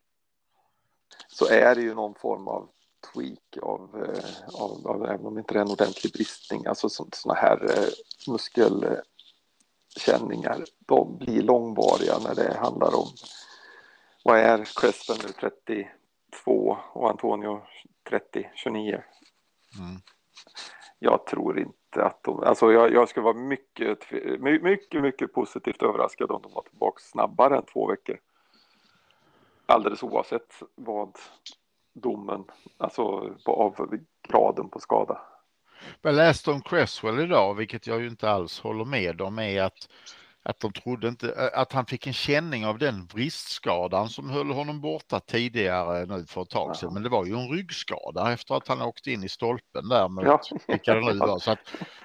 så 1.29 1.49
är 1.49 1.75
det 1.75 1.81
ju 1.81 1.95
någon 1.95 2.15
form 2.15 2.49
av 2.49 2.69
tweak 3.13 3.57
av, 3.63 4.05
eh, 4.05 4.25
av, 4.61 4.87
av 4.87 5.05
även 5.05 5.27
om 5.27 5.39
inte 5.39 5.55
det 5.55 5.61
är 5.61 5.65
en 5.65 5.71
ordentlig 5.71 6.13
bristning, 6.13 6.67
alltså 6.67 6.89
sådana 6.89 7.41
här 7.41 7.79
eh, 7.79 7.89
muskelkänningar, 8.29 10.65
de 10.79 11.19
blir 11.19 11.43
långvariga 11.43 12.19
när 12.19 12.35
det 12.35 12.59
handlar 12.59 12.97
om, 12.97 13.09
vad 14.25 14.39
är 14.39 14.65
Crespen 14.81 15.17
nu, 15.23 15.29
32 15.33 16.79
och 16.93 17.11
Antonio 17.11 17.63
30, 18.09 18.51
29. 18.55 19.03
Mm. 19.79 20.01
Jag 20.99 21.27
tror 21.27 21.59
inte 21.59 22.05
att 22.05 22.23
de, 22.23 22.43
alltså 22.43 22.73
jag, 22.73 22.93
jag 22.93 23.09
skulle 23.09 23.25
vara 23.25 23.37
mycket, 23.37 23.99
mycket, 24.63 25.03
mycket 25.03 25.33
positivt 25.33 25.83
överraskad 25.83 26.31
om 26.31 26.43
de 26.43 26.53
var 26.53 26.63
tillbaka 26.63 27.03
snabbare 27.03 27.57
än 27.57 27.65
två 27.65 27.87
veckor. 27.87 28.19
Alldeles 29.67 30.03
oavsett 30.03 30.63
vad 30.75 31.19
domen, 32.03 32.45
alltså 32.79 33.35
på, 33.45 33.53
av 33.53 33.99
graden 34.29 34.69
på 34.69 34.81
skada. 34.81 35.21
Jag 36.03 36.15
läste 36.15 36.51
om 36.51 36.63
Cresswell 36.63 37.21
idag, 37.21 37.55
vilket 37.55 37.87
jag 37.87 38.01
ju 38.01 38.09
inte 38.09 38.31
alls 38.31 38.61
håller 38.61 38.85
med 38.85 39.21
om, 39.21 39.39
är 39.39 39.63
att, 39.63 39.89
att 40.43 40.61
de 40.61 40.73
trodde 40.73 41.09
inte 41.09 41.51
att 41.55 41.73
han 41.73 41.87
fick 41.87 42.07
en 42.07 42.13
känning 42.13 42.67
av 42.67 42.79
den 42.79 43.07
vristskadan 43.07 44.09
som 44.09 44.31
höll 44.31 44.51
honom 44.51 44.81
borta 44.81 45.21
tidigare 45.21 46.07
nu 46.07 46.27
för 46.27 46.43
ett 46.43 46.51
tag 46.51 46.77
sedan. 46.77 46.95
Men 46.95 47.03
det 47.03 47.09
var 47.09 47.25
ju 47.25 47.33
en 47.33 47.49
ryggskada 47.49 48.33
efter 48.33 48.55
att 48.55 48.69
han 48.69 48.83
åkte 48.83 49.11
in 49.11 49.25
i 49.25 49.29
stolpen 49.29 49.89
där 49.89 50.09
mot 50.09 50.25
ja. 50.25 50.41
vilka 50.67 50.95
det 50.95 51.01
nu 51.01 51.19
var. 51.19 51.39
Så 51.39 51.51
att 51.51 51.59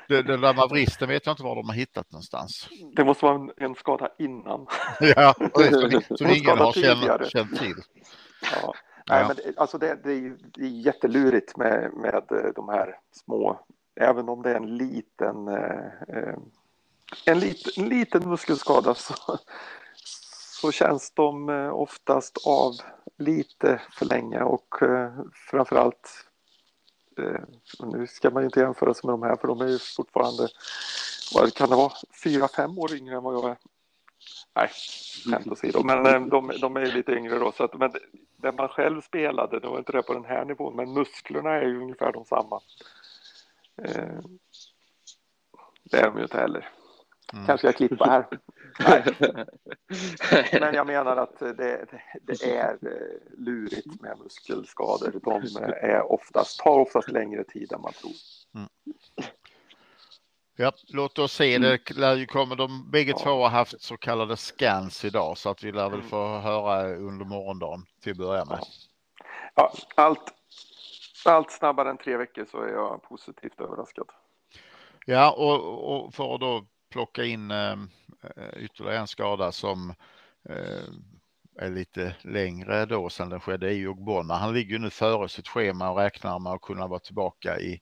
det, 0.07 0.21
det 0.23 0.37
där 0.37 0.53
med 0.53 0.69
vristen 0.69 1.09
vet 1.09 1.25
jag 1.25 1.33
inte 1.33 1.43
var 1.43 1.55
de 1.55 1.69
har 1.69 1.75
hittat 1.75 2.11
någonstans. 2.11 2.69
Det 2.95 3.05
måste 3.05 3.25
vara 3.25 3.35
en, 3.35 3.51
en 3.57 3.75
skada 3.75 4.09
innan. 4.19 4.67
ja, 4.99 5.33
som 6.17 6.27
ingen 6.29 6.57
har 6.57 6.73
känt, 6.73 7.31
känt 7.31 7.59
till. 7.59 7.75
Ja. 8.61 8.73
Nej, 9.09 9.27
men 9.27 9.35
det, 9.35 9.57
alltså 9.57 9.77
det, 9.77 9.99
det, 10.03 10.11
är, 10.11 10.37
det 10.53 10.61
är 10.61 10.67
jättelurigt 10.67 11.57
med, 11.57 11.93
med 11.93 12.31
eh, 12.31 12.51
de 12.55 12.69
här 12.69 12.99
små, 13.11 13.59
även 13.95 14.29
om 14.29 14.41
det 14.41 14.51
är 14.51 14.55
en 14.55 14.77
liten, 14.77 15.47
eh, 15.47 15.85
eh 16.07 16.35
en, 17.25 17.39
lit, 17.39 17.77
en 17.77 17.89
liten 17.89 18.29
muskelskada 18.29 18.95
så, 18.95 19.13
så 20.61 20.71
känns 20.71 21.11
de 21.11 21.49
eh, 21.49 21.73
oftast 21.73 22.37
av 22.45 22.73
lite 23.17 23.81
för 23.91 24.05
länge 24.05 24.41
och 24.41 24.81
eh, 24.81 25.13
framförallt 25.49 26.09
eh, 27.17 27.41
nu 27.79 28.07
ska 28.07 28.29
man 28.29 28.43
ju 28.43 28.45
inte 28.45 28.59
jämföra 28.59 28.93
sig 28.93 29.01
med 29.07 29.13
de 29.13 29.23
här 29.23 29.35
för 29.35 29.47
de 29.47 29.61
är 29.61 29.67
ju 29.67 29.79
fortfarande, 29.79 30.47
vad 31.33 31.53
kan 31.53 31.69
det 31.69 31.75
vara, 31.75 31.91
fyra, 32.23 32.47
fem 32.47 32.79
år 32.79 32.95
yngre 32.95 33.15
än 33.15 33.23
vad 33.23 33.33
jag 33.33 33.49
är. 33.49 33.57
Nej, 34.55 34.69
skämt 35.25 35.47
åsido, 35.47 35.83
men 35.83 36.29
de, 36.29 36.51
de 36.61 36.77
är 36.77 36.85
lite 36.85 37.11
yngre 37.11 37.39
då. 37.39 37.51
Så 37.51 37.63
att, 37.63 37.73
men 37.73 37.91
när 38.37 38.51
man 38.51 38.67
själv 38.67 39.01
spelade, 39.01 39.59
det 39.59 39.67
var 39.67 39.77
inte 39.77 39.91
det 39.91 40.03
på 40.03 40.13
den 40.13 40.25
här 40.25 40.45
nivån, 40.45 40.75
men 40.75 40.93
musklerna 40.93 41.49
är 41.49 41.65
ju 41.65 41.81
ungefär 41.81 42.11
de 42.11 42.25
samma. 42.25 42.61
Eh, 43.83 44.19
det 45.83 45.97
är 45.97 46.03
de 46.03 46.17
ju 46.17 46.23
inte 46.23 46.37
heller. 46.37 46.69
Mm. 47.33 47.45
Kanske 47.45 47.67
jag 47.67 47.75
klippa 47.75 48.05
här. 48.05 48.39
Men 50.59 50.73
jag 50.73 50.87
menar 50.87 51.17
att 51.17 51.39
det, 51.39 51.85
det, 52.21 52.57
är 52.57 52.71
eh, 52.71 53.37
lurigt 53.37 54.01
med 54.01 54.19
muskelskador. 54.19 55.19
De 55.23 55.63
är 55.87 56.11
oftast, 56.11 56.59
tar 56.59 56.79
oftast 56.79 57.11
längre 57.11 57.43
tid 57.43 57.73
än 57.73 57.81
man 57.81 57.93
tror. 57.93 58.13
Mm. 58.55 58.69
Ja, 60.61 60.71
låt 60.87 61.19
oss 61.19 61.33
se. 61.33 61.57
Det 61.57 61.89
lär 61.89 62.15
ju 62.15 62.25
komma. 62.25 62.55
De 62.55 62.91
bägge 62.91 63.13
två 63.13 63.29
har 63.29 63.49
haft 63.49 63.81
så 63.81 63.97
kallade 63.97 64.37
scans 64.37 65.05
idag 65.05 65.37
så 65.37 65.49
att 65.49 65.63
vi 65.63 65.71
lär 65.71 65.89
väl 65.89 65.99
mm. 65.99 66.09
få 66.09 66.37
höra 66.37 66.95
under 66.95 67.25
morgondagen 67.25 67.85
till 68.03 68.11
att 68.11 68.17
börja 68.17 68.45
med. 68.45 68.59
Ja, 69.55 69.73
allt, 69.95 70.33
allt 71.25 71.51
snabbare 71.51 71.89
än 71.89 71.97
tre 71.97 72.17
veckor 72.17 72.45
så 72.51 72.61
är 72.61 72.67
jag 72.67 73.03
positivt 73.03 73.61
överraskad. 73.61 74.09
Ja, 75.05 75.31
och, 75.31 76.05
och 76.05 76.13
för 76.13 76.35
att 76.35 76.41
då 76.41 76.65
plocka 76.91 77.23
in 77.23 77.51
äh, 77.51 77.75
ytterligare 78.57 78.97
en 78.97 79.07
skada 79.07 79.51
som 79.51 79.89
äh, 80.49 80.83
är 81.59 81.69
lite 81.69 82.15
längre 82.21 82.85
då 82.85 83.09
sedan 83.09 83.29
den 83.29 83.39
skedde 83.39 83.73
i 83.73 83.87
Ogbonna. 83.87 84.33
Han 84.33 84.53
ligger 84.53 84.79
nu 84.79 84.89
före 84.89 85.29
sitt 85.29 85.47
schema 85.47 85.91
och 85.91 85.97
räknar 85.97 86.39
med 86.39 86.53
att 86.53 86.61
kunna 86.61 86.87
vara 86.87 86.99
tillbaka 86.99 87.59
i, 87.59 87.81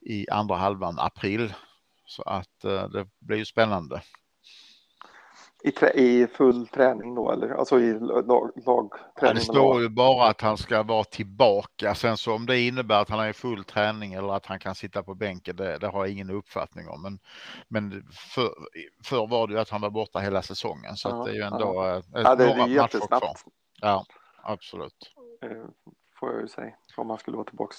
i 0.00 0.30
andra 0.30 0.56
halvan 0.56 0.98
april 0.98 1.52
så 2.04 2.22
att 2.22 2.64
eh, 2.64 2.88
det 2.88 3.06
blir 3.20 3.38
ju 3.38 3.44
spännande. 3.44 4.02
I, 5.64 5.72
I, 5.94 6.26
full 6.26 6.66
träning 6.66 7.14
då 7.14 7.32
eller 7.32 7.48
alltså 7.48 7.80
i 7.80 7.92
lag, 8.00 8.50
lagträning? 8.66 8.94
Ja, 9.20 9.32
det 9.32 9.40
står 9.40 9.82
ju 9.82 9.88
bara 9.88 10.28
att 10.28 10.40
han 10.40 10.56
ska 10.56 10.82
vara 10.82 11.04
tillbaka. 11.04 11.94
Sen 11.94 12.16
så 12.16 12.34
om 12.34 12.46
det 12.46 12.60
innebär 12.60 13.00
att 13.00 13.08
han 13.08 13.20
är 13.20 13.28
i 13.28 13.32
full 13.32 13.64
träning 13.64 14.12
eller 14.12 14.36
att 14.36 14.46
han 14.46 14.58
kan 14.58 14.74
sitta 14.74 15.02
på 15.02 15.14
bänken, 15.14 15.56
det, 15.56 15.78
det 15.78 15.86
har 15.86 16.04
jag 16.04 16.12
ingen 16.12 16.30
uppfattning 16.30 16.88
om. 16.88 17.02
Men, 17.02 17.18
men 17.68 18.06
för, 18.34 18.50
för 19.04 19.26
var 19.26 19.46
det 19.46 19.52
ju 19.52 19.60
att 19.60 19.70
han 19.70 19.80
var 19.80 19.90
borta 19.90 20.18
hela 20.18 20.42
säsongen 20.42 20.96
så 20.96 21.08
ja, 21.08 21.24
det 21.24 21.30
är 21.30 21.34
ju 21.34 21.42
ändå 21.42 21.74
ja. 21.74 21.96
Äh, 21.96 22.02
ja, 22.12 22.34
det 22.34 22.44
är 22.44 22.68
jättesnabbt. 22.68 23.44
Ja, 23.80 24.04
absolut. 24.42 25.14
Eh, 25.42 25.50
får 26.20 26.32
jag 26.32 26.40
ju 26.40 26.48
säga, 26.48 26.74
om 26.96 27.10
han 27.10 27.18
skulle 27.18 27.36
vara 27.36 27.46
tillbaks. 27.46 27.76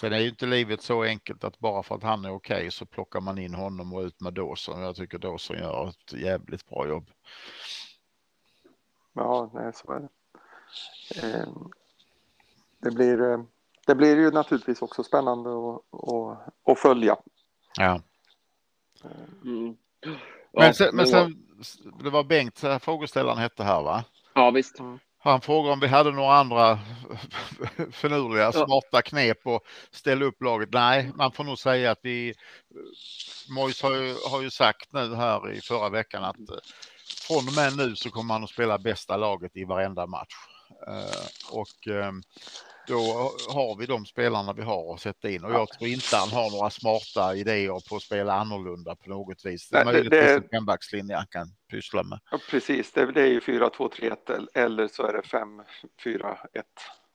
Sen 0.00 0.12
är 0.12 0.18
ju 0.18 0.28
inte 0.28 0.46
livet 0.46 0.82
så 0.82 1.02
enkelt 1.02 1.44
att 1.44 1.58
bara 1.58 1.82
för 1.82 1.94
att 1.94 2.02
han 2.02 2.24
är 2.24 2.30
okej 2.30 2.56
okay, 2.56 2.70
så 2.70 2.86
plockar 2.86 3.20
man 3.20 3.38
in 3.38 3.54
honom 3.54 3.92
och 3.92 4.02
ut 4.02 4.20
med 4.20 4.34
Dawson. 4.34 4.80
Jag 4.80 4.96
tycker 4.96 5.18
Dawson 5.18 5.56
gör 5.56 5.88
ett 5.88 6.12
jävligt 6.12 6.68
bra 6.68 6.88
jobb. 6.88 7.10
Ja, 9.12 9.50
nej, 9.54 9.72
så 9.74 9.92
är 9.92 10.00
det. 10.00 10.08
Eh, 11.22 11.48
det, 12.78 12.90
blir, 12.90 13.22
eh, 13.22 13.42
det 13.86 13.94
blir 13.94 14.16
ju 14.16 14.30
naturligtvis 14.30 14.82
också 14.82 15.04
spännande 15.04 15.50
att, 15.50 15.82
att, 15.90 16.54
att 16.72 16.78
följa. 16.78 17.16
Ja. 17.78 18.02
Mm. 19.44 19.76
Men, 20.52 20.74
sen, 20.74 20.96
men 20.96 21.06
sen, 21.06 21.46
det 22.02 22.10
var 22.10 22.24
Bengt 22.24 22.58
frågeställaren 22.80 23.38
hette 23.38 23.64
här 23.64 23.82
va? 23.82 24.04
Ja 24.34 24.50
visst. 24.50 24.78
Mm. 24.78 24.98
Han 25.20 25.40
frågade 25.40 25.72
om 25.72 25.80
vi 25.80 25.86
hade 25.86 26.10
några 26.10 26.34
andra 26.34 26.78
finurliga, 27.92 28.52
smarta 28.52 29.02
knep 29.02 29.38
och 29.44 29.62
ställa 29.90 30.24
upp 30.24 30.42
laget. 30.42 30.68
Nej, 30.72 31.10
man 31.14 31.32
får 31.32 31.44
nog 31.44 31.58
säga 31.58 31.90
att 31.90 32.00
vi... 32.02 32.34
Mojs 33.54 33.82
har 33.82 33.94
ju, 33.94 34.14
har 34.30 34.42
ju 34.42 34.50
sagt 34.50 34.92
nu 34.92 35.14
här 35.14 35.52
i 35.52 35.60
förra 35.60 35.88
veckan 35.88 36.24
att 36.24 36.38
eh, 36.38 36.56
från 37.26 37.48
och 37.48 37.54
med 37.54 37.76
nu 37.76 37.96
så 37.96 38.10
kommer 38.10 38.34
han 38.34 38.44
att 38.44 38.50
spela 38.50 38.78
bästa 38.78 39.16
laget 39.16 39.56
i 39.56 39.64
varenda 39.64 40.06
match. 40.06 40.34
Uh, 40.88 41.58
och 41.58 41.86
um, 41.86 42.22
då 42.88 43.30
har 43.48 43.78
vi 43.78 43.86
de 43.86 44.06
spelarna 44.06 44.52
vi 44.52 44.62
har 44.62 44.94
att 44.94 45.00
sätta 45.00 45.30
in 45.30 45.44
och 45.44 45.52
jag 45.52 45.68
tror 45.68 45.90
inte 45.90 46.16
han 46.16 46.28
har 46.28 46.50
några 46.50 46.70
smarta 46.70 47.34
idéer 47.34 47.88
på 47.88 47.96
att 47.96 48.02
spela 48.02 48.32
annorlunda 48.32 48.96
på 48.96 49.10
något 49.10 49.44
vis. 49.44 49.68
Det 49.68 49.78
är 49.78 49.84
möjligtvis 49.84 50.20
en 50.20 50.48
fembackslinje 50.48 51.16
han 51.16 51.26
kan 51.26 51.46
pyssla 51.70 52.02
med. 52.02 52.20
Ja, 52.30 52.38
precis, 52.50 52.92
det, 52.92 53.12
det 53.12 53.22
är 53.22 53.26
ju 53.26 53.40
4-2-3-1 53.40 54.48
eller 54.54 54.88
så 54.88 55.02
är 55.02 55.12
det 55.12 55.20
5-4-1. 55.20 56.62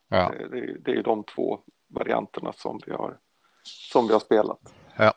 Ja. 0.08 0.32
Det, 0.38 0.48
det, 0.48 0.78
det 0.78 0.90
är 0.90 0.94
ju 0.94 1.02
de 1.02 1.24
två 1.24 1.60
varianterna 1.88 2.52
som 2.52 2.80
vi 2.86 2.92
har, 2.92 3.18
som 3.62 4.06
vi 4.06 4.12
har 4.12 4.20
spelat. 4.20 4.60
Ja. 4.96 5.14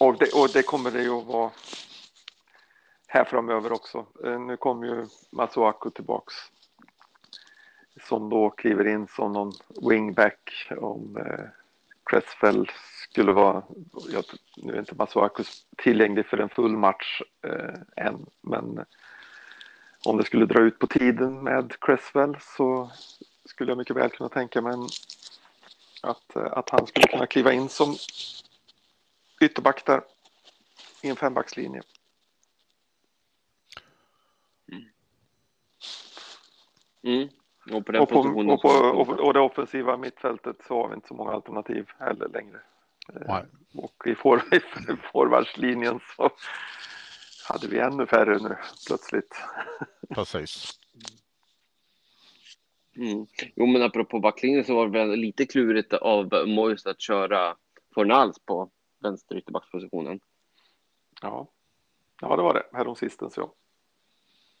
Och 0.00 0.18
det, 0.18 0.32
och 0.34 0.48
det 0.52 0.62
kommer 0.62 0.90
det 0.90 1.02
ju 1.02 1.10
att 1.10 1.26
vara 1.26 1.50
här 3.06 3.24
framöver 3.24 3.72
också. 3.72 4.06
Eh, 4.24 4.40
nu 4.40 4.56
kommer 4.56 4.86
ju 4.86 5.06
Masuaku 5.32 5.90
tillbaks 5.90 6.34
som 8.00 8.30
då 8.30 8.50
kliver 8.50 8.88
in 8.88 9.06
som 9.06 9.32
någon 9.32 9.52
wingback 9.88 10.68
om 10.76 11.16
eh, 11.16 11.44
Cresswell 12.04 12.70
skulle 13.10 13.32
vara, 13.32 13.62
jag, 14.08 14.24
nu 14.56 14.72
är 14.72 14.78
inte 14.78 14.94
Masuakus 14.94 15.66
tillgänglig 15.76 16.26
för 16.26 16.38
en 16.38 16.48
full 16.48 16.76
match 16.76 17.22
eh, 17.42 18.06
än, 18.06 18.26
men 18.40 18.84
om 20.04 20.16
det 20.16 20.24
skulle 20.24 20.46
dra 20.46 20.60
ut 20.60 20.78
på 20.78 20.86
tiden 20.86 21.42
med 21.42 21.80
Cresswell 21.80 22.36
så 22.40 22.90
skulle 23.44 23.70
jag 23.70 23.78
mycket 23.78 23.96
väl 23.96 24.10
kunna 24.10 24.28
tänka 24.28 24.60
mig 24.60 24.74
att, 26.02 26.36
eh, 26.36 26.52
att 26.52 26.70
han 26.70 26.86
skulle 26.86 27.06
kunna 27.06 27.26
kliva 27.26 27.52
in 27.52 27.68
som 27.68 27.96
ytterback 29.40 29.84
där 29.86 30.02
i 31.02 31.08
en 31.08 31.16
fembackslinje. 31.16 31.82
Mm. 34.72 34.84
mm. 37.02 37.28
Och 37.72 37.86
på, 37.86 37.98
och, 37.98 38.08
på, 38.08 38.18
och, 38.18 38.62
på, 38.62 38.68
och, 38.68 39.08
och, 39.08 39.34
det 39.34 39.40
offensiva 39.40 39.96
mittfältet 39.96 40.56
så 40.68 40.82
har 40.82 40.88
vi 40.88 40.94
inte 40.94 41.08
så 41.08 41.14
många 41.14 41.32
alternativ 41.32 41.86
heller 41.98 42.28
längre. 42.28 42.60
Eh, 43.14 43.22
Nej. 43.26 43.44
Och 43.74 44.06
i, 44.06 44.14
for, 44.14 44.42
i 44.54 44.60
forwardslinjen 45.12 46.00
så 46.16 46.30
hade 47.48 47.68
vi 47.68 47.78
ännu 47.78 48.06
färre 48.06 48.38
nu 48.38 48.56
plötsligt. 48.86 49.42
Precis. 50.14 50.78
Mm. 52.96 53.26
Jo, 53.54 53.66
men 53.66 53.82
apropå 53.82 54.20
backlinjen 54.20 54.64
så 54.64 54.74
var 54.74 54.88
det 54.88 54.98
väl 54.98 55.18
lite 55.18 55.46
klurigt 55.46 55.92
av 55.92 56.48
Moist 56.48 56.86
att 56.86 57.00
köra 57.00 57.56
Fornals 57.94 58.38
på 58.38 58.70
vänster 59.02 59.36
ytterbackspositionen. 59.36 60.20
Ja. 61.22 61.48
ja, 62.20 62.36
det 62.36 62.42
var 62.42 62.54
det 62.54 62.66
häromsistens. 62.72 63.36
Ja. 63.36 63.54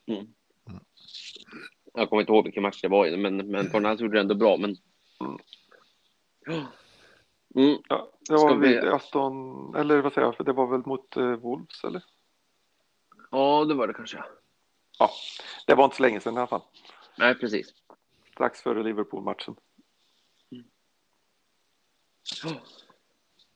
Mm. 0.06 0.34
Jag 1.92 2.08
kommer 2.08 2.22
inte 2.22 2.32
ihåg 2.32 2.44
vilken 2.44 2.62
match 2.62 2.80
det 2.82 2.88
var, 2.88 3.16
men, 3.16 3.36
men 3.36 3.66
Fornals 3.70 4.00
gjorde 4.00 4.16
det 4.16 4.20
ändå 4.20 4.34
bra. 4.34 4.56
Men... 4.56 4.76
Mm. 7.54 7.78
Ja, 7.88 8.12
det 8.28 8.34
var 8.34 8.56
vi... 8.56 8.78
Aston, 8.78 9.74
eller 9.76 10.00
vad 10.00 10.12
säger 10.12 10.26
jag, 10.26 10.36
för 10.36 10.44
det 10.44 10.52
var 10.52 10.66
väl 10.66 10.86
mot 10.86 11.16
eh, 11.16 11.36
Wolves 11.36 11.84
eller? 11.84 12.04
Ja, 13.30 13.64
det 13.64 13.74
var 13.74 13.86
det 13.86 13.94
kanske. 13.94 14.24
Ja, 14.98 15.10
det 15.66 15.74
var 15.74 15.84
inte 15.84 15.96
så 15.96 16.02
länge 16.02 16.20
sedan 16.20 16.34
i 16.34 16.36
alla 16.36 16.46
fall. 16.46 16.62
Nej, 17.18 17.34
precis. 17.34 17.74
Strax 18.32 18.62
före 18.62 18.82
Liverpool-matchen. 18.82 19.56
Mm. 20.52 20.64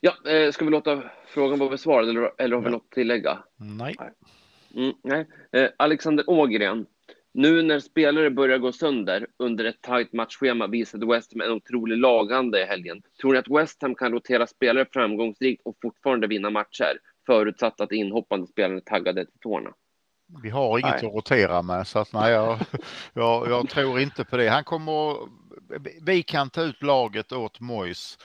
Ja, 0.01 0.31
eh, 0.31 0.53
ska 0.53 0.65
vi 0.65 0.71
låta 0.71 1.11
frågan 1.27 1.59
vara 1.59 1.71
besvarad 1.71 2.09
eller, 2.09 2.33
eller 2.39 2.57
har 2.57 2.63
vi 2.63 2.71
något 2.71 2.83
att 2.83 2.91
tillägga? 2.91 3.39
Nej. 3.57 3.97
Mm, 4.75 4.95
nej. 5.03 5.27
Eh, 5.53 5.71
Alexander 5.77 6.31
Ågren 6.31 6.87
nu 7.37 7.63
när 7.63 7.81
spelare 7.81 8.31
börjar 8.31 8.59
gå 8.59 8.73
sönder 8.73 9.27
under 9.39 9.65
ett 9.65 9.81
tajt 9.81 10.13
matchschema 10.13 10.67
visade 10.67 11.07
West 11.07 11.33
Ham 11.33 11.41
en 11.41 11.51
otrolig 11.51 11.97
lagande 11.99 12.63
i 12.63 12.65
helgen. 12.65 13.03
Tror 13.21 13.33
ni 13.33 13.39
att 13.39 13.49
West 13.49 13.83
Ham 13.83 13.95
kan 13.95 14.13
rotera 14.13 14.47
spelare 14.47 14.87
framgångsrikt 14.93 15.63
och 15.65 15.77
fortfarande 15.83 16.27
vinna 16.27 16.51
matcher? 16.51 16.99
Förutsatt 17.27 17.81
att 17.81 17.93
inhoppande 17.93 18.47
spelare 18.47 18.77
är 18.77 18.81
taggade 18.81 19.25
till 19.25 19.41
tårna. 19.41 19.71
Vi 20.43 20.51
har 20.51 20.79
inget 20.79 20.91
nej. 20.91 21.07
att 21.07 21.15
rotera 21.15 21.63
med 21.63 21.87
så 21.87 21.99
att 21.99 22.13
nej, 22.13 22.33
jag, 22.33 22.59
jag, 23.13 23.51
jag, 23.51 23.69
tror 23.69 24.01
inte 24.01 24.25
på 24.25 24.37
det. 24.37 24.49
Han 24.49 24.65
kommer 24.65 25.17
vi 26.07 26.23
kan 26.23 26.51
ta 26.51 26.63
ut 26.63 26.83
laget 26.83 27.33
åt 27.33 27.61
Mois 27.61 28.19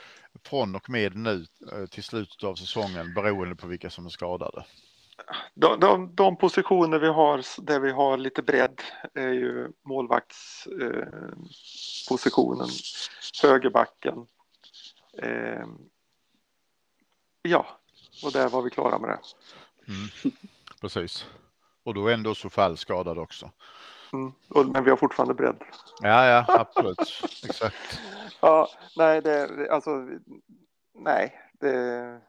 från 0.45 0.75
och 0.75 0.89
med 0.89 1.15
nu 1.15 1.45
eh, 1.71 1.85
till 1.85 2.03
slutet 2.03 2.43
av 2.43 2.55
säsongen 2.55 3.13
beroende 3.13 3.55
på 3.55 3.67
vilka 3.67 3.89
som 3.89 4.05
är 4.05 4.09
skadade 4.09 4.63
de, 5.53 5.79
de, 5.79 6.15
de, 6.15 6.35
positioner 6.35 6.99
vi 6.99 7.07
har 7.07 7.61
där 7.61 7.79
vi 7.79 7.91
har 7.91 8.17
lite 8.17 8.41
bredd 8.41 8.81
är 9.13 9.33
ju 9.33 9.71
målvaktspositionen, 9.85 12.69
eh, 12.69 13.49
högerbacken. 13.49 14.27
Eh, 15.17 15.65
ja, 17.41 17.65
och 18.23 18.31
där 18.31 18.49
var 18.49 18.61
vi 18.61 18.69
klara 18.69 18.99
med 18.99 19.09
det. 19.09 19.19
Mm, 19.87 20.09
precis. 20.81 21.25
Och 21.83 21.93
då 21.93 22.09
ändå 22.09 22.35
Sofall 22.35 22.77
skadad 22.77 23.17
också. 23.17 23.51
Mm, 24.13 24.33
och, 24.49 24.65
men 24.65 24.83
vi 24.83 24.89
har 24.89 24.97
fortfarande 24.97 25.33
bredd. 25.33 25.63
Ja, 26.01 26.25
ja, 26.25 26.45
absolut. 26.47 26.99
Exakt. 27.45 27.99
Ja, 28.43 28.69
nej, 28.95 29.21
det, 29.21 29.67
alltså, 29.71 30.07
nej, 30.93 31.39
det 31.59 32.21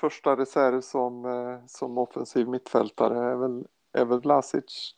första 0.00 0.36
reserv 0.36 0.80
som, 0.80 1.24
eh, 1.24 1.66
som 1.66 1.98
offensiv 1.98 2.48
mittfältare 2.48 3.32
är 3.32 3.36
väl, 3.36 3.66
är 3.92 4.04
väl 4.04 4.20
Vlasic. 4.20 4.94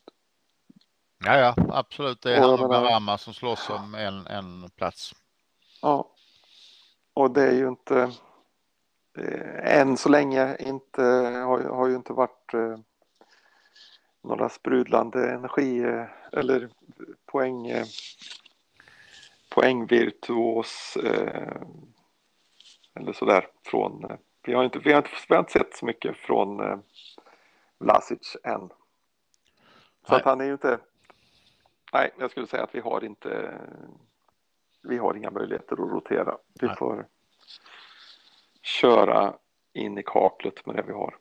Ja, 1.24 1.38
ja, 1.38 1.54
absolut. 1.68 2.22
Det 2.22 2.36
är 2.36 2.40
han 2.40 2.50
och 2.50 2.68
Barama 2.68 3.18
som 3.18 3.34
slåss 3.34 3.70
om 3.70 3.94
en, 3.94 4.26
en 4.26 4.70
plats. 4.70 5.12
Ja, 5.82 6.10
och 7.14 7.30
det 7.30 7.42
är 7.42 7.54
ju 7.54 7.68
inte 7.68 8.12
eh, 9.18 9.78
än 9.78 9.96
så 9.96 10.08
länge 10.08 10.56
inte 10.56 11.02
har, 11.46 11.60
har 11.60 11.88
ju 11.88 11.96
inte 11.96 12.12
varit 12.12 12.54
eh, 12.54 12.78
några 14.22 14.48
sprudlande 14.48 15.30
energi 15.30 15.78
eh, 15.78 16.06
eller 16.32 16.68
poäng 17.26 17.66
eh, 17.66 17.86
poängvirtuos 19.48 20.96
eh, 21.04 21.62
eller 22.94 23.12
sådär 23.12 23.46
från 23.64 24.18
vi 24.46 24.54
har 24.54 24.64
inte, 24.64 24.78
vi 24.78 24.92
har 24.92 24.98
inte, 24.98 25.10
vi 25.28 25.34
har 25.34 25.40
inte 25.40 25.52
sett 25.52 25.76
så 25.76 25.86
mycket 25.86 26.16
från 26.16 26.60
eh, 26.60 26.78
Vlasic 27.78 28.36
än. 28.44 28.68
Så 28.68 30.12
nej. 30.12 30.16
att 30.20 30.24
han 30.24 30.40
är 30.40 30.44
ju 30.44 30.52
inte... 30.52 30.78
Nej, 31.92 32.14
jag 32.18 32.30
skulle 32.30 32.46
säga 32.46 32.62
att 32.62 32.74
vi 32.74 32.80
har 32.80 33.04
inte... 33.04 33.60
Vi 34.82 34.98
har 34.98 35.14
inga 35.14 35.30
möjligheter 35.30 35.72
att 35.72 35.92
rotera. 35.92 36.38
Vi 36.60 36.66
nej. 36.66 36.76
får 36.76 37.06
köra 38.62 39.34
in 39.72 39.98
i 39.98 40.02
kaklet 40.02 40.66
med 40.66 40.76
det 40.76 40.82
vi 40.82 40.92
har. 40.92 41.16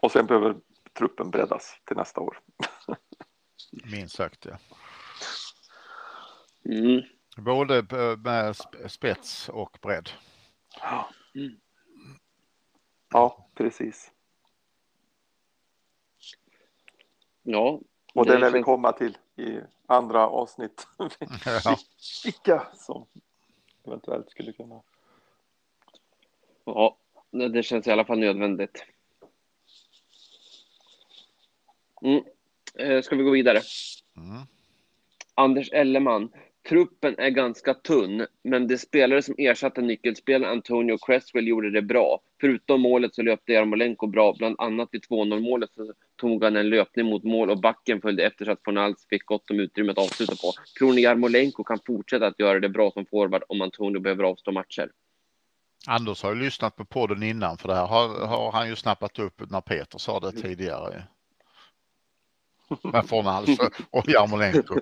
Och 0.00 0.12
sen 0.12 0.26
behöver 0.26 0.56
truppen 0.92 1.30
breddas 1.30 1.80
till 1.84 1.96
nästa 1.96 2.20
år. 2.20 2.40
Minst 3.92 4.16
sagt, 4.16 4.46
ja. 4.46 4.58
Mm. 6.64 7.02
Både 7.36 7.86
med 8.24 8.56
spets 8.90 9.48
och 9.48 9.78
bredd. 9.82 10.10
Ja, 10.80 11.08
mm. 11.34 11.60
ja 13.10 13.48
precis. 13.54 14.12
Ja. 17.42 17.80
Och 18.14 18.26
det, 18.26 18.38
lär 18.38 18.50
vi 18.50 18.62
komma 18.62 18.92
till 18.92 19.18
i 19.36 19.60
andra 19.86 20.28
avsnitt. 20.28 20.86
Ja. 21.64 21.76
Vilka 22.24 22.66
som 22.74 23.06
eventuellt 23.84 24.30
skulle 24.30 24.52
kunna. 24.52 24.82
Ja, 26.64 26.96
det 27.30 27.62
känns 27.62 27.86
i 27.86 27.90
alla 27.90 28.04
fall 28.04 28.18
nödvändigt. 28.18 28.86
Mm. 32.02 32.24
Eh, 32.74 33.02
ska 33.02 33.16
vi 33.16 33.22
gå 33.22 33.30
vidare? 33.30 33.60
Mm. 34.16 34.42
Anders 35.34 35.72
Elleman. 35.72 36.32
Truppen 36.68 37.14
är 37.18 37.30
ganska 37.30 37.74
tunn, 37.74 38.26
men 38.44 38.66
de 38.66 38.78
spelare 38.78 39.22
som 39.22 39.34
ersatte 39.38 39.80
nyckelspelaren 39.80 40.52
Antonio 40.52 40.98
Cresswell 40.98 41.48
gjorde 41.48 41.70
det 41.70 41.82
bra. 41.82 42.20
Förutom 42.40 42.80
målet 42.80 43.14
så 43.14 43.22
löpte 43.22 43.52
Jarmolenko 43.52 44.06
bra, 44.06 44.34
bland 44.38 44.56
annat 44.58 44.88
vid 44.92 45.04
2-0 45.04 45.40
målet 45.40 45.70
så 45.74 45.92
tog 46.16 46.44
han 46.44 46.56
en 46.56 46.68
löpning 46.68 47.06
mot 47.06 47.24
mål 47.24 47.50
och 47.50 47.60
backen 47.60 48.00
följde 48.00 48.26
efter 48.26 48.44
så 48.44 48.50
att 48.50 48.64
Fornals 48.64 49.06
fick 49.10 49.26
gott 49.26 49.50
om 49.50 49.60
utrymme 49.60 49.92
att 49.92 49.98
avsluta 49.98 50.32
på. 50.32 50.52
Tror 50.78 50.92
ni 50.92 51.00
Jarmolenko 51.00 51.64
kan 51.64 51.78
fortsätta 51.86 52.26
att 52.26 52.40
göra 52.40 52.60
det 52.60 52.68
bra 52.68 52.90
som 52.90 53.06
forward 53.06 53.42
om 53.48 53.62
Antonio 53.62 54.00
behöver 54.00 54.24
avstå 54.24 54.52
matcher? 54.52 54.90
Anders 55.86 56.22
har 56.22 56.34
ju 56.34 56.40
lyssnat 56.40 56.76
på 56.76 56.84
podden 56.84 57.22
innan 57.22 57.58
för 57.58 57.68
det 57.68 57.74
här 57.74 57.86
har, 57.86 58.26
har 58.26 58.52
han 58.52 58.68
ju 58.68 58.76
snappat 58.76 59.18
upp 59.18 59.50
när 59.50 59.60
Peter 59.60 59.98
sa 59.98 60.20
det 60.20 60.32
tidigare 60.32 61.02
med 62.82 63.26
alltså 63.26 63.70
och 63.90 64.08
Jarmolenko. 64.08 64.80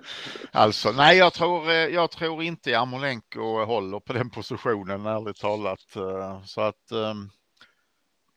Alltså, 0.51 0.91
nej, 0.91 1.17
jag 1.17 1.33
tror, 1.33 1.69
eh, 1.69 1.75
jag 1.75 2.11
tror 2.11 2.43
inte 2.43 2.69
Jarmolenko 2.69 3.65
håller 3.65 3.99
på 3.99 4.13
den 4.13 4.29
positionen, 4.29 5.05
ärligt 5.05 5.39
talat. 5.39 5.95
Eh, 5.95 6.43
så 6.45 6.61
att 6.61 6.91
ehm, 6.91 7.29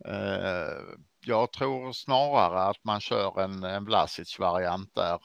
eh, 0.05 0.97
jag 1.27 1.53
tror 1.53 1.93
snarare 1.93 2.63
att 2.63 2.85
man 2.85 3.01
kör 3.01 3.41
en, 3.41 3.65
en 3.65 3.85
Vlasic-variant 3.85 4.95
där 4.95 5.19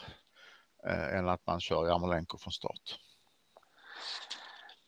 eh, 0.88 1.18
än 1.18 1.30
att 1.30 1.48
man 1.48 1.60
kör 1.60 1.86
Jarmolenko 1.86 2.38
från 2.38 2.52
start. 2.52 3.00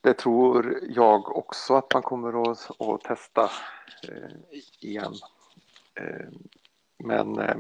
Det 0.01 0.13
tror 0.13 0.79
jag 0.89 1.38
också 1.38 1.75
att 1.75 1.93
man 1.93 2.03
kommer 2.03 2.51
att, 2.51 2.81
att 2.81 3.01
testa 3.01 3.51
eh, 4.03 4.59
igen. 4.79 5.13
Eh, 5.95 6.27
men 7.03 7.39
eh, 7.39 7.57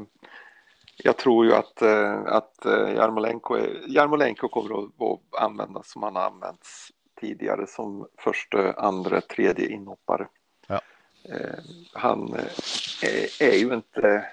jag 1.03 1.17
tror 1.17 1.45
ju 1.45 1.53
att, 1.53 1.81
eh, 1.81 2.21
att 2.25 2.65
eh, 2.65 2.95
Jarmolenko, 2.95 3.57
Jarmolenko 3.87 4.47
kommer 4.47 4.83
att 4.83 5.41
användas 5.41 5.91
som 5.91 6.03
han 6.03 6.15
har 6.15 6.23
använts 6.23 6.91
tidigare 7.19 7.67
som 7.67 8.07
första, 8.17 8.73
andra, 8.73 9.21
tredje 9.21 9.67
inhoppare. 9.67 10.27
Ja. 10.67 10.81
Eh, 11.29 11.59
han 11.93 12.33
är, 13.01 13.43
är, 13.43 13.57
ju 13.57 13.73
inte 13.73 14.29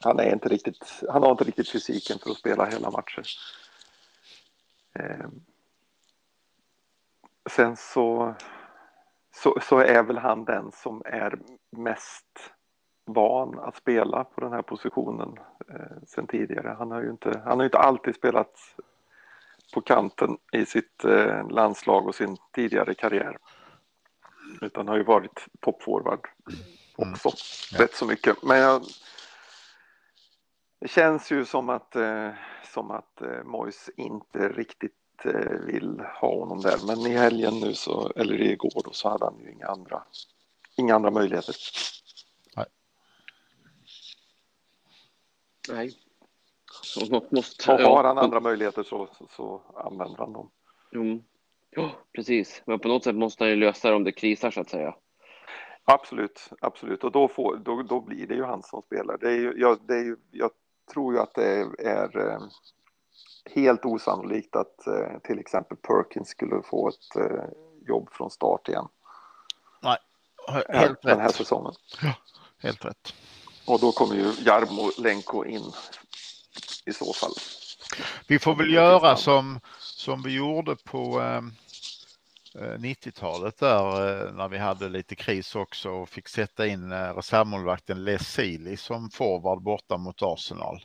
han 0.00 0.18
är 0.18 0.32
inte 0.32 0.48
riktigt, 0.48 1.02
han 1.08 1.22
har 1.22 1.30
inte 1.30 1.44
riktigt 1.44 1.70
fysiken 1.70 2.18
för 2.18 2.30
att 2.30 2.36
spela 2.36 2.64
hela 2.64 2.90
matcher. 2.90 3.22
Sen 7.50 7.76
så, 7.76 8.34
så, 9.34 9.58
så 9.62 9.78
är 9.78 10.02
väl 10.02 10.18
han 10.18 10.44
den 10.44 10.72
som 10.72 11.02
är 11.04 11.38
mest 11.70 12.53
van 13.04 13.58
att 13.58 13.76
spela 13.76 14.24
på 14.24 14.40
den 14.40 14.52
här 14.52 14.62
positionen 14.62 15.38
eh, 15.68 16.02
sen 16.06 16.26
tidigare. 16.26 16.76
Han 16.78 16.90
har 16.90 17.02
ju 17.02 17.10
inte, 17.10 17.42
han 17.44 17.58
har 17.58 17.64
inte 17.64 17.78
alltid 17.78 18.14
spelat 18.14 18.50
på 19.74 19.80
kanten 19.80 20.36
i 20.52 20.66
sitt 20.66 21.04
eh, 21.04 21.48
landslag 21.48 22.06
och 22.06 22.14
sin 22.14 22.36
tidigare 22.52 22.94
karriär. 22.94 23.38
Utan 24.60 24.88
har 24.88 24.96
ju 24.96 25.04
varit 25.04 25.46
toppforward 25.60 26.20
också 26.96 27.28
mm. 27.28 27.82
rätt 27.82 27.94
så 27.94 28.06
mycket. 28.06 28.42
Men 28.42 28.58
jag, 28.58 28.82
det 30.80 30.88
känns 30.88 31.32
ju 31.32 31.44
som 31.44 31.68
att, 31.68 31.96
eh, 31.96 32.30
som 32.74 32.90
att 32.90 33.22
eh, 33.22 33.44
Mois 33.44 33.90
inte 33.96 34.48
riktigt 34.48 34.92
eh, 35.24 35.58
vill 35.66 36.00
ha 36.20 36.38
honom 36.38 36.60
där. 36.60 36.78
Men 36.86 36.98
i 36.98 37.16
helgen 37.16 37.60
nu 37.60 37.74
så, 37.74 38.12
eller 38.16 38.40
igår 38.42 38.82
då, 38.84 38.92
så 38.92 39.08
hade 39.08 39.24
han 39.24 39.40
ju 39.40 39.52
inga 39.52 39.66
andra, 39.66 40.02
inga 40.76 40.94
andra 40.94 41.10
möjligheter. 41.10 41.54
Nej. 45.68 45.98
Så 46.82 47.06
något 47.06 47.30
måste, 47.30 47.72
har 47.72 47.80
ja, 47.80 48.02
han 48.02 48.18
andra 48.18 48.40
möjligheter 48.40 48.82
så, 48.82 49.08
så, 49.30 49.62
använder 49.74 50.18
han 50.18 50.32
dem. 50.32 50.50
Mm. 50.94 51.22
Ja, 51.70 51.90
precis. 52.12 52.62
Men 52.66 52.78
på 52.78 52.88
något 52.88 53.04
sätt 53.04 53.14
måste 53.14 53.44
han 53.44 53.50
ju 53.50 53.56
lösa 53.56 53.90
det 53.90 53.96
om 53.96 54.04
det 54.04 54.12
krisar 54.12 54.50
så 54.50 54.60
att 54.60 54.70
säga. 54.70 54.94
Absolut, 55.84 56.50
absolut. 56.60 57.04
Och 57.04 57.12
då, 57.12 57.28
får, 57.28 57.56
då, 57.56 57.82
då 57.82 58.00
blir 58.00 58.26
det 58.26 58.34
ju 58.34 58.44
han 58.44 58.62
som 58.62 58.82
spelar. 58.82 59.18
Det 59.18 59.28
är 59.28 59.36
ju, 59.36 59.54
jag, 59.56 59.78
det 59.86 59.94
är 59.94 60.04
ju, 60.04 60.16
jag 60.30 60.50
tror 60.92 61.14
ju 61.14 61.20
att 61.20 61.34
det 61.34 61.44
är, 61.44 61.80
är 61.80 62.30
eh, 62.30 62.38
helt 63.54 63.84
osannolikt 63.84 64.56
att 64.56 64.86
eh, 64.86 65.18
till 65.22 65.38
exempel 65.38 65.76
Perkins 65.76 66.28
skulle 66.28 66.62
få 66.62 66.88
ett 66.88 67.16
eh, 67.16 67.44
jobb 67.86 68.08
från 68.12 68.30
start 68.30 68.68
igen. 68.68 68.88
Nej, 69.82 69.98
helt 70.68 71.02
Den 71.02 71.20
här 71.20 71.28
säsongen. 71.28 71.72
Ja, 72.02 72.14
helt 72.58 72.84
rätt. 72.84 73.14
Och 73.66 73.80
då 73.80 73.92
kommer 73.92 74.14
ju 74.14 74.32
Jarmo 74.46 74.90
Lenko 74.98 75.44
in 75.44 75.72
i 76.86 76.92
så 76.92 77.12
fall. 77.12 77.32
Vi 78.26 78.38
får 78.38 78.54
väl 78.54 78.72
göra 78.72 79.16
som, 79.16 79.60
som 79.78 80.22
vi 80.22 80.34
gjorde 80.34 80.76
på 80.76 81.20
eh, 81.20 81.40
90-talet 82.78 83.58
där 83.58 84.26
eh, 84.26 84.32
när 84.32 84.48
vi 84.48 84.58
hade 84.58 84.88
lite 84.88 85.14
kris 85.14 85.54
också 85.54 85.90
och 85.90 86.08
fick 86.08 86.28
sätta 86.28 86.66
in 86.66 86.92
eh, 86.92 87.14
reservmålvakten 87.14 88.04
Les 88.04 88.32
Sealy 88.32 88.76
som 88.76 89.10
forward 89.10 89.62
borta 89.62 89.96
mot 89.96 90.22
Arsenal. 90.22 90.80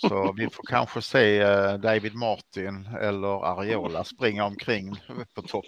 Så 0.00 0.34
vi 0.36 0.50
får 0.50 0.62
kanske 0.62 1.02
se 1.02 1.38
eh, 1.40 1.74
David 1.74 2.14
Martin 2.14 2.88
eller 3.00 3.44
Ariola 3.44 4.04
springa 4.04 4.44
omkring 4.44 5.00
på 5.34 5.42
topp. 5.42 5.64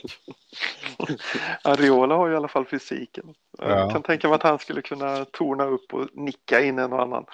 Ariola 1.64 2.14
har 2.14 2.26
ju 2.26 2.32
i 2.32 2.36
alla 2.36 2.48
fall 2.48 2.66
fysiken. 2.66 3.34
Ja. 3.58 3.68
Jag 3.68 3.92
kan 3.92 4.02
tänka 4.02 4.28
mig 4.28 4.34
att 4.34 4.42
han 4.42 4.58
skulle 4.58 4.82
kunna 4.82 5.24
torna 5.24 5.64
upp 5.64 5.94
och 5.94 6.08
nicka 6.12 6.60
in 6.60 6.78
en 6.78 6.92
och 6.92 7.02
annan. 7.02 7.24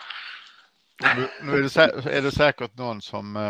Nu, 1.17 1.29
nu 1.43 1.53
är, 1.53 2.03
det 2.03 2.17
är, 2.17 2.23
det 2.23 2.33
säkert 2.33 2.79
någon 2.79 3.03
som 3.03 3.37
eh, 3.37 3.49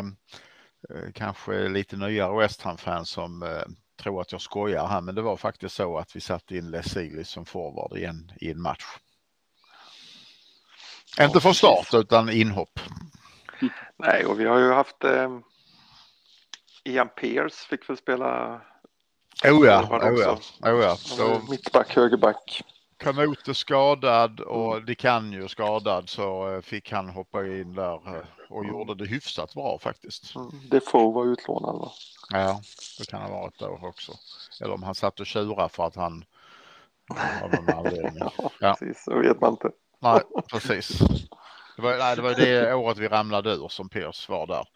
eh, 0.97 1.12
kanske 1.14 1.55
är 1.55 1.68
lite 1.68 1.97
nyare 1.97 2.38
West 2.38 2.62
Ham-fan 2.62 3.07
som 3.07 3.43
eh, 3.43 3.62
tror 4.03 4.20
att 4.20 4.32
jag 4.32 4.41
skojar 4.41 4.86
här, 4.86 5.01
men 5.01 5.14
det 5.14 5.22
var 5.22 5.36
faktiskt 5.36 5.74
så 5.74 5.99
att 5.99 6.16
vi 6.16 6.20
satte 6.20 6.57
in 6.57 6.70
Les 6.70 6.93
Siglis 6.93 7.28
som 7.28 7.47
forward 7.47 7.99
i 7.99 8.05
en, 8.05 8.32
i 8.41 8.51
en 8.51 8.62
match. 8.62 8.84
Inte 11.20 11.41
från 11.41 11.55
start 11.55 11.95
utan 11.95 12.30
inhopp. 12.30 12.80
Nej, 14.01 14.26
och 14.26 14.40
vi 14.40 14.44
har 14.44 14.59
ju 14.59 14.72
haft 14.72 15.05
eh, 15.05 15.38
Ian 16.84 17.09
Pierce 17.09 17.66
fick 17.68 17.88
väl 17.88 17.96
spela. 17.96 18.61
Oh 19.44 19.66
ja, 19.66 19.88
oh 19.90 20.20
ja, 20.20 20.38
oh 20.72 20.80
ja. 20.80 20.96
Så... 20.96 21.40
Mittback, 21.51 21.96
högerback. 21.96 22.62
Kamote 22.96 23.55
skadad 23.55 24.40
och 24.40 24.76
mm. 24.76 24.94
kan 24.94 25.32
ju 25.32 25.48
skadad 25.48 26.09
så 26.09 26.55
eh, 26.55 26.61
fick 26.61 26.92
han 26.92 27.09
hoppa 27.09 27.46
in 27.46 27.74
där 27.74 28.16
eh, 28.16 28.22
och 28.51 28.66
gjorde 28.66 28.94
det 28.94 29.05
hyfsat 29.05 29.55
bra 29.55 29.78
faktiskt. 29.78 30.36
Mm. 30.36 30.51
Defoe 30.70 31.12
var 31.12 31.26
utlånad 31.26 31.78
va? 31.78 31.92
Ja, 32.30 32.61
det 32.98 33.11
kan 33.11 33.22
ha 33.22 33.28
varit 33.28 33.59
då 33.59 33.78
också. 33.82 34.12
Eller 34.61 34.74
om 34.74 34.82
han 34.82 34.94
satt 34.94 35.20
och 35.20 35.26
tjurade 35.26 35.68
för 35.68 35.86
att 35.86 35.96
han 35.96 36.24
av 37.42 37.51
någon 37.51 37.76
anledning. 37.76 38.22
Ja, 38.61 38.74
precis, 38.78 39.05
det 39.05 39.18
vet 39.18 39.40
man 39.40 39.51
inte. 39.51 39.70
Nej, 39.98 40.20
precis. 40.51 41.03
Det 41.80 41.86
var, 41.86 41.98
nej, 41.98 42.16
det 42.16 42.22
var 42.22 42.34
det 42.34 42.74
året 42.74 42.98
vi 42.98 43.08
ramlade 43.08 43.50
ur 43.50 43.68
som 43.68 43.88
Piers 43.88 44.28
var 44.28 44.46
där. 44.46 44.66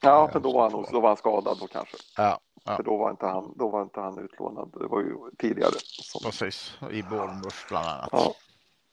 Ja, 0.00 0.28
för 0.32 0.40
då 0.40 0.52
var 0.52 0.70
han, 0.70 0.86
då 0.92 1.00
var 1.00 1.08
han 1.08 1.16
skadad 1.16 1.58
då 1.60 1.66
kanske. 1.66 1.96
Ja, 2.16 2.40
ja. 2.64 2.76
För 2.76 2.82
då 2.82 2.96
var, 2.96 3.10
inte 3.10 3.26
han, 3.26 3.54
då 3.56 3.68
var 3.68 3.82
inte 3.82 4.00
han 4.00 4.18
utlånad. 4.18 4.70
Det 4.80 4.86
var 4.86 5.00
ju 5.00 5.16
tidigare. 5.38 5.72
Som... 5.80 6.30
Precis, 6.30 6.74
i 6.90 7.02
Bournemouth 7.02 7.68
bland 7.68 7.86
annat. 7.86 8.08
Ja. 8.12 8.34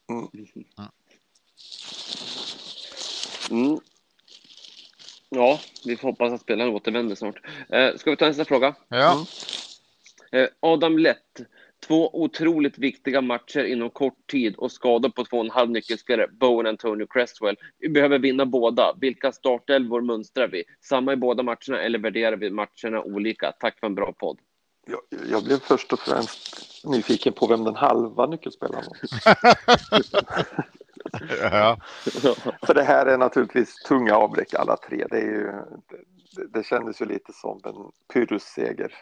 Mm. 0.09 0.27
Mm. 3.51 3.79
Ja, 5.29 5.59
vi 5.85 5.97
får 5.97 6.07
hoppas 6.07 6.33
att 6.33 6.41
spelaren 6.41 6.73
återvänder 6.73 7.15
snart. 7.15 7.35
Eh, 7.69 7.95
ska 7.95 8.11
vi 8.11 8.17
ta 8.17 8.25
nästa 8.27 8.45
fråga? 8.45 8.75
Ja. 8.87 9.11
Mm. 9.11 9.25
Eh, 10.31 10.49
Adam 10.59 10.97
Lett. 10.97 11.41
Två 11.87 12.23
otroligt 12.23 12.77
viktiga 12.77 13.21
matcher 13.21 13.63
inom 13.63 13.89
kort 13.89 14.27
tid 14.31 14.55
och 14.55 14.71
skador 14.71 15.09
på 15.09 15.25
två 15.25 15.37
och 15.37 15.45
en 15.45 15.51
halv 15.51 15.69
nyckelspelare, 15.69 16.27
Bowen 16.27 16.67
Antonio 16.67 17.07
Cresswell. 17.07 17.55
Vi 17.79 17.89
behöver 17.89 18.19
vinna 18.19 18.45
båda. 18.45 18.95
Vilka 19.01 19.31
startelvor 19.31 20.01
mönstrar 20.01 20.47
vi? 20.47 20.63
Samma 20.81 21.13
i 21.13 21.15
båda 21.15 21.43
matcherna 21.43 21.81
eller 21.81 21.99
värderar 21.99 22.37
vi 22.37 22.49
matcherna 22.49 23.01
olika? 23.03 23.51
Tack 23.51 23.79
för 23.79 23.87
en 23.87 23.95
bra 23.95 24.13
podd. 24.13 24.37
Jag, 24.87 24.99
jag 25.31 25.43
blev 25.43 25.57
först 25.57 25.93
och 25.93 25.99
främst 25.99 26.85
nyfiken 26.85 27.33
på 27.33 27.47
vem 27.47 27.63
den 27.63 27.75
halva 27.75 28.25
nyckelspelaren 28.25 28.85
var. 28.87 28.97
ja. 31.51 31.77
För 32.65 32.73
det 32.73 32.83
här 32.83 33.05
är 33.05 33.17
naturligtvis 33.17 33.75
tunga 33.75 34.15
avbräck 34.15 34.53
alla 34.53 34.77
tre. 34.77 35.05
Det 35.09 35.17
är 35.17 35.25
ju 35.25 35.51
det, 36.31 36.63
kändes 36.63 37.01
ju 37.01 37.05
lite 37.05 37.33
som 37.33 37.61
en 37.63 37.91
Pyrrhus-seger, 38.13 38.95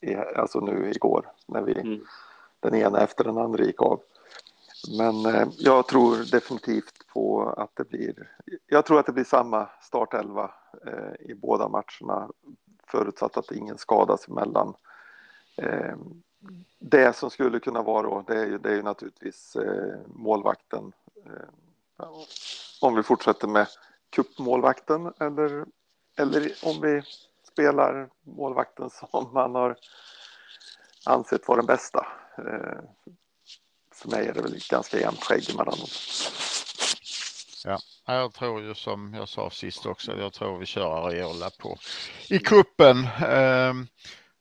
eh, 0.00 0.22
alltså 0.36 0.60
nu 0.60 0.90
igår, 0.90 1.32
när 1.46 1.62
vi 1.62 1.80
mm. 1.80 2.00
den 2.60 2.74
ena 2.74 3.00
efter 3.00 3.24
den 3.24 3.38
andra 3.38 3.64
gick 3.64 3.82
av. 3.82 4.00
Men 4.98 5.26
eh, 5.26 5.48
jag 5.58 5.86
tror 5.86 6.30
definitivt 6.32 7.06
på 7.06 7.50
att 7.56 7.70
det 7.76 7.88
blir, 7.88 8.30
jag 8.66 8.86
tror 8.86 9.00
att 9.00 9.06
det 9.06 9.12
blir 9.12 9.24
samma 9.24 9.68
startelva 9.82 10.50
eh, 10.86 11.30
i 11.30 11.34
båda 11.34 11.68
matcherna, 11.68 12.30
förutsatt 12.86 13.36
att 13.36 13.52
ingen 13.52 13.78
skadas 13.78 14.28
emellan. 14.28 14.74
Eh, 15.56 15.96
det 16.78 17.16
som 17.16 17.30
skulle 17.30 17.60
kunna 17.60 17.82
vara 17.82 18.02
då, 18.02 18.24
det 18.26 18.40
är 18.40 18.46
ju, 18.46 18.58
det 18.58 18.70
är 18.70 18.74
ju 18.74 18.82
naturligtvis 18.82 19.56
eh, 19.56 19.98
målvakten. 20.06 20.92
Eh, 21.26 22.08
om 22.80 22.94
vi 22.94 23.02
fortsätter 23.02 23.48
med 23.48 23.66
kuppmålvakten 24.10 25.12
eller, 25.18 25.66
eller 26.18 26.52
om 26.62 26.80
vi 26.80 27.02
spelar 27.52 28.08
målvakten 28.22 28.90
som 28.90 29.30
man 29.32 29.54
har 29.54 29.76
ansett 31.06 31.48
vara 31.48 31.56
den 31.56 31.66
bästa. 31.66 32.06
Eh, 32.38 32.80
för 33.94 34.10
mig 34.10 34.26
är 34.26 34.34
det 34.34 34.42
väl 34.42 34.58
ganska 34.70 35.00
jämnt 35.00 35.24
skägg 35.24 35.44
mellan 35.56 35.78
dem. 35.78 35.88
Ja, 37.64 37.78
jag 38.06 38.34
tror 38.34 38.62
ju 38.62 38.74
som 38.74 39.14
jag 39.14 39.28
sa 39.28 39.50
sist 39.50 39.86
också, 39.86 40.16
jag 40.18 40.32
tror 40.32 40.58
vi 40.58 40.66
kör 40.66 41.06
Ariola 41.06 41.50
på 41.58 41.78
i 42.30 42.38
kuppen. 42.38 43.08
Ehm, 43.26 43.86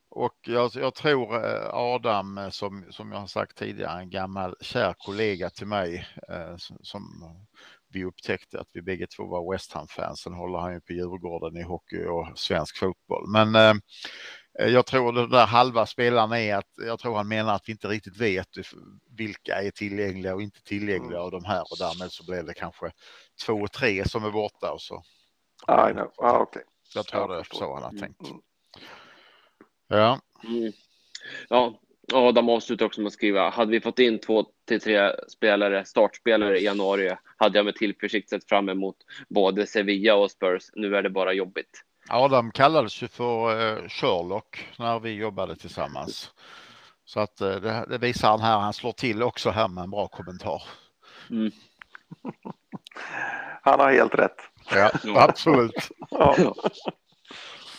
och 0.10 0.38
jag, 0.42 0.72
jag, 0.74 0.96
tror 0.96 1.46
eh, 1.46 1.70
Adam, 1.74 2.38
eh, 2.38 2.50
som, 2.50 2.86
som 2.90 3.12
jag 3.12 3.20
har 3.20 3.28
sagt 3.28 3.58
tidigare, 3.58 4.00
en 4.02 4.10
gammal 4.10 4.56
kär 4.62 4.96
kollega 4.98 5.50
till 5.50 5.68
mig 5.68 6.08
eh, 6.30 6.56
som 6.82 7.24
vi 7.90 8.06
upptäckte 8.06 8.60
att 8.60 8.70
vi 8.74 8.82
bägge 8.82 9.08
två 9.08 9.26
var 9.26 9.52
West 9.52 9.74
Ham-fans. 9.74 10.20
Sen 10.20 10.34
håller 10.34 10.60
han 10.60 10.74
ju 10.74 10.82
på 10.82 10.94
Djurgården 10.94 11.58
i 11.58 11.64
hockey 11.64 12.06
och 12.06 12.40
svensk 12.40 12.78
fotboll. 12.78 13.28
Men 13.28 13.82
Eh, 14.60 14.68
jag 14.68 14.86
tror 14.86 15.12
det 15.12 15.28
där 15.28 15.46
halva 15.46 15.86
spelarna 15.86 16.40
är 16.40 16.56
att 16.56 16.72
jag 16.78 17.00
tror 17.00 17.16
han 17.16 17.28
menar 17.28 17.56
att 17.56 17.68
vi 17.68 17.72
inte 17.72 17.88
riktigt 17.88 18.18
vet 18.18 18.48
vilka 19.18 19.62
är 19.62 19.72
tillgängliga 19.72 20.36
och 20.36 20.42
inte 20.42 20.64
tillgängliga 20.64 21.20
av 21.20 21.32
de 21.32 21.46
här 21.46 21.62
och 21.62 21.78
därmed 21.80 22.12
så 22.12 22.26
blev 22.26 22.46
det 22.46 22.54
kanske 22.54 22.92
två 23.46 23.54
och 23.54 23.72
tre 23.72 24.08
som 24.08 24.26
är 24.26 24.32
borta 24.32 24.72
och 24.72 24.82
så. 24.82 25.04
I 25.90 25.94
know. 25.94 26.12
Ah, 26.18 26.40
okay. 26.40 26.64
Jag 26.96 27.06
tror 27.06 27.22
jag 27.22 27.30
det 27.30 27.40
är 27.40 27.58
så 27.58 27.74
han 27.74 27.84
har 27.84 28.00
tänkt. 28.00 28.22
Mm. 28.22 28.42
Ja. 29.88 30.20
Mm. 30.44 30.72
Ja, 31.50 31.80
Adam 32.14 32.50
avslutar 32.50 32.86
också 32.86 33.02
med 33.02 33.08
att 33.08 33.14
skriva, 33.14 33.50
hade 33.50 33.72
vi 33.72 33.82
fått 33.82 34.00
in 34.00 34.20
två 34.20 34.46
till 34.68 34.82
tre 34.82 35.12
spelare, 35.28 35.86
startspelare 35.86 36.60
i 36.60 36.64
januari, 36.64 37.16
hade 37.38 37.60
jag 37.60 37.66
med 37.66 37.76
tillförsikt 37.76 38.30
sett 38.30 38.50
fram 38.50 38.70
emot 38.70 38.96
både 39.30 39.68
Sevilla 39.68 40.16
och 40.16 40.32
Spurs. 40.32 40.64
Nu 40.74 40.96
är 40.96 41.04
det 41.04 41.10
bara 41.10 41.34
jobbigt. 41.34 41.84
Adam 42.10 42.52
kallades 42.52 43.04
ju 43.04 43.08
för 43.08 43.50
eh, 43.52 43.88
Sherlock 43.88 44.68
när 44.80 45.00
vi 45.00 45.12
jobbade 45.12 45.56
tillsammans. 45.56 46.32
Så 47.06 47.20
att 47.20 47.42
eh, 47.42 47.56
det, 47.56 47.86
det, 47.90 47.98
visar 47.98 48.30
han 48.30 48.42
här. 48.42 48.60
Han 48.60 48.74
slår 48.74 48.92
till 48.92 49.24
också 49.24 49.50
här 49.50 49.68
med 49.68 49.84
en 49.84 49.90
bra 49.90 50.08
kommentar. 50.08 50.64
Mm. 51.30 51.52
Han 53.62 53.80
har 53.80 53.92
helt 53.92 54.16
rätt. 54.16 54.42
Ja, 54.72 54.92
absolut. 55.06 55.90
ja. 56.10 56.36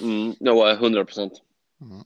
Mm, 0.00 0.34
det 0.40 0.50
var 0.50 0.70
100 0.70 1.04
procent. 1.04 1.32
Mm. 1.80 2.04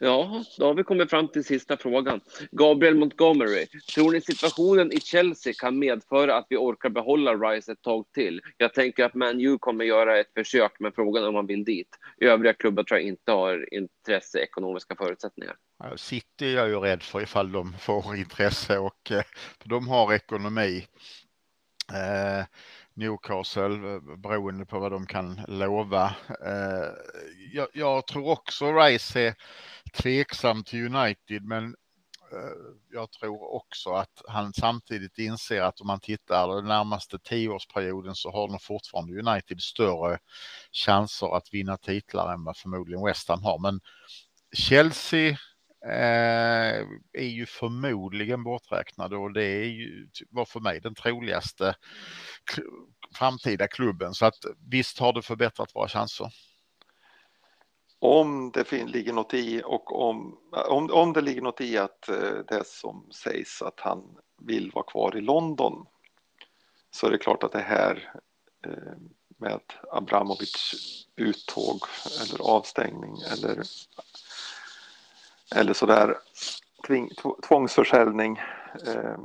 Ja, 0.00 0.44
då 0.58 0.66
har 0.66 0.74
vi 0.74 0.84
kommit 0.84 1.10
fram 1.10 1.28
till 1.28 1.44
sista 1.44 1.76
frågan. 1.76 2.20
Gabriel 2.50 2.94
Montgomery, 2.94 3.66
tror 3.94 4.12
ni 4.12 4.20
situationen 4.20 4.92
i 4.92 5.00
Chelsea 5.00 5.52
kan 5.58 5.78
medföra 5.78 6.36
att 6.36 6.46
vi 6.48 6.56
orkar 6.56 6.88
behålla 6.88 7.34
Rice 7.34 7.72
ett 7.72 7.82
tag 7.82 8.04
till? 8.14 8.40
Jag 8.56 8.74
tänker 8.74 9.04
att 9.04 9.14
Man 9.14 9.40
U 9.40 9.58
kommer 9.58 9.84
göra 9.84 10.18
ett 10.18 10.32
försök, 10.34 10.72
men 10.80 10.92
frågan 10.92 11.24
är 11.24 11.28
om 11.28 11.34
man 11.34 11.46
vill 11.46 11.64
dit. 11.64 11.88
Övriga 12.20 12.52
klubbar 12.52 12.82
tror 12.82 13.00
jag 13.00 13.08
inte 13.08 13.32
har 13.32 13.74
intresse, 13.74 14.38
ekonomiska 14.38 14.96
förutsättningar. 14.96 15.56
City 15.96 16.46
är 16.46 16.56
jag 16.56 16.68
ju 16.68 16.80
rädd 16.80 17.02
för 17.02 17.22
ifall 17.22 17.52
de 17.52 17.74
får 17.80 18.16
intresse 18.16 18.78
och 18.78 19.10
eh, 19.10 19.22
för 19.62 19.68
de 19.68 19.88
har 19.88 20.14
ekonomi. 20.14 20.86
Eh, 21.92 22.44
Newcastle 22.98 23.94
eh, 23.94 24.16
beroende 24.16 24.66
på 24.66 24.78
vad 24.78 24.92
de 24.92 25.06
kan 25.06 25.40
lova. 25.48 26.04
Eh, 26.44 26.88
jag, 27.52 27.68
jag, 27.72 28.06
tror 28.06 28.28
också 28.28 28.72
Rice 28.72 29.20
är 29.20 29.34
tveksam 29.88 30.64
till 30.64 30.94
United, 30.94 31.44
men 31.44 31.64
eh, 32.32 32.74
jag 32.92 33.10
tror 33.10 33.54
också 33.54 33.90
att 33.90 34.22
han 34.28 34.52
samtidigt 34.52 35.18
inser 35.18 35.62
att 35.62 35.80
om 35.80 35.86
man 35.86 36.00
tittar 36.00 36.56
den 36.56 36.64
närmaste 36.64 37.18
tioårsperioden 37.18 38.14
så 38.14 38.30
har 38.30 38.48
de 38.48 38.58
fortfarande 38.60 39.20
United 39.20 39.60
större 39.60 40.18
chanser 40.72 41.36
att 41.36 41.54
vinna 41.54 41.76
titlar 41.76 42.34
än 42.34 42.44
vad 42.44 42.56
förmodligen 42.56 43.04
West 43.04 43.28
Ham 43.28 43.42
har. 43.42 43.58
Men 43.58 43.80
Chelsea 44.52 45.28
eh, 45.84 46.86
är 47.12 47.28
ju 47.28 47.46
förmodligen 47.46 48.44
borträknade 48.44 49.16
och 49.16 49.32
det 49.32 49.44
är 49.44 49.64
ju, 49.64 50.08
typ 50.12 50.28
var 50.30 50.44
för 50.44 50.60
mig 50.60 50.80
den 50.80 50.94
troligaste 50.94 51.74
framtida 53.14 53.68
klubben. 53.68 54.14
Så 54.14 54.26
att 54.26 54.38
visst 54.70 54.98
har 54.98 55.12
det 55.12 55.22
förbättrat 55.22 55.74
våra 55.74 55.88
chanser 55.88 56.32
om 57.98 58.50
det 58.50 58.72
ligger 58.72 59.12
något 59.12 59.34
i 59.34 59.62
och 59.64 60.08
om, 60.08 60.38
om, 60.50 60.90
om 60.90 61.12
det 61.12 61.20
ligger 61.20 61.42
något 61.42 61.60
i 61.60 61.78
att 61.78 62.08
eh, 62.08 62.38
det 62.48 62.66
som 62.66 63.06
sägs 63.10 63.62
att 63.62 63.80
han 63.80 64.18
vill 64.38 64.70
vara 64.74 64.84
kvar 64.84 65.16
i 65.16 65.20
London 65.20 65.86
så 66.90 67.06
är 67.06 67.10
det 67.10 67.18
klart 67.18 67.42
att 67.42 67.52
det 67.52 67.58
här 67.58 68.14
eh, 68.66 68.92
med 69.38 69.60
Abramovic 69.92 70.74
uttåg 71.16 71.82
eller 72.22 72.50
avstängning 72.50 73.16
eller, 73.32 73.62
eller 75.56 75.72
sådär 75.72 76.18
tving, 76.86 77.10
tvångsförsäljning 77.48 78.40
eh, 78.86 79.18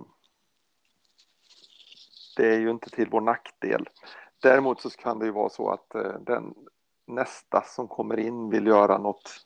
det 2.35 2.47
är 2.47 2.59
ju 2.59 2.71
inte 2.71 2.89
till 2.89 3.09
vår 3.09 3.21
nackdel. 3.21 3.89
Däremot 4.41 4.81
så 4.81 4.89
kan 4.89 5.19
det 5.19 5.25
ju 5.25 5.31
vara 5.31 5.49
så 5.49 5.69
att 5.69 5.89
den 6.25 6.53
nästa 7.15 7.61
som 7.61 7.87
kommer 7.87 8.19
in 8.19 8.49
vill 8.49 8.67
göra 8.67 8.97
något, 8.97 9.45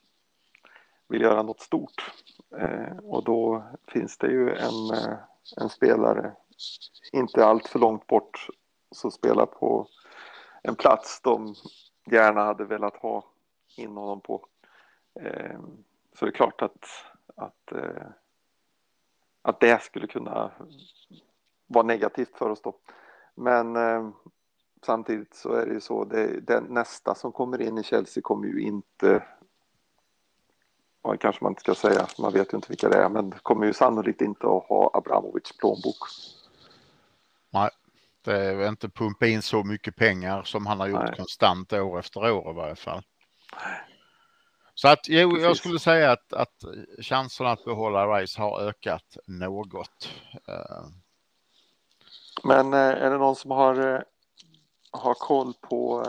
vill 1.07 1.21
göra 1.21 1.43
något 1.43 1.61
stort. 1.61 2.13
Eh, 2.57 2.97
och 2.97 3.23
då 3.23 3.63
finns 3.87 4.17
det 4.17 4.27
ju 4.27 4.49
en, 4.49 4.93
eh, 4.93 5.17
en 5.57 5.69
spelare, 5.69 6.35
inte 7.11 7.45
allt 7.45 7.67
för 7.67 7.79
långt 7.79 8.07
bort, 8.07 8.47
som 8.91 9.11
spelar 9.11 9.45
på 9.45 9.87
en 10.63 10.75
plats 10.75 11.21
de 11.23 11.55
gärna 12.11 12.43
hade 12.43 12.65
velat 12.65 12.97
ha 12.97 13.23
in 13.77 13.97
honom 13.97 14.21
på. 14.21 14.45
Eh, 15.19 15.59
så 16.13 16.25
det 16.25 16.31
är 16.31 16.35
klart 16.35 16.61
att, 16.61 16.85
att, 17.35 17.71
eh, 17.71 18.07
att 19.41 19.59
det 19.59 19.81
skulle 19.83 20.07
kunna 20.07 20.51
vara 21.67 21.85
negativt 21.85 22.37
för 22.37 22.49
oss 22.49 22.61
då. 22.61 22.75
Men 23.35 23.75
eh, 23.75 24.09
samtidigt 24.87 25.35
så 25.35 25.53
är 25.53 25.65
det 25.65 25.73
ju 25.73 25.81
så, 25.81 26.05
det, 26.05 26.39
den 26.41 26.63
nästa 26.63 27.15
som 27.15 27.31
kommer 27.31 27.61
in 27.61 27.77
i 27.77 27.83
Chelsea 27.83 28.21
kommer 28.21 28.47
ju 28.47 28.61
inte, 28.61 29.23
ja, 31.03 31.17
kanske 31.17 31.43
man 31.43 31.51
inte 31.51 31.61
ska 31.61 31.75
säga, 31.75 32.07
man 32.19 32.33
vet 32.33 32.53
ju 32.53 32.55
inte 32.55 32.69
vilka 32.69 32.89
det 32.89 32.97
är, 32.97 33.09
men 33.09 33.31
kommer 33.31 33.65
ju 33.65 33.73
sannolikt 33.73 34.21
inte 34.21 34.47
att 34.47 34.63
ha 34.63 34.91
Abramovics 34.93 35.57
plånbok. 35.57 35.97
Nej, 37.49 37.69
det 38.21 38.35
är 38.35 38.67
inte 38.67 38.89
pumpa 38.89 39.27
in 39.27 39.41
så 39.41 39.63
mycket 39.63 39.95
pengar 39.95 40.43
som 40.43 40.65
han 40.65 40.79
har 40.79 40.87
gjort 40.87 41.03
Nej. 41.03 41.15
konstant 41.17 41.73
år 41.73 41.99
efter 41.99 42.31
år 42.31 42.51
i 42.51 42.53
varje 42.53 42.75
fall. 42.75 43.01
Så 44.73 44.87
att 44.87 45.07
jo, 45.07 45.29
Precis. 45.29 45.43
jag 45.45 45.57
skulle 45.57 45.79
säga 45.79 46.11
att, 46.11 46.33
att 46.33 46.63
chanserna 47.01 47.49
att 47.49 47.65
behålla 47.65 48.07
Rice 48.07 48.41
har 48.41 48.61
ökat 48.61 49.17
något. 49.25 50.09
Eh. 50.47 50.85
Men 52.43 52.73
eh, 52.73 52.79
är 52.79 53.09
det 53.09 53.17
någon 53.17 53.35
som 53.35 53.51
har 53.51 53.95
eh, 53.95 54.01
ha 54.91 55.13
koll 55.13 55.53
på 55.61 56.03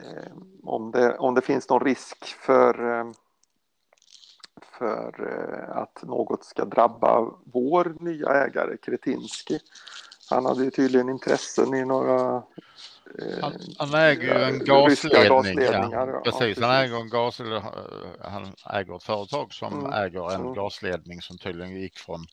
eh, 0.00 0.32
om, 0.62 0.90
det, 0.90 1.18
om 1.18 1.34
det 1.34 1.40
finns 1.40 1.68
någon 1.68 1.84
risk 1.84 2.24
för, 2.24 2.98
eh, 2.98 3.10
för 4.78 5.30
eh, 5.32 5.76
att 5.76 6.02
något 6.02 6.44
ska 6.44 6.64
drabba 6.64 7.30
vår 7.44 7.96
nya 8.00 8.28
ägare 8.28 8.76
Kretinski. 8.76 9.58
Han 10.30 10.46
hade 10.46 10.64
ju 10.64 10.70
tydligen 10.70 11.08
intressen 11.08 11.74
i 11.74 11.84
några 11.84 12.42
han, 13.40 13.52
han, 13.78 13.94
äger 13.94 14.22
ju 14.22 14.44
en 14.44 14.64
gasledning. 14.64 15.58
Ja. 15.60 16.22
Precis, 16.24 16.60
han 16.60 16.70
äger 16.70 16.96
en 16.96 17.08
gas, 17.08 17.40
han 18.20 18.54
äger 18.72 18.96
ett 18.96 19.02
företag 19.02 19.52
som 19.52 19.78
mm. 19.78 19.92
äger 19.92 20.34
en 20.34 20.40
mm. 20.40 20.54
gasledning 20.54 21.22
som 21.22 21.38
tydligen 21.38 21.80
gick 21.80 21.98
från 21.98 22.26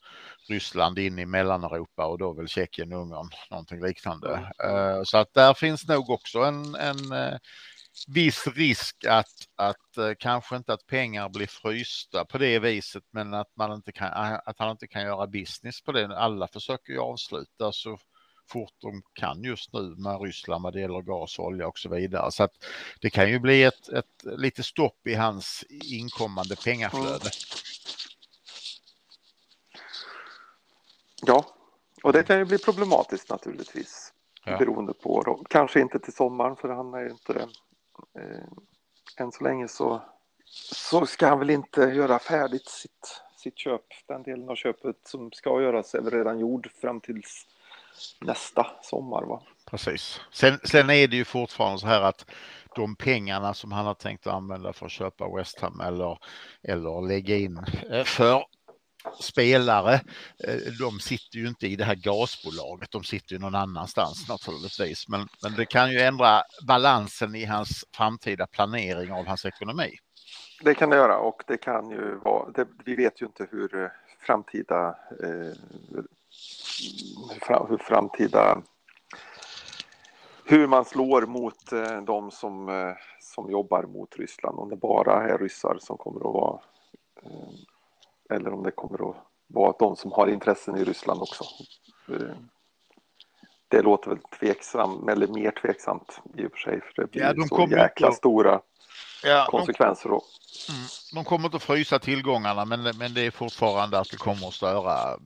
Ryssland 0.48 0.98
in 0.98 1.18
i 1.18 1.26
Mellaneuropa 1.26 2.06
och 2.06 2.18
då 2.18 2.32
väl 2.32 2.48
Tjeckien, 2.48 2.92
Ungern, 2.92 3.28
någonting 3.50 3.84
liknande. 3.84 4.52
Mm. 4.64 5.04
Så 5.04 5.18
att 5.18 5.34
där 5.34 5.54
finns 5.54 5.88
nog 5.88 6.10
också 6.10 6.38
en, 6.38 6.74
en 6.74 6.96
viss 8.08 8.46
risk 8.46 9.04
att, 9.08 9.26
att 9.56 10.18
kanske 10.18 10.56
inte 10.56 10.72
att 10.72 10.86
pengar 10.86 11.28
blir 11.28 11.46
frysta 11.46 12.24
på 12.24 12.38
det 12.38 12.58
viset, 12.58 13.04
men 13.10 13.34
att 13.34 13.56
man 13.56 13.72
inte 13.72 13.92
kan, 13.92 14.12
att 14.44 14.58
han 14.58 14.70
inte 14.70 14.86
kan 14.86 15.02
göra 15.02 15.26
business 15.26 15.82
på 15.82 15.92
det. 15.92 16.18
Alla 16.18 16.48
försöker 16.48 16.92
ju 16.92 16.98
avsluta 16.98 17.72
så 17.72 17.98
fort 18.52 18.74
de 18.78 19.02
kan 19.12 19.42
just 19.42 19.72
nu 19.72 19.94
med 19.98 20.20
Ryssland 20.20 20.62
vad 20.62 20.72
det 20.72 20.80
gäller 20.80 21.00
gas, 21.00 21.38
olja 21.38 21.68
och 21.68 21.78
så 21.78 21.88
vidare. 21.88 22.32
Så 22.32 22.42
att 22.42 22.52
det 23.00 23.10
kan 23.10 23.30
ju 23.30 23.38
bli 23.38 23.62
ett, 23.62 23.88
ett 23.88 24.24
lite 24.24 24.62
stopp 24.62 25.06
i 25.06 25.14
hans 25.14 25.64
inkommande 25.70 26.56
pengaflöde. 26.56 27.08
Mm. 27.08 27.32
Ja, 31.26 31.44
och 32.02 32.12
det 32.12 32.22
kan 32.22 32.38
ju 32.38 32.44
bli 32.44 32.58
problematiskt 32.58 33.30
naturligtvis. 33.30 34.12
Ja. 34.44 34.58
Beroende 34.58 34.92
på, 34.92 35.44
kanske 35.50 35.80
inte 35.80 35.98
till 35.98 36.12
sommaren 36.12 36.56
för 36.56 36.68
han 36.68 36.94
är 36.94 37.10
inte, 37.10 37.48
eh, 38.18 38.44
än 39.16 39.32
så 39.32 39.44
länge 39.44 39.68
så, 39.68 40.02
så 40.72 41.06
ska 41.06 41.26
han 41.26 41.38
väl 41.38 41.50
inte 41.50 41.80
göra 41.80 42.18
färdigt 42.18 42.68
sitt, 42.68 43.22
sitt 43.36 43.58
köp, 43.58 43.84
den 44.06 44.22
delen 44.22 44.48
av 44.48 44.54
köpet 44.54 44.96
som 45.04 45.32
ska 45.32 45.62
göras 45.62 45.94
är 45.94 46.00
väl 46.00 46.12
redan 46.12 46.38
gjord 46.38 46.70
fram 46.80 47.00
tills 47.00 47.46
nästa 48.20 48.66
sommar. 48.82 49.22
Va? 49.22 49.42
Precis. 49.70 50.20
Sen, 50.32 50.58
sen 50.64 50.90
är 50.90 51.08
det 51.08 51.16
ju 51.16 51.24
fortfarande 51.24 51.78
så 51.78 51.86
här 51.86 52.00
att 52.00 52.30
de 52.74 52.96
pengarna 52.96 53.54
som 53.54 53.72
han 53.72 53.86
har 53.86 53.94
tänkt 53.94 54.26
använda 54.26 54.72
för 54.72 54.86
att 54.86 54.92
köpa 54.92 55.36
West 55.36 55.60
Ham 55.60 55.80
eller, 55.80 56.18
eller 56.62 57.08
lägga 57.08 57.36
in 57.36 57.64
eh, 57.90 58.04
för 58.04 58.44
spelare, 59.20 59.94
eh, 60.44 60.56
de 60.80 61.00
sitter 61.00 61.38
ju 61.38 61.48
inte 61.48 61.66
i 61.66 61.76
det 61.76 61.84
här 61.84 61.94
gasbolaget, 61.94 62.90
de 62.90 63.04
sitter 63.04 63.32
ju 63.32 63.38
någon 63.38 63.54
annanstans 63.54 64.28
naturligtvis. 64.28 65.08
Men, 65.08 65.28
men 65.42 65.54
det 65.56 65.66
kan 65.66 65.90
ju 65.90 66.00
ändra 66.00 66.42
balansen 66.66 67.34
i 67.34 67.44
hans 67.44 67.84
framtida 67.96 68.46
planering 68.46 69.12
av 69.12 69.26
hans 69.26 69.44
ekonomi. 69.44 69.90
Det 70.62 70.74
kan 70.74 70.90
det 70.90 70.96
göra 70.96 71.18
och 71.18 71.42
det 71.46 71.56
kan 71.56 71.90
ju 71.90 72.14
vara, 72.14 72.50
det, 72.50 72.66
vi 72.84 72.94
vet 72.94 73.22
ju 73.22 73.26
inte 73.26 73.46
hur 73.50 73.92
framtida 74.20 74.88
eh, 75.22 75.52
hur 77.68 77.78
framtida 77.78 78.62
hur 80.44 80.66
man 80.66 80.84
slår 80.84 81.26
mot 81.26 81.72
eh, 81.72 82.02
de 82.02 82.30
som, 82.30 82.68
eh, 82.68 82.94
som 83.20 83.50
jobbar 83.50 83.82
mot 83.82 84.16
Ryssland. 84.16 84.58
Om 84.58 84.68
det 84.68 84.76
bara 84.76 85.28
är 85.28 85.38
ryssar 85.38 85.78
som 85.80 85.96
kommer 85.96 86.20
att 86.20 86.34
vara 86.34 86.60
eh, 87.22 88.36
eller 88.36 88.52
om 88.52 88.62
det 88.62 88.70
kommer 88.70 89.10
att 89.10 89.16
vara 89.46 89.74
de 89.78 89.96
som 89.96 90.12
har 90.12 90.26
intressen 90.26 90.76
i 90.76 90.84
Ryssland 90.84 91.22
också. 91.22 91.44
Det 93.68 93.82
låter 93.82 94.10
väl 94.10 94.18
tveksamt, 94.40 95.08
eller 95.08 95.26
mer 95.26 95.50
tveksamt 95.50 96.20
i 96.36 96.46
och 96.46 96.50
för 96.50 96.58
sig, 96.58 96.80
för 96.80 97.02
det 97.02 97.10
blir 97.10 97.22
ja, 97.22 97.34
de 97.34 97.48
så 97.48 97.66
jäkla 97.70 98.08
att... 98.08 98.14
stora 98.14 98.60
ja, 99.24 99.46
konsekvenser 99.50 100.08
då. 100.08 100.22
De, 100.68 100.72
mm, 100.72 100.86
de 101.14 101.24
kommer 101.24 101.44
inte 101.44 101.56
att 101.56 101.62
frysa 101.62 101.98
tillgångarna, 101.98 102.64
men, 102.64 102.82
men 102.82 103.14
det 103.14 103.26
är 103.26 103.30
fortfarande 103.30 103.98
att 103.98 104.10
det 104.10 104.16
kommer 104.16 104.48
att 104.48 104.54
störa 104.54 105.18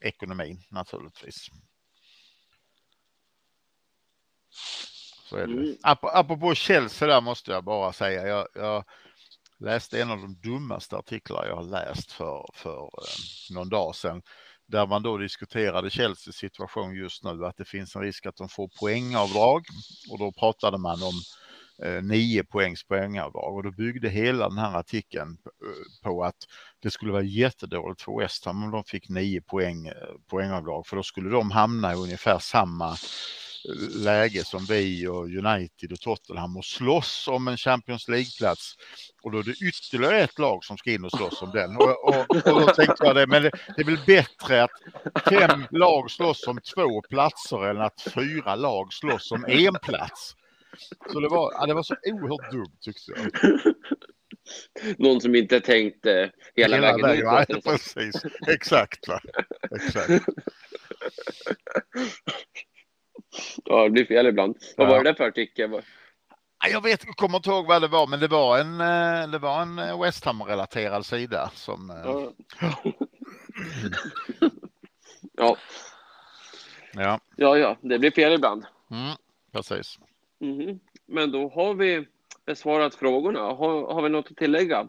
ekonomin 0.00 0.62
naturligtvis. 0.70 1.48
Så 5.28 5.36
är 5.36 5.46
det. 5.46 5.52
Mm. 5.52 5.76
apropå 6.02 6.54
Chelsea 6.54 7.08
där 7.08 7.20
måste 7.20 7.52
jag 7.52 7.64
bara 7.64 7.92
säga. 7.92 8.26
Jag, 8.26 8.46
jag, 8.54 8.84
läste 9.58 10.02
en 10.02 10.10
av 10.10 10.18
de 10.18 10.40
dummaste 10.40 10.96
artiklar 10.96 11.46
jag 11.46 11.56
har 11.56 11.62
läst 11.62 12.12
för, 12.12 12.46
för 12.54 12.82
eh, 12.82 13.54
någon 13.54 13.68
dag 13.68 13.96
sedan. 13.96 14.22
Där 14.66 14.86
man 14.86 15.02
då 15.02 15.18
diskuterade 15.18 15.90
Chelseas 15.90 16.36
situation 16.36 16.94
just 16.94 17.24
nu, 17.24 17.46
att 17.46 17.56
det 17.56 17.64
finns 17.64 17.96
en 17.96 18.02
risk 18.02 18.26
att 18.26 18.36
de 18.36 18.48
får 18.48 18.70
poängavdrag. 18.80 19.64
Och 20.10 20.18
då 20.18 20.32
pratade 20.32 20.78
man 20.78 21.02
om 21.02 21.14
Eh, 21.82 22.02
nio 22.02 22.44
poängs 22.44 22.84
poängavdrag 22.84 23.56
och 23.56 23.62
då 23.62 23.70
byggde 23.70 24.08
hela 24.08 24.48
den 24.48 24.58
här 24.58 24.78
artikeln 24.78 25.38
eh, 25.44 26.02
på 26.02 26.24
att 26.24 26.36
det 26.82 26.90
skulle 26.90 27.12
vara 27.12 27.22
jättedåligt 27.22 28.02
för 28.02 28.20
West 28.20 28.44
Ham 28.44 28.64
om 28.64 28.70
de 28.70 28.84
fick 28.84 29.08
nio 29.08 29.40
poäng, 29.40 29.86
eh, 29.86 29.94
poängavdrag 30.30 30.86
för 30.86 30.96
då 30.96 31.02
skulle 31.02 31.30
de 31.30 31.50
hamna 31.50 31.92
i 31.92 31.96
ungefär 31.96 32.38
samma 32.38 32.96
läge 33.94 34.44
som 34.44 34.64
vi 34.64 35.06
och 35.06 35.24
United 35.24 35.92
och 35.92 36.00
Tottenham 36.00 36.56
och 36.56 36.64
slåss 36.64 37.28
om 37.28 37.48
en 37.48 37.56
Champions 37.56 38.08
League-plats. 38.08 38.74
Och 39.22 39.32
då 39.32 39.38
är 39.38 39.42
det 39.42 39.66
ytterligare 39.68 40.20
ett 40.20 40.38
lag 40.38 40.64
som 40.64 40.78
ska 40.78 40.92
in 40.92 41.04
och 41.04 41.10
slåss 41.10 41.42
om 41.42 41.50
den. 41.50 41.76
Och, 41.76 42.08
och, 42.08 42.36
och 42.46 42.60
då 42.60 42.66
tänkte 42.66 43.06
jag 43.06 43.16
det, 43.16 43.26
men 43.26 43.42
det, 43.42 43.50
det, 43.76 43.82
är 43.82 43.86
väl 43.86 43.98
bättre 44.06 44.62
att 44.62 44.70
fem 45.28 45.66
lag 45.70 46.10
slåss 46.10 46.46
om 46.46 46.60
två 46.74 47.02
platser 47.10 47.70
än 47.70 47.80
att 47.80 48.06
fyra 48.14 48.54
lag 48.54 48.92
slåss 48.92 49.32
om 49.32 49.44
en 49.48 49.74
plats. 49.82 50.36
Så 51.12 51.20
det 51.20 51.28
var, 51.28 51.52
ja, 51.52 51.66
det 51.66 51.74
var 51.74 51.82
så 51.82 51.94
oerhört 52.04 52.50
dumt 52.50 52.76
tyckte 52.80 53.12
jag. 53.12 53.30
Någon 54.98 55.20
som 55.20 55.34
inte 55.34 55.60
tänkte 55.60 56.32
hela, 56.56 56.76
hela 56.76 56.86
vägen, 56.92 57.26
vägen 57.26 57.56
ut. 57.56 57.64
Nej, 57.64 57.76
precis. 57.78 58.22
Exakt. 58.48 59.08
Va? 59.08 59.20
Exakt. 59.70 60.24
Ja, 63.64 63.84
det 63.84 63.90
blir 63.90 64.04
fel 64.04 64.26
ibland. 64.26 64.56
Vad 64.76 64.88
var 64.88 65.04
det 65.04 65.14
för 65.14 65.24
artikel? 65.24 65.82
Jag 66.70 66.82
vet, 66.82 67.04
jag 67.06 67.16
kommer 67.16 67.36
inte 67.36 67.50
ihåg 67.50 67.66
vad 67.66 67.82
det 67.82 67.88
var, 67.88 68.06
men 68.06 68.20
det 68.20 68.28
var 68.28 68.58
en, 68.58 68.80
eh, 68.80 69.30
det 69.30 69.38
var 69.38 69.62
en 69.62 69.78
eh, 69.78 70.02
West 70.02 70.24
Ham-relaterad 70.24 71.06
sida 71.06 71.50
som... 71.54 71.90
Eh, 71.90 71.96
ja. 72.04 72.32
ja. 75.36 75.56
Ja. 76.92 77.20
Ja, 77.36 77.58
ja, 77.58 77.76
det 77.80 77.98
blir 77.98 78.10
fel 78.10 78.32
ibland. 78.32 78.66
Mm, 78.90 79.16
precis. 79.52 79.98
Mm. 80.46 80.78
Men 81.06 81.32
då 81.32 81.48
har 81.48 81.74
vi 81.74 82.08
besvarat 82.46 82.94
frågorna. 82.94 83.40
Har, 83.40 83.94
har 83.94 84.02
vi 84.02 84.08
något 84.08 84.30
att 84.30 84.36
tillägga? 84.36 84.88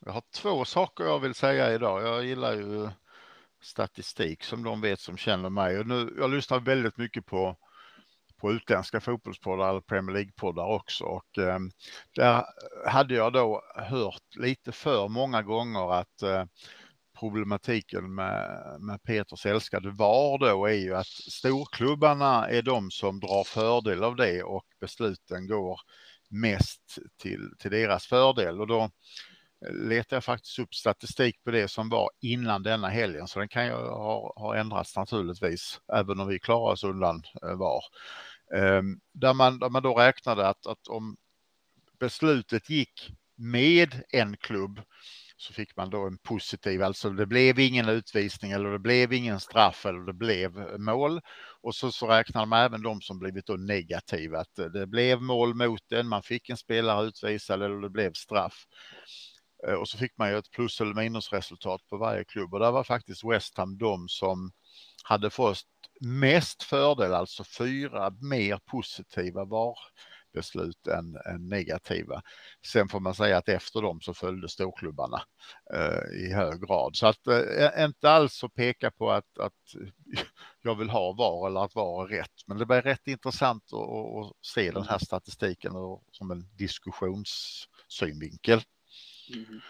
Jag 0.00 0.12
har 0.12 0.22
två 0.34 0.64
saker 0.64 1.04
jag 1.04 1.18
vill 1.18 1.34
säga 1.34 1.74
idag. 1.74 2.02
Jag 2.02 2.24
gillar 2.24 2.54
ju 2.54 2.88
statistik 3.62 4.44
som 4.44 4.62
de 4.62 4.80
vet 4.80 5.00
som 5.00 5.16
känner 5.16 5.50
mig. 5.50 5.78
Och 5.78 5.86
nu, 5.86 6.14
jag 6.18 6.30
lyssnar 6.30 6.60
väldigt 6.60 6.96
mycket 6.96 7.26
på, 7.26 7.56
på 8.40 8.52
utländska 8.52 9.00
fotbollspoddar 9.00 9.70
eller 9.70 9.80
Premier 9.80 10.16
League-poddar 10.16 10.66
också. 10.66 11.04
Och, 11.04 11.38
eh, 11.38 11.58
där 12.14 12.44
hade 12.86 13.14
jag 13.14 13.32
då 13.32 13.62
hört 13.74 14.36
lite 14.36 14.72
för 14.72 15.08
många 15.08 15.42
gånger 15.42 15.92
att 15.92 16.22
eh, 16.22 16.44
problematiken 17.18 18.14
med, 18.14 18.76
med 18.80 19.02
Peters 19.02 19.46
älskade 19.46 19.90
VAR 19.90 20.38
då 20.38 20.66
är 20.66 20.72
ju 20.72 20.94
att 20.94 21.06
storklubbarna 21.06 22.48
är 22.48 22.62
de 22.62 22.90
som 22.90 23.20
drar 23.20 23.44
fördel 23.44 24.04
av 24.04 24.16
det 24.16 24.42
och 24.42 24.64
besluten 24.80 25.46
går 25.46 25.80
mest 26.28 26.98
till, 27.22 27.50
till 27.58 27.70
deras 27.70 28.06
fördel. 28.06 28.60
Och 28.60 28.66
då 28.66 28.82
eh, 29.66 29.74
letar 29.88 30.16
jag 30.16 30.24
faktiskt 30.24 30.58
upp 30.58 30.74
statistik 30.74 31.44
på 31.44 31.50
det 31.50 31.68
som 31.68 31.88
var 31.88 32.10
innan 32.20 32.62
denna 32.62 32.88
helgen, 32.88 33.28
så 33.28 33.38
den 33.38 33.48
kan 33.48 33.66
ju 33.66 33.72
ha, 33.72 34.32
ha 34.36 34.56
ändrats 34.56 34.96
naturligtvis, 34.96 35.80
även 35.92 36.20
om 36.20 36.28
vi 36.28 36.38
klarar 36.38 36.72
oss 36.72 36.84
undan 36.84 37.22
eh, 37.42 37.56
VAR. 37.56 37.84
Ehm, 38.54 39.00
där, 39.12 39.34
man, 39.34 39.58
där 39.58 39.68
man 39.68 39.82
då 39.82 39.94
räknade 39.94 40.48
att, 40.48 40.66
att 40.66 40.88
om 40.88 41.16
beslutet 42.00 42.70
gick 42.70 43.10
med 43.36 44.02
en 44.08 44.36
klubb 44.36 44.80
så 45.40 45.52
fick 45.52 45.76
man 45.76 45.90
då 45.90 46.06
en 46.06 46.18
positiv, 46.18 46.82
alltså 46.82 47.10
det 47.10 47.26
blev 47.26 47.58
ingen 47.58 47.88
utvisning 47.88 48.52
eller 48.52 48.70
det 48.70 48.78
blev 48.78 49.12
ingen 49.12 49.40
straff 49.40 49.86
eller 49.86 50.00
det 50.00 50.12
blev 50.12 50.58
eh, 50.58 50.78
mål. 50.78 51.20
Och 51.60 51.74
så, 51.74 51.92
så 51.92 52.06
räknar 52.06 52.46
man 52.46 52.64
även 52.64 52.82
de 52.82 53.00
som 53.00 53.18
blivit 53.18 53.46
då 53.46 53.56
negativa, 53.56 54.40
att 54.40 54.58
eh, 54.58 54.66
det 54.66 54.86
blev 54.86 55.22
mål 55.22 55.54
mot 55.54 55.80
den, 55.88 56.08
man 56.08 56.22
fick 56.22 56.48
en 56.48 56.56
spelare 56.56 57.06
utvisad 57.06 57.62
eller 57.62 57.80
det 57.80 57.90
blev 57.90 58.12
straff. 58.12 58.66
Eh, 59.66 59.74
och 59.74 59.88
så 59.88 59.98
fick 59.98 60.18
man 60.18 60.30
ju 60.30 60.38
ett 60.38 60.50
plus 60.50 60.80
eller 60.80 60.94
minusresultat 60.94 61.86
på 61.90 61.96
varje 61.96 62.24
klubb 62.24 62.54
och 62.54 62.60
där 62.60 62.70
var 62.70 62.84
faktiskt 62.84 63.24
West 63.24 63.58
Ham 63.58 63.78
de 63.78 64.08
som 64.08 64.50
hade 65.04 65.30
fått 65.30 65.64
mest 66.00 66.62
fördel, 66.62 67.14
alltså 67.14 67.44
fyra 67.44 68.10
mer 68.10 68.60
positiva 68.66 69.44
var 69.44 69.78
beslut 70.38 70.86
än, 70.86 71.16
än, 71.26 71.48
negativa. 71.48 72.22
Sen 72.66 72.88
får 72.88 73.00
man 73.00 73.14
säga 73.14 73.38
att 73.38 73.48
efter 73.48 73.82
dem 73.82 74.00
så 74.00 74.14
följde 74.14 74.48
storklubbarna 74.48 75.22
eh, 75.74 76.24
i 76.24 76.32
hög 76.32 76.66
grad. 76.66 76.96
Så 76.96 77.06
att 77.06 77.26
eh, 77.26 77.84
inte 77.84 78.10
alls 78.10 78.44
att 78.44 78.54
peka 78.54 78.90
på 78.90 79.10
att, 79.10 79.38
att 79.38 79.74
jag 80.62 80.74
vill 80.74 80.90
ha 80.90 81.12
VAR 81.12 81.46
eller 81.46 81.64
att 81.64 81.74
VAR 81.74 82.04
är 82.04 82.08
rätt. 82.08 82.46
Men 82.46 82.58
det 82.58 82.66
blir 82.66 82.82
rätt 82.82 83.06
intressant 83.06 83.72
att, 83.72 83.78
att 83.78 84.32
se 84.40 84.70
den 84.70 84.86
här 84.88 84.98
statistiken 84.98 85.72
som 86.12 86.30
en 86.30 86.48
diskussionssynvinkel. 86.56 88.60
Mm. 89.34 89.60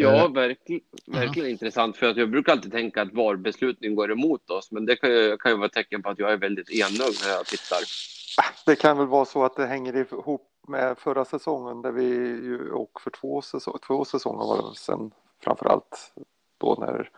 Ja, 0.00 0.28
verkligen, 0.28 0.82
verkligen 1.06 1.46
mm. 1.46 1.50
intressant. 1.50 1.96
För 1.96 2.06
att 2.06 2.16
jag 2.16 2.30
brukar 2.30 2.52
alltid 2.52 2.72
tänka 2.72 3.02
att 3.02 3.12
VAR-besluten 3.12 3.94
går 3.94 4.12
emot 4.12 4.50
oss, 4.50 4.70
men 4.70 4.86
det 4.86 4.96
kan 4.96 5.10
ju, 5.10 5.36
kan 5.36 5.52
ju 5.52 5.56
vara 5.56 5.66
ett 5.66 5.72
tecken 5.72 6.02
på 6.02 6.10
att 6.10 6.18
jag 6.18 6.32
är 6.32 6.36
väldigt 6.36 6.70
enögd 6.70 7.16
när 7.24 7.32
jag 7.32 7.46
tittar. 7.46 7.78
Det 8.66 8.76
kan 8.76 8.98
väl 8.98 9.06
vara 9.06 9.24
så 9.24 9.44
att 9.44 9.56
det 9.56 9.66
hänger 9.66 9.96
ihop 9.96 10.48
med 10.68 10.98
förra 10.98 11.24
säsongen 11.24 11.82
där 11.82 11.92
vi 11.92 12.04
ju, 12.04 12.70
och 12.70 13.00
för 13.00 13.10
två, 13.10 13.42
säsong, 13.42 13.78
två 13.86 14.04
säsonger 14.04 14.44
var 14.44 14.56
det 14.56 14.78
sen 14.78 15.10
framför 15.44 15.66
allt 15.66 16.12
då 16.58 16.76
när 16.80 17.10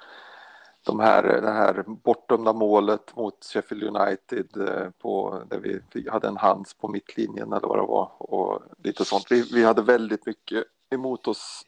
de 0.87 1.01
här, 1.01 1.23
det 1.23 1.51
här 1.51 1.85
bortdömda 1.87 2.53
målet 2.53 3.17
mot 3.17 3.45
Sheffield 3.45 3.97
United 3.97 4.69
eh, 4.69 4.91
på, 4.91 5.43
där 5.51 5.81
vi 5.93 6.11
hade 6.11 6.29
en 6.29 6.37
hands 6.37 6.75
på 6.75 6.89
mittlinjen 6.89 7.53
eller 7.53 7.69
vad 7.69 7.79
det 7.79 7.87
var 7.87 8.13
och 8.19 8.63
lite 8.85 9.05
sånt. 9.05 9.27
Vi, 9.31 9.49
vi 9.53 9.65
hade 9.65 9.83
väldigt 9.83 10.27
mycket 10.27 10.65
emot 10.91 11.29
oss 11.29 11.67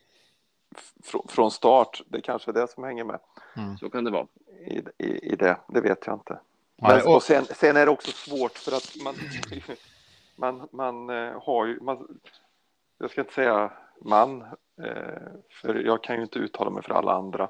fr 1.03 1.17
från 1.29 1.51
start. 1.51 2.03
Det 2.07 2.21
kanske 2.21 2.51
är 2.51 2.53
det 2.53 2.69
som 2.69 2.85
hänger 2.85 3.05
med. 3.05 3.21
Mm. 3.57 3.79
Så 3.79 3.91
kan 3.91 4.05
det 4.05 4.11
vara. 4.11 4.27
I, 4.67 4.83
i, 4.99 5.33
i 5.33 5.37
det, 5.37 5.57
det 5.69 5.81
vet 5.81 6.07
jag 6.07 6.17
inte. 6.17 6.41
Men, 6.77 7.07
och 7.07 7.23
sen, 7.23 7.45
sen, 7.45 7.77
är 7.77 7.87
det 7.87 7.93
också 7.93 8.11
svårt 8.11 8.59
för 8.59 8.77
att 8.77 8.97
man, 9.05 9.15
man, 10.37 10.69
man 10.73 11.11
eh, 11.11 11.43
har 11.43 11.67
ju, 11.67 11.81
man, 11.81 12.21
jag 12.99 13.11
ska 13.11 13.21
inte 13.21 13.35
säga 13.35 13.73
man, 14.01 14.43
eh, 14.83 15.33
för 15.63 15.75
jag 15.75 16.03
kan 16.03 16.17
ju 16.17 16.23
inte 16.23 16.39
uttala 16.39 16.71
mig 16.71 16.83
för 16.83 16.95
alla 16.95 17.13
andra. 17.13 17.49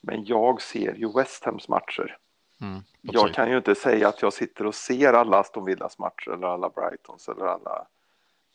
Men 0.00 0.24
jag 0.24 0.62
ser 0.62 0.94
ju 0.94 1.12
West 1.12 1.44
Hams 1.44 1.68
matcher. 1.68 2.18
Mm, 2.60 2.82
jag 3.00 3.34
kan 3.34 3.50
ju 3.50 3.56
inte 3.56 3.74
säga 3.74 4.08
att 4.08 4.22
jag 4.22 4.32
sitter 4.32 4.66
och 4.66 4.74
ser 4.74 5.12
alla 5.12 5.38
Aston 5.38 5.64
Villas 5.64 5.98
matcher 5.98 6.30
eller 6.30 6.46
alla 6.46 6.68
Brightons 6.68 7.28
eller 7.28 7.46
alla 7.46 7.86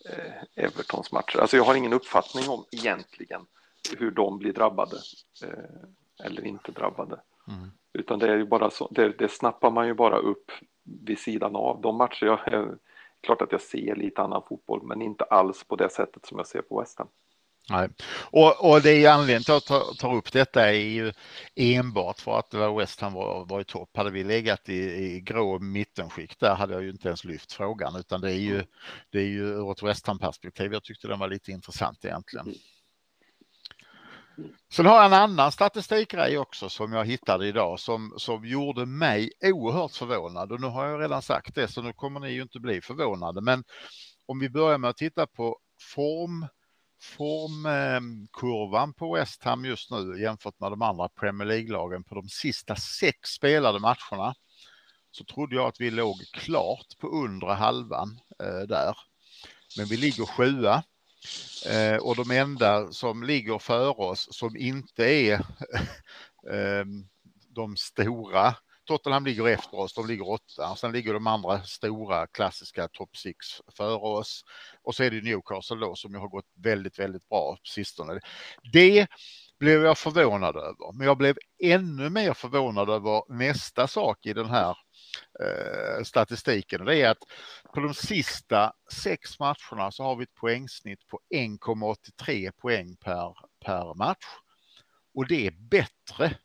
eh, 0.09 0.63
Evertons 0.65 1.11
matcher. 1.11 1.39
Alltså 1.39 1.57
jag 1.57 1.63
har 1.63 1.75
ingen 1.75 1.93
uppfattning 1.93 2.49
om 2.49 2.65
egentligen 2.71 3.41
hur 3.97 4.11
de 4.11 4.37
blir 4.37 4.53
drabbade 4.53 4.97
eh, 5.43 6.25
eller 6.25 6.45
inte 6.45 6.71
drabbade. 6.71 7.21
Mm. 7.47 7.71
Utan 7.93 8.19
det 8.19 8.31
är 8.31 8.37
ju 8.37 8.45
bara 8.45 8.69
så, 8.69 8.87
det, 8.91 9.09
det 9.17 9.31
snappar 9.31 9.71
man 9.71 9.87
ju 9.87 9.93
bara 9.93 10.17
upp 10.17 10.51
vid 10.83 11.19
sidan 11.19 11.55
av. 11.55 11.81
De 11.81 11.97
matcher 11.97 12.25
jag, 12.25 12.53
är, 12.53 12.77
klart 13.21 13.41
att 13.41 13.51
jag 13.51 13.61
ser 13.61 13.95
lite 13.95 14.21
annan 14.21 14.43
fotboll, 14.49 14.83
men 14.83 15.01
inte 15.01 15.23
alls 15.23 15.63
på 15.63 15.75
det 15.75 15.89
sättet 15.89 16.25
som 16.25 16.37
jag 16.37 16.47
ser 16.47 16.61
på 16.61 16.79
West 16.79 16.97
Ham. 16.97 17.07
Nej. 17.69 17.89
Och, 18.31 18.71
och 18.71 18.81
det 18.81 19.05
är 19.05 19.11
anledningen 19.11 19.43
till 19.43 19.53
att 19.53 19.69
jag 19.69 19.85
tar, 19.85 19.93
tar 19.93 20.15
upp 20.15 20.31
detta 20.31 20.67
är 20.67 20.73
ju 20.73 21.13
enbart 21.55 22.19
för 22.19 22.39
att 22.39 22.53
West 22.79 23.01
Ham 23.01 23.13
var, 23.13 23.45
var 23.45 23.61
i 23.61 23.63
topp. 23.63 23.89
Hade 23.97 24.11
vi 24.11 24.23
legat 24.23 24.69
i, 24.69 24.75
i 24.75 25.21
grå 25.21 25.59
mittenskikt 25.59 26.39
där 26.39 26.55
hade 26.55 26.73
jag 26.73 26.83
ju 26.83 26.89
inte 26.89 27.07
ens 27.07 27.23
lyft 27.23 27.53
frågan 27.53 27.95
utan 27.95 28.21
det 28.21 28.31
är 28.31 28.39
ju, 28.39 28.63
det 29.09 29.19
är 29.19 29.27
ju 29.27 29.47
ur 29.47 29.71
ett 29.71 29.83
West 29.83 30.07
Ham 30.07 30.19
perspektiv. 30.19 30.73
Jag 30.73 30.83
tyckte 30.83 31.07
den 31.07 31.19
var 31.19 31.27
lite 31.27 31.51
intressant 31.51 32.05
egentligen. 32.05 32.53
Sen 34.71 34.85
har 34.85 34.95
jag 34.95 35.05
en 35.05 35.13
annan 35.13 35.51
statistikgrej 35.51 36.37
också 36.37 36.69
som 36.69 36.93
jag 36.93 37.05
hittade 37.05 37.47
idag 37.47 37.79
som, 37.79 38.13
som 38.17 38.45
gjorde 38.45 38.85
mig 38.85 39.31
oerhört 39.41 39.95
förvånad. 39.95 40.51
Och 40.51 40.61
nu 40.61 40.67
har 40.67 40.85
jag 40.85 41.01
redan 41.01 41.21
sagt 41.21 41.55
det 41.55 41.67
så 41.67 41.81
nu 41.81 41.93
kommer 41.93 42.19
ni 42.19 42.29
ju 42.29 42.41
inte 42.41 42.59
bli 42.59 42.81
förvånade. 42.81 43.41
Men 43.41 43.63
om 44.25 44.39
vi 44.39 44.49
börjar 44.49 44.77
med 44.77 44.89
att 44.89 44.97
titta 44.97 45.27
på 45.27 45.57
form 45.95 46.47
formkurvan 47.01 48.89
eh, 48.89 48.93
på 48.93 49.13
West 49.13 49.43
Ham 49.43 49.65
just 49.65 49.91
nu 49.91 50.21
jämfört 50.21 50.59
med 50.59 50.71
de 50.71 50.81
andra 50.81 51.09
Premier 51.09 51.47
League-lagen 51.47 52.03
på 52.03 52.15
de 52.15 52.29
sista 52.29 52.75
sex 52.75 53.29
spelade 53.29 53.79
matcherna 53.79 54.33
så 55.11 55.23
trodde 55.23 55.55
jag 55.55 55.67
att 55.67 55.81
vi 55.81 55.91
låg 55.91 56.17
klart 56.33 56.97
på 56.99 57.07
undre 57.07 57.51
halvan 57.51 58.19
eh, 58.43 58.67
där. 58.67 58.97
Men 59.77 59.85
vi 59.85 59.97
ligger 59.97 60.25
sjua 60.25 60.83
eh, 61.65 61.95
och 61.95 62.15
de 62.15 62.31
enda 62.31 62.91
som 62.91 63.23
ligger 63.23 63.59
före 63.59 63.89
oss 63.89 64.27
som 64.31 64.57
inte 64.57 65.05
är 65.05 65.33
eh, 66.51 66.85
de 67.55 67.77
stora 67.77 68.55
Tottenham 68.85 69.25
ligger 69.25 69.47
efter 69.47 69.79
oss, 69.79 69.93
de 69.93 70.07
ligger 70.07 70.29
åtta. 70.29 70.75
Sen 70.75 70.91
ligger 70.91 71.13
de 71.13 71.27
andra 71.27 71.63
stora 71.63 72.27
klassiska 72.27 72.87
top 72.87 73.17
six 73.17 73.37
före 73.77 73.95
oss. 73.95 74.43
Och 74.83 74.95
så 74.95 75.03
är 75.03 75.11
det 75.11 75.21
Newcastle 75.21 75.77
då 75.77 75.95
som 75.95 76.15
har 76.15 76.27
gått 76.27 76.45
väldigt, 76.63 76.99
väldigt 76.99 77.29
bra 77.29 77.55
på 77.55 77.69
sistone. 77.69 78.19
Det 78.73 79.07
blev 79.59 79.83
jag 79.83 79.97
förvånad 79.97 80.55
över, 80.55 80.93
men 80.93 81.07
jag 81.07 81.17
blev 81.17 81.37
ännu 81.63 82.09
mer 82.09 82.33
förvånad 82.33 82.89
över 82.89 83.33
nästa 83.33 83.87
sak 83.87 84.25
i 84.25 84.33
den 84.33 84.49
här 84.49 84.77
eh, 85.39 86.03
statistiken. 86.03 86.85
Det 86.85 87.01
är 87.01 87.09
att 87.09 87.23
på 87.73 87.79
de 87.79 87.93
sista 87.93 88.73
sex 88.93 89.39
matcherna 89.39 89.91
så 89.91 90.03
har 90.03 90.15
vi 90.15 90.23
ett 90.23 90.35
poängsnitt 90.35 91.07
på 91.07 91.19
1,83 91.29 92.51
poäng 92.51 92.95
per, 92.95 93.33
per 93.65 93.93
match. 93.93 94.25
Och 95.13 95.27
det 95.27 95.47
är 95.47 95.51
bättre 95.51 96.37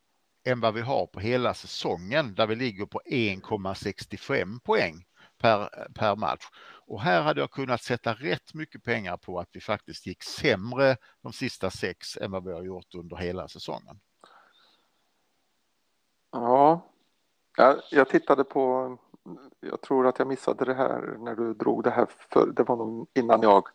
än 0.43 0.59
vad 0.59 0.73
vi 0.73 0.81
har 0.81 1.07
på 1.07 1.19
hela 1.19 1.53
säsongen 1.53 2.35
där 2.35 2.47
vi 2.47 2.55
ligger 2.55 2.85
på 2.85 3.01
1,65 3.05 4.59
poäng 4.63 5.05
per, 5.37 5.87
per 5.93 6.15
match. 6.15 6.45
Och 6.87 7.01
här 7.01 7.21
hade 7.21 7.41
jag 7.41 7.51
kunnat 7.51 7.81
sätta 7.81 8.13
rätt 8.13 8.53
mycket 8.53 8.83
pengar 8.83 9.17
på 9.17 9.39
att 9.39 9.49
vi 9.51 9.61
faktiskt 9.61 10.07
gick 10.07 10.23
sämre 10.23 10.97
de 11.21 11.33
sista 11.33 11.69
sex 11.69 12.17
än 12.17 12.31
vad 12.31 12.43
vi 12.43 12.51
har 12.51 12.63
gjort 12.63 12.95
under 12.95 13.17
hela 13.17 13.47
säsongen. 13.47 13.99
Ja, 16.31 16.91
jag, 17.57 17.81
jag 17.91 18.09
tittade 18.09 18.43
på, 18.43 18.97
jag 19.59 19.81
tror 19.81 20.07
att 20.07 20.19
jag 20.19 20.27
missade 20.27 20.65
det 20.65 20.73
här 20.73 21.17
när 21.19 21.35
du 21.35 21.53
drog 21.53 21.83
det 21.83 21.89
här, 21.89 22.07
för, 22.33 22.47
det 22.47 22.63
var 22.63 22.75
nog 22.75 23.07
innan 23.13 23.41
jag 23.41 23.67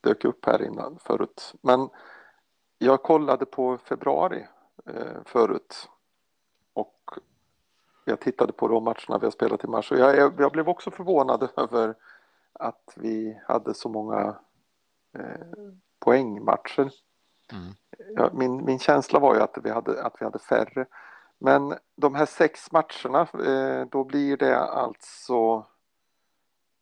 dök 0.00 0.24
upp 0.24 0.46
här 0.46 0.62
innan 0.62 0.98
förut. 0.98 1.54
Men 1.62 1.88
jag 2.78 3.02
kollade 3.02 3.46
på 3.46 3.78
februari 3.78 4.46
eh, 4.86 5.22
förut. 5.24 5.88
Och 6.72 7.10
jag 8.04 8.20
tittade 8.20 8.52
på 8.52 8.68
de 8.68 8.84
matcherna 8.84 9.18
vi 9.18 9.26
har 9.26 9.30
spelat 9.30 9.64
i 9.64 9.66
mars 9.66 9.92
och 9.92 9.98
jag, 9.98 10.32
jag 10.38 10.52
blev 10.52 10.68
också 10.68 10.90
förvånad 10.90 11.48
över 11.56 11.94
att 12.52 12.92
vi 12.96 13.40
hade 13.46 13.74
så 13.74 13.88
många 13.88 14.36
eh, 15.12 15.72
poängmatcher. 15.98 16.90
Mm. 17.52 17.74
Ja, 18.14 18.30
min, 18.32 18.64
min 18.64 18.78
känsla 18.78 19.18
var 19.18 19.34
ju 19.34 19.40
att 19.40 19.58
vi, 19.62 19.70
hade, 19.70 20.02
att 20.02 20.14
vi 20.20 20.24
hade 20.24 20.38
färre. 20.38 20.86
Men 21.38 21.74
de 21.96 22.14
här 22.14 22.26
sex 22.26 22.72
matcherna, 22.72 23.20
eh, 23.20 23.86
då 23.86 24.04
blir 24.04 24.36
det 24.36 24.58
alltså, 24.58 25.66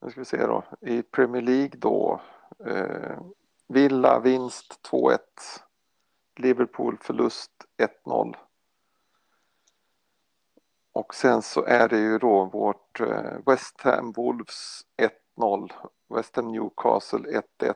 nu 0.00 0.10
ska 0.10 0.20
vi 0.20 0.24
se 0.24 0.46
då, 0.46 0.64
i 0.80 1.02
Premier 1.02 1.42
League 1.42 1.72
då, 1.74 2.20
eh, 2.66 3.18
Villa 3.68 4.20
vinst 4.20 4.82
2-1, 4.82 5.18
Liverpool 6.36 6.98
förlust 7.00 7.52
1-0. 7.76 8.36
Och 10.92 11.14
sen 11.14 11.42
så 11.42 11.64
är 11.64 11.88
det 11.88 11.98
ju 11.98 12.18
då 12.18 12.44
vårt 12.44 13.00
eh, 13.00 13.38
West 13.46 13.80
Ham 13.80 14.12
Wolves 14.12 14.80
1-0, 15.36 15.72
West 16.08 16.36
Ham 16.36 16.52
Newcastle 16.52 17.42
1-1, 17.60 17.74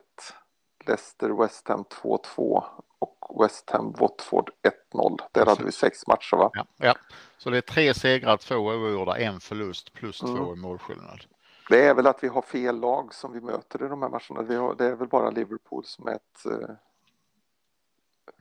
Leicester 0.87 1.29
West 1.29 1.69
Ham 1.69 1.85
2-2 2.03 2.65
och 3.01 3.43
West 3.43 3.71
Ham 3.71 3.93
Watford 3.93 4.51
1-0. 4.93 5.19
Där 5.33 5.47
hade 5.47 5.65
vi 5.65 5.73
sex 5.73 6.07
matcher 6.07 6.37
va? 6.37 6.51
Ja, 6.55 6.67
ja. 6.77 6.95
så 7.39 7.51
det 7.51 7.57
är 7.57 7.61
tre 7.61 7.95
segrar, 7.95 8.37
två 8.37 8.55
oavgjorda, 8.55 9.19
en 9.19 9.41
förlust 9.41 9.93
plus 9.93 10.23
mm. 10.23 10.37
två 10.37 10.53
i 10.53 10.57
målskillnad. 10.57 11.21
Det 11.69 11.85
är 11.85 11.95
väl 11.95 12.07
att 12.07 12.25
vi 12.25 12.29
har 12.29 12.43
fel 12.43 12.81
lag 12.81 13.15
som 13.15 13.33
vi 13.33 13.41
möter 13.41 13.85
i 13.85 13.89
de 13.89 14.03
här 14.03 14.09
matcherna. 14.09 14.61
Har, 14.61 14.75
det 14.75 14.85
är 14.85 14.95
väl 14.95 15.09
bara 15.09 15.31
Liverpool 15.31 15.85
som 15.85 16.09
är 16.09 16.15
ett 16.15 16.47
eh, 16.47 16.71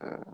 eh 0.07 0.33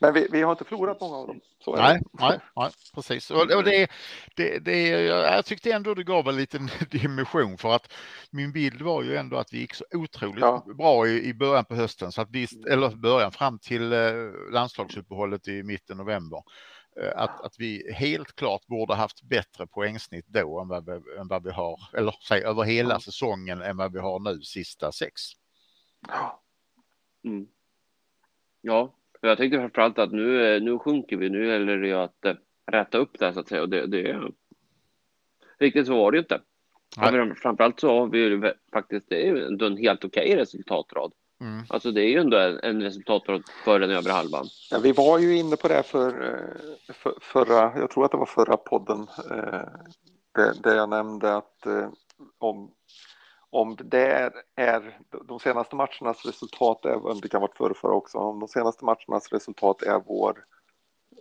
men 0.00 0.14
vi, 0.14 0.28
vi, 0.30 0.42
har 0.42 0.52
inte 0.52 0.64
förlorat 0.64 1.00
många 1.00 1.16
av 1.16 1.26
dem. 1.26 1.40
nej, 1.66 2.02
nej, 2.12 2.38
nej, 2.56 2.70
precis. 2.94 3.30
Och, 3.30 3.40
och 3.40 3.64
det, 3.64 3.88
det, 4.36 4.58
det, 4.58 4.88
jag 4.88 5.44
tyckte 5.44 5.72
ändå 5.72 5.94
det 5.94 6.04
gav 6.04 6.28
en 6.28 6.36
liten 6.36 6.68
dimension 6.90 7.58
för 7.58 7.74
att 7.74 7.92
min 8.30 8.52
bild 8.52 8.82
var 8.82 9.02
ju 9.02 9.16
ändå 9.16 9.36
att 9.36 9.52
vi 9.52 9.58
gick 9.58 9.74
så 9.74 9.84
otroligt 9.92 10.40
ja. 10.40 10.64
bra 10.78 11.08
i, 11.08 11.28
i 11.28 11.34
början 11.34 11.64
på 11.64 11.74
hösten, 11.74 12.12
så 12.12 12.22
att 12.22 12.30
vi, 12.30 12.46
eller 12.70 12.90
början 12.90 13.32
fram 13.32 13.58
till 13.58 13.92
eh, 13.92 14.12
landslagsuppehållet 14.52 15.48
i 15.48 15.62
mitten 15.62 15.96
november. 15.96 16.42
Eh, 17.00 17.12
att, 17.16 17.40
att 17.40 17.54
vi 17.58 17.92
helt 17.94 18.36
klart 18.36 18.66
borde 18.66 18.94
haft 18.94 19.22
bättre 19.22 19.66
poängsnitt 19.66 20.26
då 20.26 20.60
än 20.60 20.68
vad 20.68 20.86
vi, 20.86 20.92
än 21.18 21.28
vad 21.28 21.44
vi 21.44 21.50
har, 21.50 21.80
eller 21.96 22.14
säg 22.28 22.42
över 22.42 22.62
hela 22.62 23.00
säsongen 23.00 23.62
än 23.62 23.76
vad 23.76 23.92
vi 23.92 23.98
har 23.98 24.18
nu 24.20 24.42
sista 24.42 24.92
sex. 24.92 25.20
Ja. 26.08 26.42
Mm. 27.24 27.46
Ja, 28.60 28.94
jag 29.20 29.38
tänkte 29.38 29.58
framförallt 29.58 29.98
att 29.98 30.12
nu, 30.12 30.54
eh, 30.56 30.62
nu 30.62 30.78
sjunker 30.78 31.16
vi, 31.16 31.28
nu 31.30 31.46
gäller 31.46 31.76
det 31.76 31.86
ju 31.86 31.94
att 31.94 32.24
äh, 32.24 32.34
rätta 32.66 32.98
upp 32.98 33.18
det 33.18 33.32
så 33.32 33.40
att 33.40 33.48
säga 33.48 33.62
och 33.62 33.68
det, 33.68 33.86
det 33.86 34.20
riktigt 35.58 35.86
så 35.86 35.96
var 35.96 36.12
det 36.12 36.16
ju 36.16 36.22
inte. 36.22 36.40
Nej. 36.96 37.34
Framförallt 37.34 37.80
så 37.80 37.98
har 37.98 38.06
vi 38.06 38.18
ju 38.18 38.52
faktiskt, 38.72 39.08
det 39.08 39.26
är 39.26 39.26
ju 39.26 39.46
ändå 39.46 39.66
en 39.66 39.76
helt 39.76 40.04
okej 40.04 40.36
resultatrad. 40.36 41.12
Mm. 41.40 41.64
Alltså 41.68 41.90
det 41.90 42.02
är 42.02 42.08
ju 42.08 42.18
ändå 42.18 42.38
en, 42.38 42.58
en 42.62 42.82
resultatrad 42.82 43.42
för 43.64 43.80
den 43.80 43.90
övre 43.90 44.12
halvan. 44.12 44.46
Ja, 44.70 44.78
vi 44.82 44.92
var 44.92 45.18
ju 45.18 45.36
inne 45.36 45.56
på 45.56 45.68
det 45.68 45.82
för, 45.82 46.08
eh, 46.08 46.94
för, 46.94 47.14
förra, 47.20 47.78
jag 47.78 47.90
tror 47.90 48.04
att 48.04 48.10
det 48.10 48.16
var 48.16 48.26
förra 48.26 48.56
podden, 48.56 49.06
där, 50.34 50.62
där 50.62 50.76
jag 50.76 50.88
nämnde 50.88 51.36
att 51.36 51.66
om 52.38 52.70
om 53.50 53.76
det 53.84 54.32
är 54.54 54.98
de 55.24 55.40
senaste 55.40 55.76
matchernas 55.76 56.26
resultat, 56.26 56.84
är, 56.84 57.20
det 57.22 57.28
kan 57.28 57.40
vara 57.40 57.52
förra, 57.56 57.74
förra 57.74 57.92
också, 57.92 58.18
om 58.18 58.40
de 58.40 58.48
senaste 58.48 58.84
matchernas 58.84 59.32
resultat 59.32 59.82
är 59.82 60.02
vår, 60.06 60.44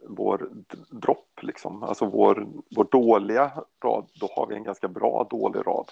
vår 0.07 0.49
dropp, 0.89 1.39
liksom, 1.41 1.84
alltså 1.84 2.05
vår, 2.05 2.47
vår 2.75 2.88
dåliga 2.91 3.51
rad, 3.84 4.07
då 4.13 4.30
har 4.36 4.47
vi 4.47 4.55
en 4.55 4.63
ganska 4.63 4.88
bra 4.88 5.28
dålig 5.30 5.59
rad. 5.67 5.91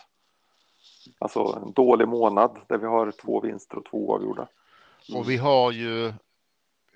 Alltså 1.19 1.61
en 1.65 1.73
dålig 1.73 2.07
månad 2.07 2.57
där 2.67 2.77
vi 2.77 2.85
har 2.85 3.11
två 3.11 3.41
vinster 3.41 3.77
och 3.77 3.85
två 3.85 4.15
avgjorda. 4.15 4.47
Mm. 5.09 5.19
Och 5.19 5.29
vi 5.29 5.37
har 5.37 5.71
ju, 5.71 6.13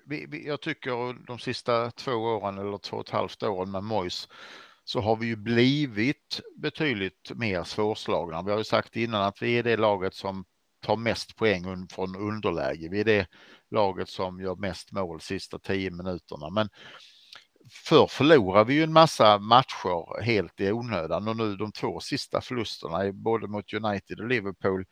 vi, 0.06 0.26
vi, 0.30 0.48
jag 0.48 0.62
tycker 0.62 1.26
de 1.28 1.40
sista 1.40 1.92
två 1.92 2.12
åren 2.12 2.58
eller 2.58 2.78
två 2.78 2.98
och 2.98 3.04
ett 3.04 3.10
halvt 3.10 3.44
åren 3.44 3.72
med 3.72 3.84
Mois 3.84 4.28
så 4.92 5.02
har 5.02 5.16
vi 5.16 5.28
ju 5.28 5.36
blivit 5.36 6.42
betydligt 6.56 7.32
mer 7.36 7.64
svårslagna. 7.64 8.42
Vi 8.42 8.52
har 8.52 8.58
ju 8.58 8.64
sagt 8.64 8.96
innan 8.96 9.22
att 9.22 9.42
vi 9.42 9.58
är 9.58 9.64
det 9.64 9.78
laget 9.78 10.14
som 10.14 10.46
tar 10.82 10.96
mest 10.96 11.36
poäng 11.36 11.88
från 11.92 12.16
underläge. 12.16 12.90
Vi 12.92 13.00
är 13.00 13.06
det 13.06 13.28
laget 13.72 14.10
som 14.10 14.40
gör 14.40 14.56
mest 14.56 14.92
mål 14.92 15.22
sista 15.22 15.60
tio 15.60 15.92
minuterna. 15.92 16.50
Men 16.50 16.70
förr 17.72 18.08
förlorade 18.08 18.66
vi 18.66 18.74
ju 18.74 18.84
en 18.84 18.94
massa 18.94 19.40
matcher 19.40 20.22
helt 20.22 20.60
i 20.60 20.72
onödan 20.72 21.28
och 21.28 21.38
nu 21.38 21.56
de 21.56 21.72
två 21.72 22.00
sista 22.00 22.42
förlusterna 22.42 23.12
både 23.14 23.48
mot 23.48 23.74
United 23.74 24.20
och 24.20 24.28
Liverpool 24.28 24.86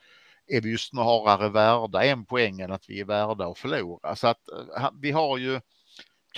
är 0.48 0.62
vi 0.62 0.70
ju 0.70 0.78
snarare 0.78 1.50
värda 1.50 2.04
en 2.04 2.26
poäng 2.26 2.60
än 2.60 2.72
att 2.72 2.86
vi 2.90 3.00
är 3.00 3.06
värda 3.06 3.48
att 3.48 3.58
förlora. 3.58 4.16
Så 4.16 4.28
att 4.28 4.50
eh, 4.78 4.90
vi 5.02 5.12
har 5.12 5.38
ju 5.38 5.62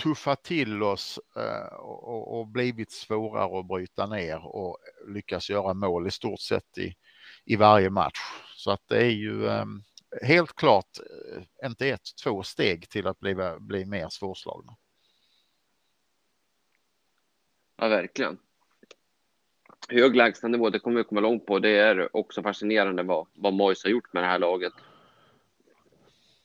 tuffat 0.02 0.42
till 0.42 0.82
oss 0.82 1.20
eh, 1.36 1.76
och, 1.76 2.46
blivit 2.46 2.92
svårare 2.92 3.60
att 3.60 3.66
bryta 3.66 4.06
ner 4.06 4.46
och 4.46 4.78
lyckas 5.08 5.50
göra 5.50 5.74
mål 5.74 6.06
i 6.06 6.10
stort 6.10 6.40
sett 6.40 6.78
i, 6.78 6.94
i 7.44 7.56
varje 7.56 7.90
match. 7.90 8.18
Så 8.56 8.70
att 8.70 8.88
det 8.88 8.96
är 8.96 9.10
ju, 9.10 9.48
ehm, 9.48 9.82
helt 10.22 10.56
klart 10.56 10.98
eh, 10.98 11.66
inte 11.66 11.88
ett, 11.88 12.16
två 12.24 12.42
steg 12.42 12.88
till 12.88 13.06
att 13.06 13.20
bli, 13.20 13.36
bli 13.60 13.84
mer 13.84 14.08
svårslagna. 14.08 14.76
Ja, 17.76 17.88
verkligen. 17.88 18.38
Hög 19.88 20.16
lägstanivå, 20.16 20.70
det 20.70 20.78
kommer 20.78 20.96
vi 20.96 21.04
komma 21.04 21.20
långt 21.20 21.46
på. 21.46 21.58
Det 21.58 21.78
är 21.78 22.16
också 22.16 22.42
fascinerande 22.42 23.02
vad, 23.02 23.26
vad 23.34 23.52
Moise 23.52 23.88
har 23.88 23.92
gjort 23.92 24.12
med 24.12 24.22
det 24.22 24.26
här 24.26 24.38
laget. 24.38 24.72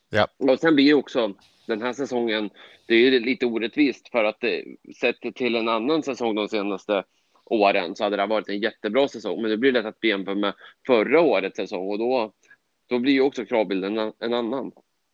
Ja. 0.09 0.27
Och 0.37 0.59
sen 0.59 0.75
blir 0.75 0.85
ju 0.85 0.93
också 0.93 1.33
den 1.67 1.81
här 1.81 1.93
säsongen, 1.93 2.49
det 2.87 2.93
är 2.93 2.99
ju 2.99 3.19
lite 3.19 3.45
orättvist 3.45 4.09
för 4.09 4.23
att 4.23 4.39
det, 4.39 4.63
sett 5.01 5.35
till 5.35 5.55
en 5.55 5.69
annan 5.69 6.03
säsong 6.03 6.35
de 6.35 6.47
senaste 6.47 7.03
åren 7.45 7.95
så 7.95 8.03
hade 8.03 8.17
det 8.17 8.25
varit 8.25 8.49
en 8.49 8.59
jättebra 8.59 9.07
säsong. 9.07 9.41
Men 9.41 9.51
det 9.51 9.57
blir 9.57 9.71
lätt 9.71 9.85
att 9.85 10.03
jämföra 10.03 10.35
med 10.35 10.53
förra 10.87 11.21
årets 11.21 11.57
säsong 11.57 11.89
och 11.89 11.99
då, 11.99 12.33
då 12.87 12.99
blir 12.99 13.13
ju 13.13 13.21
också 13.21 13.45
kravbilden 13.45 13.97
en, 13.97 14.13
en 14.19 14.33
annan. 14.33 14.71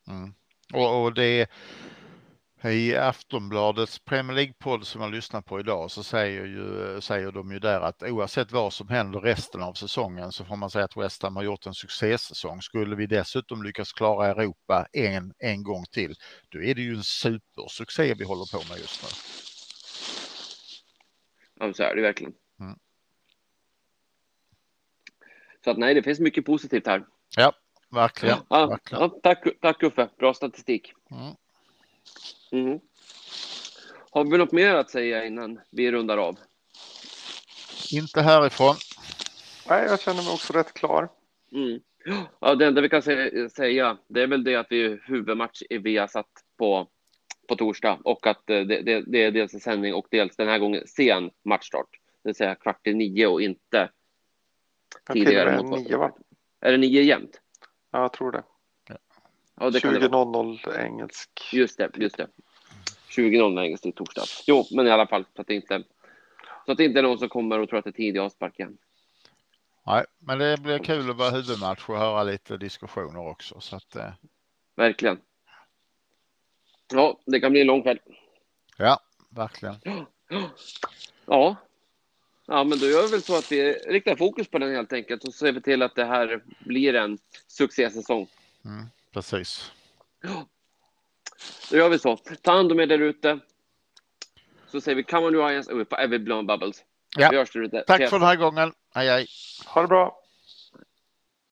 Mm. 0.07 0.33
Och, 0.73 1.03
och 1.03 1.13
det 1.13 1.47
i 2.65 2.95
Aftonbladets 2.95 3.99
Premier 3.99 4.35
League-podd 4.35 4.83
som 4.83 5.01
man 5.01 5.11
lyssnar 5.11 5.41
på 5.41 5.59
idag 5.59 5.91
så 5.91 6.03
säger, 6.03 6.45
ju, 6.45 7.01
säger 7.01 7.31
de 7.31 7.51
ju 7.51 7.59
där 7.59 7.81
att 7.81 8.03
oavsett 8.03 8.51
vad 8.51 8.73
som 8.73 8.87
händer 8.89 9.19
resten 9.19 9.61
av 9.61 9.73
säsongen 9.73 10.31
så 10.31 10.45
får 10.45 10.55
man 10.55 10.69
säga 10.69 10.85
att 10.85 10.97
West 10.97 11.23
Ham 11.23 11.35
har 11.35 11.43
gjort 11.43 11.65
en 11.65 11.73
succésäsong. 11.73 12.61
Skulle 12.61 12.95
vi 12.95 13.07
dessutom 13.07 13.63
lyckas 13.63 13.93
klara 13.93 14.27
Europa 14.27 14.87
en, 14.91 15.33
en 15.39 15.63
gång 15.63 15.85
till, 15.91 16.15
då 16.49 16.61
är 16.61 16.75
det 16.75 16.81
ju 16.81 16.93
en 16.93 17.03
supersuccé 17.03 18.13
vi 18.13 18.23
håller 18.23 18.57
på 18.57 18.69
med 18.69 18.79
just 18.79 19.03
nu. 19.03 19.09
Ja, 21.59 21.73
så 21.73 21.83
är 21.83 21.95
det 21.95 22.01
verkligen. 22.01 22.33
Mm. 22.59 22.79
Så 25.63 25.71
att 25.71 25.77
nej, 25.77 25.93
det 25.93 26.03
finns 26.03 26.19
mycket 26.19 26.45
positivt 26.45 26.87
här. 26.87 27.05
Ja, 27.37 27.53
verkligen. 27.91 28.37
Ja, 28.49 28.65
verkligen. 28.65 29.01
ja, 29.01 29.19
tack, 29.23 29.43
tack 29.61 29.83
Uffe, 29.83 30.09
bra 30.17 30.33
statistik. 30.33 30.93
Mm. 31.11 31.35
Mm. 32.51 32.79
Har 34.11 34.23
vi 34.23 34.37
något 34.37 34.51
mer 34.51 34.75
att 34.75 34.89
säga 34.89 35.25
innan 35.25 35.59
vi 35.71 35.91
rundar 35.91 36.17
av? 36.17 36.39
Inte 37.91 38.21
härifrån. 38.21 38.75
Nej, 39.69 39.85
jag 39.85 40.01
känner 40.01 40.23
mig 40.23 40.33
också 40.33 40.53
rätt 40.53 40.73
klar. 40.73 41.09
Mm. 41.51 41.79
Ja, 42.39 42.55
det 42.55 42.65
enda 42.65 42.81
vi 42.81 42.89
kan 42.89 43.01
säga, 43.01 43.97
det 44.07 44.21
är 44.21 44.27
väl 44.27 44.43
det 44.43 44.55
att 44.55 44.67
vi 44.69 44.85
är 44.85 45.03
huvudmatch 45.05 45.61
i 45.69 45.77
Viasat 45.77 46.27
på, 46.57 46.87
på 47.47 47.55
torsdag 47.55 47.99
och 48.03 48.27
att 48.27 48.41
det, 48.45 48.63
det, 48.63 49.03
det 49.07 49.23
är 49.23 49.31
dels 49.31 49.53
en 49.53 49.59
sändning 49.59 49.93
och 49.93 50.07
dels 50.11 50.35
den 50.35 50.47
här 50.47 50.59
gången 50.59 50.87
sen 50.87 51.31
matchstart. 51.45 51.89
Det 52.23 52.29
vill 52.29 52.35
säga 52.35 52.55
kvart 52.55 52.87
i 52.87 52.93
nio 52.93 53.27
och 53.27 53.41
inte 53.41 53.89
tidigare. 55.13 55.57
Till 55.57 55.69
nio, 55.69 55.97
va? 55.97 56.11
Är 56.61 56.71
det 56.71 56.77
nio 56.77 57.01
jämnt? 57.01 57.41
Ja, 57.91 58.01
jag 58.01 58.13
tror 58.13 58.31
det. 58.31 58.43
Ja, 59.61 59.69
det 59.69 59.79
20.00 59.79 60.79
engelsk. 60.79 61.29
Just 61.53 61.77
det, 61.77 61.89
just 61.95 62.17
det. 62.17 62.27
20.00 63.09 63.63
engelsk 63.63 63.85
i 63.85 63.91
torsdag. 63.91 64.23
Jo, 64.47 64.65
men 64.71 64.87
i 64.87 64.91
alla 64.91 65.07
fall 65.07 65.25
så 65.35 65.41
att 65.41 65.47
det 65.47 65.53
inte 65.53 65.83
så 66.65 66.71
att 66.71 66.77
det 66.77 66.85
inte 66.85 66.99
är 66.99 67.03
någon 67.03 67.19
som 67.19 67.29
kommer 67.29 67.59
och 67.59 67.69
tror 67.69 67.79
att 67.79 67.85
det 67.85 67.89
är 67.89 67.91
tidig 67.91 68.19
avspark 68.19 68.59
igen. 68.59 68.77
Nej, 69.87 70.05
men 70.19 70.39
det 70.39 70.57
blir 70.61 70.79
kul 70.79 71.09
att 71.09 71.17
vara 71.17 71.29
huvudmatch 71.29 71.89
och 71.89 71.97
höra 71.97 72.23
lite 72.23 72.57
diskussioner 72.57 73.27
också. 73.27 73.59
Så 73.59 73.75
att, 73.75 73.95
eh... 73.95 74.11
Verkligen. 74.75 75.19
Ja, 76.93 77.19
det 77.25 77.39
kan 77.39 77.51
bli 77.51 77.61
en 77.61 77.67
lång 77.67 77.83
kväll. 77.83 77.99
Ja, 78.77 78.99
verkligen. 79.29 79.75
Ja. 81.25 81.55
Ja, 82.45 82.63
men 82.63 82.79
då 82.79 82.85
gör 82.85 83.03
vi 83.03 83.11
väl 83.11 83.21
så 83.21 83.37
att 83.37 83.51
vi 83.51 83.73
riktar 83.73 84.15
fokus 84.15 84.47
på 84.47 84.59
den 84.59 84.75
helt 84.75 84.93
enkelt 84.93 85.23
och 85.23 85.33
så 85.33 85.37
ser 85.37 85.51
vi 85.51 85.61
till 85.61 85.81
att 85.81 85.95
det 85.95 86.05
här 86.05 86.43
blir 86.59 86.95
en 86.95 87.17
succésäsong. 87.47 88.27
Mm, 88.65 88.85
precis. 89.13 89.71
Ja. 90.23 90.47
Då 91.69 91.77
gör 91.77 91.89
vi 91.89 91.99
så. 91.99 92.17
Ta 92.17 92.51
hand 92.51 92.71
om 92.71 92.79
er 92.79 92.87
där 92.87 92.99
ute. 92.99 93.39
Så 94.67 94.81
säger 94.81 94.95
vi 94.95 95.03
come 95.03 95.27
on 95.27 95.33
Lions 95.33 95.67
och 95.67 95.89
på 95.89 95.95
Every 95.95 96.19
Blown 96.19 96.47
Bubbles. 96.47 96.83
Ja. 97.17 97.29
Vi 97.31 97.37
hörs 97.37 97.51
där 97.51 97.61
ute. 97.61 97.83
Tack 97.87 98.09
för 98.09 98.19
den 98.19 98.27
här 98.27 98.35
gången. 98.35 98.73
Hej 98.93 99.07
hej. 99.07 99.27
Ha 99.65 99.81
det 99.81 99.87
bra. 99.87 100.20